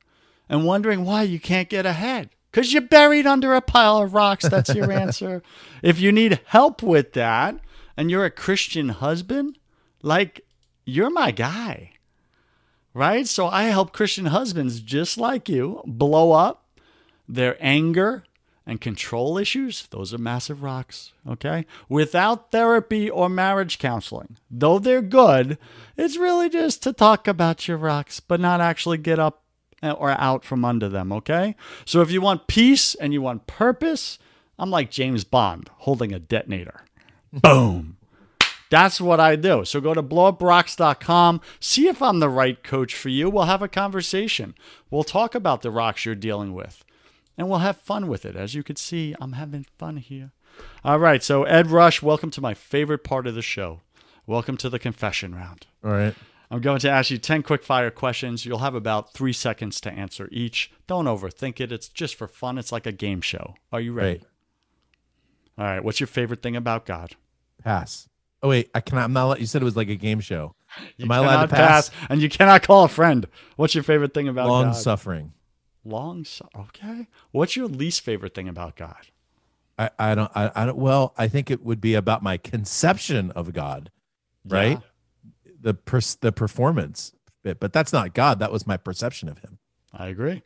and 0.48 0.66
wondering 0.66 1.04
why 1.04 1.22
you 1.22 1.40
can't 1.40 1.68
get 1.70 1.86
ahead. 1.86 2.30
Because 2.50 2.72
you're 2.72 2.82
buried 2.82 3.26
under 3.26 3.54
a 3.54 3.60
pile 3.60 3.98
of 3.98 4.14
rocks. 4.14 4.48
That's 4.48 4.74
your 4.74 4.90
answer. 5.04 5.42
If 5.82 6.00
you 6.00 6.12
need 6.12 6.40
help 6.46 6.82
with 6.82 7.12
that 7.12 7.58
and 7.96 8.10
you're 8.10 8.24
a 8.24 8.30
Christian 8.30 8.88
husband, 8.88 9.58
like 10.02 10.40
you're 10.84 11.10
my 11.10 11.30
guy 11.30 11.92
right? 12.94 13.26
So 13.26 13.46
I 13.46 13.64
help 13.64 13.92
Christian 13.92 14.26
husbands 14.26 14.80
just 14.80 15.18
like 15.18 15.48
you 15.48 15.82
blow 15.86 16.32
up 16.32 16.64
their 17.28 17.56
anger 17.60 18.24
and 18.66 18.80
control 18.80 19.38
issues. 19.38 19.86
Those 19.90 20.12
are 20.12 20.18
massive 20.18 20.62
rocks, 20.62 21.12
okay? 21.26 21.66
Without 21.88 22.50
therapy 22.50 23.08
or 23.08 23.28
marriage 23.28 23.78
counseling. 23.78 24.36
Though 24.50 24.78
they're 24.78 25.02
good, 25.02 25.58
it's 25.96 26.16
really 26.16 26.48
just 26.48 26.82
to 26.84 26.92
talk 26.92 27.26
about 27.26 27.66
your 27.66 27.76
rocks, 27.76 28.20
but 28.20 28.40
not 28.40 28.60
actually 28.60 28.98
get 28.98 29.18
up 29.18 29.39
Eh, 29.82 29.90
or 29.92 30.10
out 30.10 30.44
from 30.44 30.64
under 30.64 30.88
them, 30.88 31.10
okay? 31.10 31.56
So 31.86 32.02
if 32.02 32.10
you 32.10 32.20
want 32.20 32.46
peace 32.46 32.94
and 32.94 33.12
you 33.12 33.22
want 33.22 33.46
purpose, 33.46 34.18
I'm 34.58 34.70
like 34.70 34.90
James 34.90 35.24
Bond 35.24 35.70
holding 35.78 36.12
a 36.12 36.18
detonator. 36.18 36.84
Boom. 37.32 37.96
That's 38.68 39.00
what 39.00 39.18
I 39.18 39.36
do. 39.36 39.64
So 39.64 39.80
go 39.80 39.94
to 39.94 40.02
blowuprocks.com, 40.02 41.40
see 41.58 41.88
if 41.88 42.02
I'm 42.02 42.20
the 42.20 42.28
right 42.28 42.62
coach 42.62 42.94
for 42.94 43.08
you. 43.08 43.30
We'll 43.30 43.44
have 43.44 43.62
a 43.62 43.68
conversation. 43.68 44.54
We'll 44.90 45.02
talk 45.02 45.34
about 45.34 45.62
the 45.62 45.70
rocks 45.70 46.04
you're 46.04 46.14
dealing 46.14 46.52
with, 46.52 46.84
and 47.36 47.48
we'll 47.48 47.58
have 47.60 47.78
fun 47.78 48.06
with 48.06 48.24
it. 48.24 48.36
As 48.36 48.54
you 48.54 48.62
can 48.62 48.76
see, 48.76 49.14
I'm 49.20 49.32
having 49.32 49.66
fun 49.78 49.96
here. 49.96 50.32
All 50.84 50.98
right. 50.98 51.22
So, 51.22 51.44
Ed 51.44 51.68
Rush, 51.68 52.02
welcome 52.02 52.30
to 52.32 52.40
my 52.40 52.54
favorite 52.54 53.02
part 53.02 53.26
of 53.26 53.34
the 53.34 53.42
show. 53.42 53.80
Welcome 54.26 54.56
to 54.58 54.68
the 54.68 54.78
confession 54.78 55.34
round. 55.34 55.66
All 55.82 55.90
right. 55.90 56.14
I'm 56.50 56.60
going 56.60 56.80
to 56.80 56.90
ask 56.90 57.10
you 57.10 57.18
10 57.18 57.42
quick 57.44 57.62
fire 57.62 57.90
questions. 57.90 58.44
You'll 58.44 58.58
have 58.58 58.74
about 58.74 59.12
three 59.12 59.32
seconds 59.32 59.80
to 59.82 59.92
answer 59.92 60.28
each. 60.32 60.72
Don't 60.88 61.04
overthink 61.04 61.60
it. 61.60 61.70
It's 61.70 61.88
just 61.88 62.16
for 62.16 62.26
fun. 62.26 62.58
It's 62.58 62.72
like 62.72 62.86
a 62.86 62.92
game 62.92 63.20
show. 63.20 63.54
Are 63.72 63.80
you 63.80 63.92
ready? 63.92 64.18
Right. 64.18 64.22
All 65.58 65.64
right. 65.64 65.84
What's 65.84 66.00
your 66.00 66.06
favorite 66.08 66.42
thing 66.42 66.56
about 66.56 66.86
God? 66.86 67.14
Pass. 67.62 68.08
Oh 68.42 68.48
wait, 68.48 68.70
I 68.74 68.80
cannot. 68.80 69.04
I'm 69.04 69.12
not. 69.12 69.24
allowed- 69.26 69.40
You 69.40 69.46
said 69.46 69.60
it 69.60 69.66
was 69.66 69.76
like 69.76 69.90
a 69.90 69.96
game 69.96 70.20
show. 70.20 70.54
You 70.96 71.04
Am 71.04 71.12
I 71.12 71.18
allowed 71.18 71.42
to 71.42 71.48
cannot 71.48 71.68
pass? 71.68 71.90
And 72.08 72.22
you 72.22 72.28
cannot 72.30 72.62
call 72.62 72.84
a 72.84 72.88
friend. 72.88 73.26
What's 73.56 73.74
your 73.74 73.84
favorite 73.84 74.14
thing 74.14 74.28
about 74.28 74.48
Long 74.48 74.66
God? 74.68 74.76
suffering. 74.76 75.32
Long 75.84 76.24
su- 76.24 76.46
Okay. 76.56 77.06
What's 77.32 77.54
your 77.56 77.66
least 77.68 78.00
favorite 78.00 78.34
thing 78.34 78.48
about 78.48 78.76
God? 78.76 79.08
I, 79.78 79.90
I 79.98 80.14
don't. 80.14 80.30
I, 80.34 80.50
I 80.54 80.66
don't. 80.66 80.78
Well, 80.78 81.12
I 81.18 81.28
think 81.28 81.50
it 81.50 81.62
would 81.64 81.80
be 81.80 81.94
about 81.94 82.22
my 82.22 82.36
conception 82.38 83.30
of 83.32 83.52
God, 83.52 83.90
right? 84.46 84.78
Yeah, 84.80 84.86
The 85.60 85.74
pers- 85.74 86.14
the 86.14 86.32
performance 86.32 87.12
bit, 87.42 87.60
but 87.60 87.72
that's 87.72 87.92
not 87.92 88.14
God. 88.14 88.38
That 88.38 88.52
was 88.52 88.66
my 88.66 88.76
perception 88.76 89.28
of 89.28 89.38
Him. 89.38 89.58
I 89.92 90.08
agree. 90.08 90.42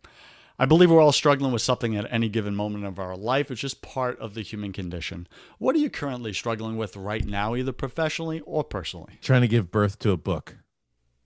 I 0.58 0.66
believe 0.66 0.90
we're 0.90 1.00
all 1.02 1.12
struggling 1.12 1.52
with 1.52 1.62
something 1.62 1.96
at 1.96 2.06
any 2.10 2.28
given 2.28 2.54
moment 2.54 2.84
of 2.84 2.98
our 3.00 3.16
life. 3.16 3.50
It's 3.50 3.60
just 3.60 3.82
part 3.82 4.18
of 4.20 4.34
the 4.34 4.42
human 4.42 4.72
condition. 4.72 5.26
What 5.58 5.74
are 5.74 5.80
you 5.80 5.90
currently 5.90 6.32
struggling 6.32 6.76
with 6.76 6.96
right 6.96 7.24
now, 7.24 7.56
either 7.56 7.72
professionally 7.72 8.40
or 8.46 8.62
personally? 8.62 9.18
Trying 9.20 9.40
to 9.42 9.48
give 9.48 9.72
birth 9.72 9.98
to 10.00 10.12
a 10.12 10.16
book. 10.16 10.56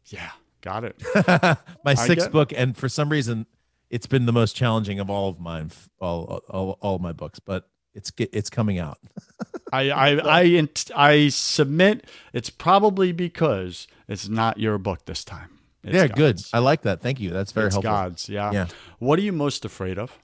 Yeah, 0.07 0.30
got 0.62 0.84
it. 0.84 1.03
my 1.84 1.95
sixth 1.95 2.26
get- 2.26 2.32
book, 2.32 2.53
and 2.57 2.76
for 2.76 2.89
some 2.89 3.11
reason, 3.11 3.47
it's 3.91 4.07
been 4.07 4.24
the 4.24 4.32
most 4.32 4.57
challenging 4.57 4.99
of 4.99 5.11
all 5.11 5.28
of 5.28 5.39
mine, 5.39 5.70
all 6.01 6.43
all, 6.49 6.78
all 6.80 6.97
of 6.97 7.03
my 7.03 7.12
books. 7.12 7.39
But 7.39 7.68
it's 7.95 8.12
it's 8.18 8.51
coming 8.51 8.78
out. 8.78 8.99
I, 9.72 9.91
I, 9.91 10.41
I, 10.41 10.68
I 10.97 11.28
submit 11.28 12.09
it's 12.32 12.51
probably 12.51 13.12
because 13.12 13.86
it's 14.07 14.28
not 14.28 14.59
your 14.59 14.78
book 14.78 15.05
this 15.05 15.24
time. 15.24 15.59
It's 15.84 15.95
yeah, 15.95 16.07
good. 16.07 16.41
I 16.53 16.59
like 16.59 16.82
that. 16.82 17.01
Thank 17.01 17.20
you. 17.20 17.30
That's 17.30 17.53
very 17.53 17.66
it's 17.66 17.74
helpful. 17.74 17.91
God's. 17.91 18.28
Yeah. 18.28 18.53
Yeah. 18.53 18.66
What 18.99 19.18
are 19.18 19.22
you 19.22 19.32
most 19.32 19.64
afraid 19.64 19.99
of? 19.99 20.18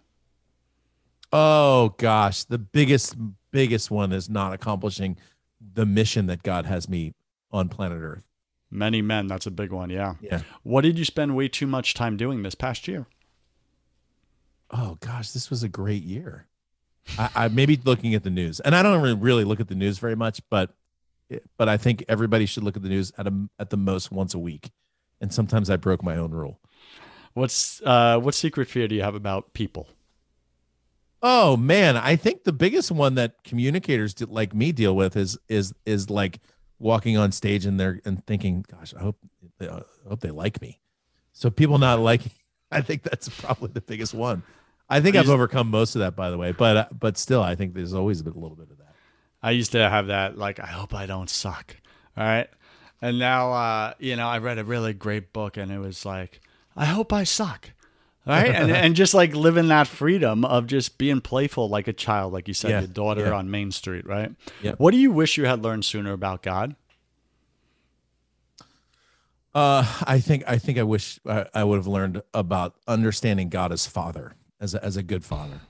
Oh 1.32 1.94
gosh, 1.98 2.44
the 2.44 2.58
biggest 2.58 3.16
biggest 3.50 3.90
one 3.90 4.12
is 4.12 4.28
not 4.28 4.52
accomplishing 4.52 5.16
the 5.60 5.86
mission 5.86 6.26
that 6.26 6.42
God 6.42 6.66
has 6.66 6.88
me 6.88 7.14
on 7.50 7.68
planet 7.68 7.98
Earth. 8.00 8.24
Many 8.70 9.02
men. 9.02 9.26
That's 9.28 9.46
a 9.46 9.50
big 9.50 9.70
one. 9.70 9.90
Yeah. 9.90 10.14
Yeah. 10.20 10.40
What 10.62 10.82
did 10.82 10.98
you 10.98 11.04
spend 11.04 11.36
way 11.36 11.48
too 11.48 11.66
much 11.66 11.94
time 11.94 12.16
doing 12.16 12.42
this 12.42 12.54
past 12.54 12.88
year? 12.88 13.06
Oh 14.70 14.96
gosh, 15.00 15.30
this 15.30 15.50
was 15.50 15.62
a 15.62 15.68
great 15.68 16.02
year. 16.02 16.46
I, 17.18 17.30
I 17.34 17.48
maybe 17.48 17.78
looking 17.84 18.14
at 18.14 18.22
the 18.22 18.30
news, 18.30 18.60
and 18.60 18.74
I 18.74 18.82
don't 18.82 19.00
really, 19.02 19.14
really 19.14 19.44
look 19.44 19.60
at 19.60 19.68
the 19.68 19.74
news 19.74 19.98
very 19.98 20.16
much, 20.16 20.40
but 20.50 20.74
but 21.56 21.68
I 21.68 21.76
think 21.76 22.04
everybody 22.08 22.46
should 22.46 22.62
look 22.62 22.76
at 22.76 22.82
the 22.82 22.88
news 22.88 23.12
at 23.16 23.26
a, 23.26 23.48
at 23.58 23.70
the 23.70 23.76
most 23.76 24.12
once 24.12 24.34
a 24.34 24.38
week, 24.38 24.70
and 25.20 25.32
sometimes 25.32 25.70
I 25.70 25.76
broke 25.76 26.02
my 26.02 26.16
own 26.16 26.32
rule. 26.32 26.60
What's 27.34 27.82
uh, 27.82 28.18
what 28.20 28.34
secret 28.34 28.68
fear 28.68 28.88
do 28.88 28.94
you 28.94 29.02
have 29.02 29.14
about 29.14 29.54
people? 29.54 29.88
Oh 31.22 31.56
man, 31.56 31.96
I 31.96 32.16
think 32.16 32.44
the 32.44 32.52
biggest 32.52 32.90
one 32.90 33.14
that 33.14 33.42
communicators 33.44 34.14
like 34.28 34.54
me 34.54 34.72
deal 34.72 34.94
with 34.94 35.16
is 35.16 35.38
is 35.48 35.72
is 35.86 36.10
like 36.10 36.40
walking 36.78 37.16
on 37.16 37.32
stage 37.32 37.66
and 37.66 37.80
they're 37.80 38.00
and 38.04 38.24
thinking, 38.26 38.64
"Gosh, 38.70 38.94
I 38.94 39.00
hope 39.00 39.18
I 39.60 39.80
hope 40.08 40.20
they 40.20 40.30
like 40.30 40.60
me." 40.60 40.80
So 41.32 41.50
people 41.50 41.78
not 41.78 41.98
liking, 41.98 42.32
I 42.70 42.80
think 42.82 43.02
that's 43.02 43.28
probably 43.28 43.70
the 43.72 43.80
biggest 43.80 44.14
one. 44.14 44.42
I 44.88 45.00
think 45.00 45.16
I 45.16 45.18
have 45.18 45.30
overcome 45.30 45.70
most 45.70 45.94
of 45.96 46.00
that, 46.00 46.14
by 46.14 46.30
the 46.30 46.38
way, 46.38 46.52
but 46.52 46.76
uh, 46.76 46.86
but 46.98 47.16
still, 47.16 47.42
I 47.42 47.54
think 47.54 47.74
there's 47.74 47.94
always 47.94 48.20
a, 48.20 48.24
bit, 48.24 48.34
a 48.34 48.38
little 48.38 48.56
bit 48.56 48.70
of 48.70 48.78
that. 48.78 48.94
I 49.42 49.50
used 49.52 49.72
to 49.72 49.88
have 49.88 50.06
that, 50.08 50.38
like, 50.38 50.58
I 50.60 50.66
hope 50.66 50.94
I 50.94 51.06
don't 51.06 51.28
suck. 51.28 51.76
All 52.16 52.24
right. 52.24 52.48
And 53.02 53.18
now, 53.18 53.52
uh, 53.52 53.94
you 53.98 54.16
know, 54.16 54.26
I 54.26 54.38
read 54.38 54.58
a 54.58 54.64
really 54.64 54.94
great 54.94 55.32
book 55.34 55.58
and 55.58 55.70
it 55.70 55.78
was 55.78 56.06
like, 56.06 56.40
I 56.74 56.86
hope 56.86 57.12
I 57.12 57.24
suck. 57.24 57.70
Right. 58.26 58.46
and, 58.48 58.70
and 58.72 58.96
just 58.96 59.12
like 59.12 59.34
living 59.34 59.68
that 59.68 59.86
freedom 59.86 60.46
of 60.46 60.66
just 60.66 60.96
being 60.96 61.20
playful 61.20 61.68
like 61.68 61.88
a 61.88 61.92
child, 61.92 62.32
like 62.32 62.48
you 62.48 62.54
said, 62.54 62.70
Yeah, 62.70 62.78
your 62.80 62.88
daughter 62.88 63.26
yeah. 63.26 63.32
on 63.32 63.50
Main 63.50 63.70
Street. 63.70 64.06
Right. 64.06 64.32
Yeah. 64.62 64.72
What 64.78 64.92
do 64.92 64.96
you 64.96 65.10
wish 65.12 65.36
you 65.36 65.44
had 65.44 65.62
learned 65.62 65.84
sooner 65.84 66.12
about 66.12 66.42
God? 66.42 66.76
Uh, 69.54 69.84
I 70.04 70.18
think 70.18 70.42
I 70.48 70.58
think 70.58 70.78
I 70.78 70.82
wish 70.82 71.20
I, 71.26 71.46
I 71.54 71.62
would 71.64 71.76
have 71.76 71.86
learned 71.86 72.22
about 72.32 72.74
understanding 72.88 73.50
God 73.50 73.70
as 73.70 73.86
Father, 73.86 74.34
as 74.64 74.74
a, 74.74 74.84
as 74.84 74.96
a 74.96 75.02
good 75.02 75.24
father. 75.24 75.60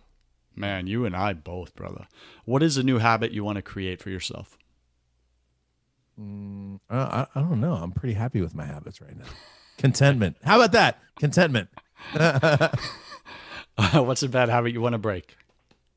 Man, 0.57 0.86
you 0.86 1.05
and 1.05 1.14
I 1.16 1.32
both, 1.32 1.74
brother. 1.74 2.07
What 2.45 2.62
is 2.62 2.76
a 2.76 2.82
new 2.84 2.99
habit 2.99 3.32
you 3.32 3.42
want 3.45 3.57
to 3.57 3.62
create 3.62 4.01
for 4.01 4.09
yourself? 4.11 4.57
Uh, 6.16 6.78
I, 6.90 7.26
I 7.34 7.40
don't 7.40 7.61
know. 7.61 7.74
I'm 7.74 7.90
pretty 7.90 8.14
happy 8.14 8.40
with 8.40 8.55
my 8.55 8.64
habits 8.64 9.01
right 9.01 9.18
now. 9.18 9.24
Contentment. 9.78 10.36
How 10.45 10.57
about 10.57 10.70
that? 10.72 11.01
Contentment. 11.18 11.68
What's 13.92 14.22
a 14.22 14.28
bad 14.28 14.49
habit 14.49 14.72
you 14.72 14.80
want 14.80 14.92
to 14.92 14.99
break? 14.99 15.36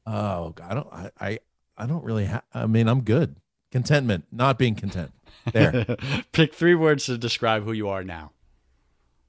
Oh, 0.08 0.56
I 0.64 0.74
don't. 0.74 0.88
I 0.92 1.12
I, 1.20 1.40
I 1.78 1.86
don't 1.86 2.04
really. 2.04 2.26
Ha- 2.26 2.42
I 2.54 2.66
mean, 2.66 2.88
I'm 2.88 3.02
good. 3.02 3.36
Contentment. 3.72 4.26
Not 4.32 4.58
being 4.58 4.74
content. 4.74 5.12
There. 5.54 5.86
Pick 6.32 6.56
three 6.56 6.74
words 6.76 7.06
to 7.06 7.18
describe 7.20 7.64
who 7.64 7.74
you 7.74 7.90
are 7.90 8.04
now. 8.04 8.32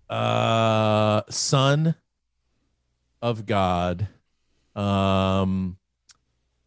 uh, 0.08 1.20
son 1.28 1.96
of 3.22 3.46
God. 3.46 4.08
Um. 4.74 5.76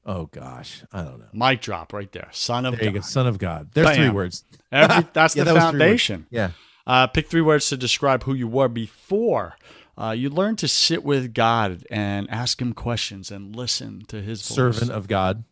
Oh 0.06 0.26
gosh, 0.26 0.84
I 0.92 1.04
don't 1.04 1.20
know. 1.20 1.28
Mic 1.34 1.62
drop 1.62 1.94
right 1.94 2.12
there. 2.12 2.28
Son 2.32 2.66
of 2.66 2.78
There 2.78 2.86
God. 2.92 2.96
go. 2.96 3.02
Son 3.02 3.28
of 3.28 3.38
God. 3.38 3.70
There's 3.74 3.96
three 3.96 4.10
words. 4.10 4.44
Every, 4.72 5.08
that's 5.14 5.36
Yeah, 5.36 5.44
the 5.44 5.54
that 5.54 5.72
three 5.72 5.80
foundation. 5.80 6.26
Yeah. 6.32 6.52
Uh, 6.88 7.06
pick 7.08 7.28
three 7.30 7.42
words 7.42 7.70
to 7.70 7.78
describe 7.78 8.24
who 8.24 8.34
you 8.34 8.48
were 8.48 8.68
before. 8.68 9.56
Uh, 9.96 10.12
you 10.12 10.30
learned 10.32 10.58
to 10.58 10.68
sit 10.68 11.04
with 11.04 11.34
God 11.36 11.86
and 11.92 12.28
ask 12.32 12.60
Him 12.60 12.74
questions 12.74 13.30
and 13.30 13.56
listen 13.56 14.04
to 14.08 14.22
His 14.22 14.42
voice. 14.48 14.56
Servant 14.56 14.90
of 14.92 15.08
God. 15.08 15.44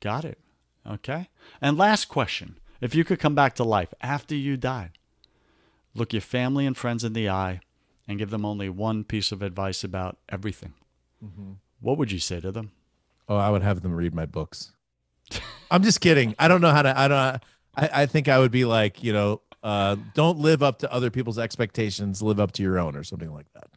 Got 0.00 0.24
it. 0.24 0.38
Okay. 0.88 1.28
And 1.60 1.76
last 1.76 2.06
question: 2.06 2.58
If 2.80 2.94
you 2.94 3.04
could 3.04 3.18
come 3.20 3.34
back 3.34 3.54
to 3.56 3.64
life 3.64 3.92
after 4.00 4.34
you 4.34 4.56
died, 4.56 4.92
look 5.94 6.14
your 6.14 6.22
family 6.22 6.64
and 6.64 6.74
friends 6.76 7.04
in 7.04 7.12
the 7.12 7.28
eye, 7.28 7.60
and 8.12 8.18
give 8.18 8.30
them 8.30 8.44
only 8.44 8.68
one 8.68 9.02
piece 9.04 9.32
of 9.32 9.42
advice 9.42 9.82
about 9.84 10.18
everything, 10.28 10.74
Mm-hmm. 11.24 11.52
what 11.80 11.98
would 11.98 12.10
you 12.12 12.18
say 12.18 12.40
to 12.40 12.50
them? 12.52 12.72
Oh, 13.28 13.36
I 13.36 13.50
would 13.50 13.62
have 13.62 13.82
them 13.82 13.94
read 13.94 14.14
my 14.14 14.26
books. 14.26 14.72
I'm 15.70 15.82
just 15.82 16.00
kidding. 16.00 16.34
I 16.38 16.48
don't 16.48 16.60
know 16.60 16.70
how 16.70 16.82
to. 16.82 16.98
I 16.98 17.08
don't. 17.08 17.18
I, 17.74 18.02
I 18.02 18.06
think 18.06 18.28
I 18.28 18.38
would 18.38 18.50
be 18.50 18.64
like, 18.64 19.02
you 19.02 19.12
know, 19.12 19.40
uh, 19.62 19.96
don't 20.14 20.38
live 20.38 20.62
up 20.62 20.80
to 20.80 20.92
other 20.92 21.10
people's 21.10 21.38
expectations. 21.38 22.20
Live 22.22 22.40
up 22.40 22.52
to 22.52 22.62
your 22.62 22.78
own, 22.78 22.96
or 22.96 23.04
something 23.04 23.32
like 23.32 23.46
that. 23.54 23.68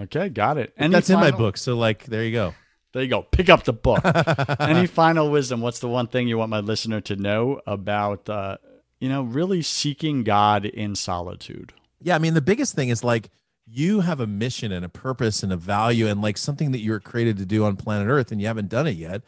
Okay, 0.00 0.28
got 0.30 0.56
it. 0.58 0.72
And 0.76 0.92
That's 0.92 1.10
in 1.10 1.20
my 1.20 1.30
book. 1.30 1.56
So, 1.56 1.76
like, 1.76 2.04
there 2.06 2.24
you 2.24 2.32
go. 2.32 2.54
There 2.92 3.02
you 3.02 3.08
go. 3.08 3.22
Pick 3.22 3.48
up 3.50 3.64
the 3.64 3.72
book. 3.72 4.00
Any 4.60 4.86
final 4.86 5.30
wisdom? 5.30 5.60
What's 5.60 5.78
the 5.80 5.88
one 5.88 6.06
thing 6.08 6.26
you 6.26 6.38
want 6.38 6.50
my 6.50 6.60
listener 6.60 7.00
to 7.02 7.16
know 7.16 7.60
about, 7.66 8.28
uh, 8.28 8.56
you 8.98 9.08
know, 9.08 9.22
really 9.22 9.62
seeking 9.62 10.24
God 10.24 10.64
in 10.64 10.94
solitude? 10.96 11.72
Yeah, 12.00 12.16
I 12.16 12.18
mean, 12.18 12.34
the 12.34 12.40
biggest 12.42 12.74
thing 12.74 12.88
is 12.88 13.04
like 13.04 13.30
you 13.66 14.00
have 14.00 14.20
a 14.20 14.26
mission 14.26 14.72
and 14.72 14.84
a 14.84 14.88
purpose 14.88 15.42
and 15.42 15.52
a 15.52 15.56
value 15.56 16.06
and 16.06 16.20
like 16.20 16.36
something 16.36 16.72
that 16.72 16.80
you 16.80 16.90
were 16.90 17.00
created 17.00 17.38
to 17.38 17.46
do 17.46 17.64
on 17.64 17.76
planet 17.76 18.08
Earth 18.08 18.30
and 18.30 18.40
you 18.40 18.46
haven't 18.46 18.68
done 18.68 18.86
it 18.86 18.96
yet. 18.96 19.22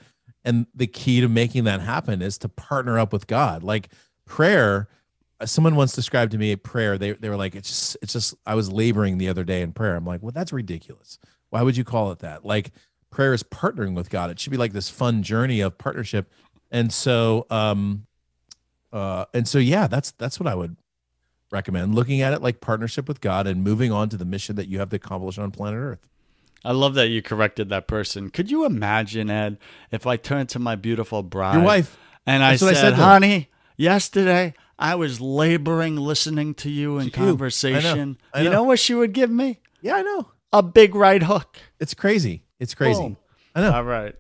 And 0.44 0.66
the 0.74 0.86
key 0.86 1.20
to 1.20 1.28
making 1.28 1.64
that 1.64 1.80
happen 1.80 2.22
is 2.22 2.38
to 2.38 2.48
partner 2.48 2.98
up 2.98 3.12
with 3.12 3.26
God. 3.26 3.62
Like 3.62 3.88
prayer, 4.26 4.88
uh, 5.40 5.46
someone 5.46 5.74
once 5.74 5.92
described 5.92 6.32
to 6.32 6.38
me 6.38 6.52
a 6.52 6.58
prayer. 6.58 6.98
They 6.98 7.12
they 7.12 7.28
were 7.28 7.36
like, 7.36 7.54
it's 7.54 7.68
just 7.68 7.96
it's 8.02 8.12
just 8.12 8.34
I 8.46 8.54
was 8.54 8.70
laboring 8.70 9.18
the 9.18 9.28
other 9.28 9.44
day 9.44 9.62
in 9.62 9.72
prayer. 9.72 9.96
I'm 9.96 10.04
like, 10.04 10.22
well, 10.22 10.32
that's 10.32 10.52
ridiculous. 10.52 11.18
Why 11.50 11.62
would 11.62 11.76
you 11.76 11.84
call 11.84 12.12
it 12.12 12.20
that? 12.20 12.44
Like 12.44 12.72
prayer 13.10 13.32
is 13.32 13.42
partnering 13.42 13.94
with 13.94 14.10
God. 14.10 14.30
It 14.30 14.38
should 14.38 14.50
be 14.52 14.56
like 14.56 14.72
this 14.72 14.90
fun 14.90 15.22
journey 15.22 15.60
of 15.60 15.78
partnership. 15.78 16.30
And 16.70 16.92
so 16.92 17.46
um 17.50 18.06
uh 18.92 19.24
and 19.34 19.48
so 19.48 19.58
yeah, 19.58 19.86
that's 19.86 20.12
that's 20.12 20.38
what 20.38 20.46
I 20.46 20.54
would 20.54 20.76
recommend 21.56 21.94
looking 21.94 22.20
at 22.20 22.32
it 22.32 22.42
like 22.42 22.60
partnership 22.60 23.08
with 23.08 23.20
God 23.20 23.46
and 23.46 23.64
moving 23.64 23.90
on 23.90 24.08
to 24.10 24.16
the 24.16 24.24
mission 24.24 24.56
that 24.56 24.68
you 24.68 24.78
have 24.78 24.90
to 24.90 24.96
accomplish 24.96 25.38
on 25.38 25.50
planet 25.50 25.78
Earth. 25.80 26.06
I 26.64 26.72
love 26.72 26.94
that 26.94 27.08
you 27.08 27.22
corrected 27.22 27.68
that 27.70 27.86
person. 27.86 28.30
Could 28.30 28.50
you 28.50 28.64
imagine, 28.64 29.30
Ed, 29.30 29.58
if 29.90 30.06
I 30.06 30.16
turned 30.16 30.48
to 30.50 30.58
my 30.58 30.74
beautiful 30.76 31.22
bride, 31.22 31.54
Your 31.54 31.62
wife. 31.64 31.96
and 32.26 32.42
I 32.42 32.52
what 32.52 32.62
I 32.62 32.72
said, 32.72 32.74
said 32.74 32.92
honey, 32.94 33.50
yesterday 33.76 34.54
I 34.78 34.94
was 34.96 35.20
laboring 35.20 35.96
listening 35.96 36.54
to 36.54 36.70
you 36.70 36.98
in 36.98 37.10
She 37.10 37.16
knew. 37.18 37.22
I 37.22 37.26
know. 37.26 37.30
conversation. 37.32 38.18
I 38.34 38.38
You 38.40 38.44
know. 38.46 38.52
know 38.56 38.62
what 38.64 38.78
she 38.78 38.94
would 38.94 39.12
give 39.12 39.30
me? 39.30 39.60
Yeah, 39.80 39.96
I 39.96 40.02
know. 40.02 40.30
A 40.52 40.62
big 40.62 40.94
right 40.94 41.22
hook. 41.22 41.58
It's 41.80 41.94
crazy. 41.94 42.42
It's 42.58 42.74
crazy. 42.74 43.00
Boom. 43.00 43.16
I 43.56 43.60
know. 43.62 43.72
All 43.72 43.84
right. 43.84 44.14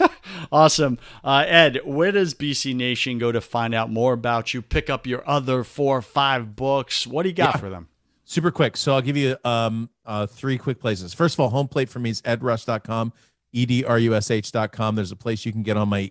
awesome. 0.52 0.98
Uh, 1.22 1.44
Ed, 1.46 1.80
where 1.84 2.10
does 2.10 2.34
BC 2.34 2.74
Nation 2.74 3.18
go 3.18 3.30
to 3.30 3.40
find 3.40 3.74
out 3.74 3.90
more 3.90 4.14
about 4.14 4.54
you? 4.54 4.62
Pick 4.62 4.88
up 4.88 5.06
your 5.06 5.28
other 5.28 5.62
four 5.62 5.98
or 5.98 6.02
five 6.02 6.56
books. 6.56 7.06
What 7.06 7.22
do 7.24 7.28
you 7.28 7.34
got 7.34 7.54
Yeah. 7.54 7.60
for 7.60 7.68
them? 7.68 7.88
Super 8.24 8.50
quick. 8.50 8.76
So 8.76 8.94
I'll 8.94 9.02
give 9.02 9.16
you 9.16 9.36
um 9.44 9.88
uh 10.04 10.26
three 10.26 10.58
quick 10.58 10.80
places. 10.80 11.14
First 11.14 11.36
of 11.36 11.40
all, 11.40 11.50
home 11.50 11.68
plate 11.68 11.88
for 11.88 11.98
me 11.98 12.10
is 12.10 12.20
edrush.com, 12.22 13.12
E-D-R-U-S-H.com. 13.52 14.94
There's 14.96 15.12
a 15.12 15.16
place 15.16 15.44
you 15.46 15.52
can 15.52 15.62
get 15.62 15.76
on 15.76 15.88
my 15.88 16.10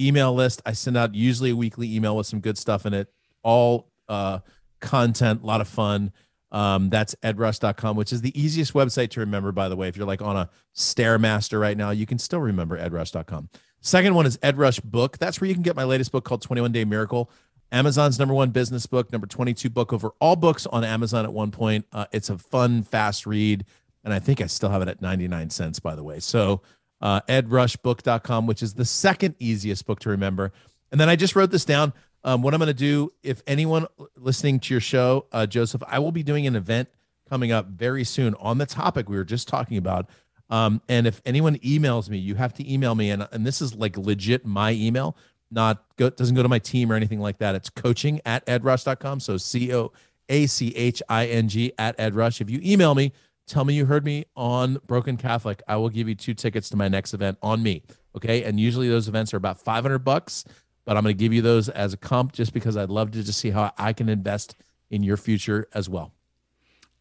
email 0.00 0.34
list. 0.34 0.62
I 0.66 0.72
send 0.72 0.96
out 0.96 1.14
usually 1.14 1.50
a 1.50 1.56
weekly 1.56 1.94
email 1.94 2.16
with 2.16 2.26
some 2.26 2.40
good 2.40 2.58
stuff 2.58 2.86
in 2.86 2.94
it. 2.94 3.08
All 3.42 3.90
uh 4.08 4.40
content, 4.80 5.42
a 5.42 5.46
lot 5.46 5.60
of 5.60 5.68
fun. 5.68 6.12
Um, 6.54 6.88
that's 6.88 7.16
edrush.com, 7.16 7.96
which 7.96 8.12
is 8.12 8.20
the 8.20 8.40
easiest 8.40 8.74
website 8.74 9.10
to 9.10 9.20
remember, 9.20 9.50
by 9.50 9.68
the 9.68 9.74
way. 9.74 9.88
If 9.88 9.96
you're 9.96 10.06
like 10.06 10.22
on 10.22 10.36
a 10.36 10.48
Stairmaster 10.72 11.60
right 11.60 11.76
now, 11.76 11.90
you 11.90 12.06
can 12.06 12.18
still 12.20 12.40
remember 12.40 12.78
edrush.com. 12.78 13.48
Second 13.80 14.14
one 14.14 14.24
is 14.24 14.38
Edrush 14.38 14.82
Book. 14.82 15.18
That's 15.18 15.40
where 15.40 15.48
you 15.48 15.54
can 15.54 15.64
get 15.64 15.74
my 15.74 15.82
latest 15.82 16.12
book 16.12 16.24
called 16.24 16.42
21 16.42 16.70
Day 16.70 16.84
Miracle. 16.84 17.28
Amazon's 17.72 18.20
number 18.20 18.34
one 18.34 18.50
business 18.50 18.86
book, 18.86 19.10
number 19.10 19.26
22 19.26 19.68
book 19.68 19.92
over 19.92 20.12
all 20.20 20.36
books 20.36 20.64
on 20.66 20.84
Amazon 20.84 21.24
at 21.24 21.32
one 21.32 21.50
point. 21.50 21.86
Uh, 21.92 22.06
it's 22.12 22.30
a 22.30 22.38
fun, 22.38 22.84
fast 22.84 23.26
read. 23.26 23.64
And 24.04 24.14
I 24.14 24.20
think 24.20 24.40
I 24.40 24.46
still 24.46 24.70
have 24.70 24.80
it 24.80 24.86
at 24.86 25.02
99 25.02 25.50
cents, 25.50 25.80
by 25.80 25.96
the 25.96 26.04
way. 26.04 26.20
So 26.20 26.62
uh, 27.00 27.20
edrushbook.com, 27.22 28.46
which 28.46 28.62
is 28.62 28.74
the 28.74 28.84
second 28.84 29.34
easiest 29.40 29.86
book 29.86 29.98
to 30.00 30.10
remember. 30.10 30.52
And 30.92 31.00
then 31.00 31.08
I 31.08 31.16
just 31.16 31.34
wrote 31.34 31.50
this 31.50 31.64
down. 31.64 31.92
Um, 32.24 32.42
what 32.42 32.54
I'm 32.54 32.58
going 32.58 32.68
to 32.68 32.74
do, 32.74 33.12
if 33.22 33.42
anyone 33.46 33.86
listening 34.16 34.58
to 34.60 34.74
your 34.74 34.80
show, 34.80 35.26
uh, 35.30 35.46
Joseph, 35.46 35.82
I 35.86 35.98
will 35.98 36.12
be 36.12 36.22
doing 36.22 36.46
an 36.46 36.56
event 36.56 36.88
coming 37.28 37.52
up 37.52 37.66
very 37.66 38.04
soon 38.04 38.34
on 38.36 38.58
the 38.58 38.66
topic 38.66 39.08
we 39.08 39.16
were 39.16 39.24
just 39.24 39.46
talking 39.46 39.76
about. 39.76 40.08
Um, 40.50 40.80
and 40.88 41.06
if 41.06 41.20
anyone 41.24 41.56
emails 41.58 42.08
me, 42.08 42.18
you 42.18 42.34
have 42.34 42.52
to 42.54 42.72
email 42.72 42.94
me. 42.94 43.10
And, 43.10 43.28
and 43.32 43.46
this 43.46 43.60
is 43.60 43.74
like 43.74 43.96
legit 43.96 44.44
my 44.44 44.72
email, 44.72 45.16
not 45.50 45.84
go, 45.96 46.10
doesn't 46.10 46.34
go 46.34 46.42
to 46.42 46.48
my 46.48 46.58
team 46.58 46.90
or 46.90 46.94
anything 46.94 47.20
like 47.20 47.38
that. 47.38 47.54
It's 47.54 47.70
coaching 47.70 48.20
at 48.24 48.44
edrush.com. 48.46 49.20
So 49.20 49.36
C 49.36 49.74
O 49.74 49.92
A 50.28 50.46
C 50.46 50.74
H 50.76 51.02
I 51.08 51.26
N 51.26 51.48
G 51.48 51.72
at 51.78 51.96
edrush. 51.98 52.40
If 52.40 52.50
you 52.50 52.60
email 52.62 52.94
me, 52.94 53.12
tell 53.46 53.64
me 53.64 53.74
you 53.74 53.86
heard 53.86 54.04
me 54.04 54.26
on 54.36 54.78
Broken 54.86 55.16
Catholic. 55.16 55.62
I 55.66 55.76
will 55.76 55.90
give 55.90 56.08
you 56.08 56.14
two 56.14 56.34
tickets 56.34 56.68
to 56.70 56.76
my 56.76 56.88
next 56.88 57.14
event 57.14 57.38
on 57.42 57.62
me. 57.62 57.82
Okay. 58.16 58.44
And 58.44 58.60
usually 58.60 58.88
those 58.88 59.08
events 59.08 59.34
are 59.34 59.38
about 59.38 59.60
500 59.60 60.00
bucks, 60.00 60.44
but 60.84 60.96
I'm 60.96 61.02
going 61.02 61.16
to 61.16 61.18
give 61.18 61.32
you 61.32 61.42
those 61.42 61.68
as 61.68 61.92
a 61.92 61.96
comp 61.96 62.32
just 62.32 62.52
because 62.52 62.76
I'd 62.76 62.90
love 62.90 63.10
to 63.12 63.22
just 63.22 63.38
see 63.38 63.50
how 63.50 63.72
I 63.78 63.92
can 63.92 64.08
invest 64.08 64.54
in 64.90 65.02
your 65.02 65.16
future 65.16 65.68
as 65.72 65.88
well. 65.88 66.12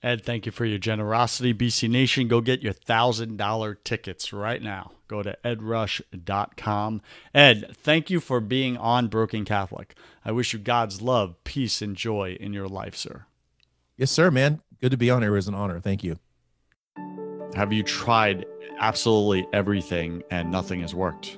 Ed, 0.02 0.24
thank 0.24 0.46
you 0.46 0.52
for 0.52 0.66
your 0.66 0.80
generosity. 0.80 1.54
BC 1.54 1.90
Nation, 1.90 2.28
go 2.28 2.42
get 2.42 2.62
your 2.62 2.74
$1,000 2.74 3.78
tickets 3.86 4.34
right 4.34 4.62
now. 4.62 4.92
Go 5.08 5.24
to 5.24 5.38
edrush.com. 5.46 7.02
Ed, 7.34 7.74
thank 7.74 8.10
you 8.10 8.20
for 8.20 8.42
being 8.42 8.76
on 8.76 9.08
Broken 9.08 9.46
Catholic. 9.46 9.96
I 10.26 10.34
wish 10.34 10.52
you 10.52 10.60
God's 10.60 11.02
love, 11.02 11.42
peace, 11.46 11.82
and 11.82 11.96
joy 11.96 12.36
in 12.40 12.52
your 12.52 12.68
life, 12.68 12.98
sir. 12.98 13.26
Yes, 13.96 14.12
sir, 14.12 14.30
man. 14.30 14.62
Good 14.82 14.92
to 14.92 14.98
be 14.98 15.10
on 15.10 15.22
here. 15.22 15.32
It 15.32 15.36
was 15.36 15.48
an 15.48 15.56
honor. 15.56 15.80
Thank 15.80 16.04
you. 16.04 16.18
Have 17.56 17.72
you 17.72 17.84
tried 17.84 18.46
absolutely 18.80 19.48
everything 19.54 20.24
and 20.32 20.52
nothing 20.52 20.82
has 20.82 20.94
worked? 20.94 21.38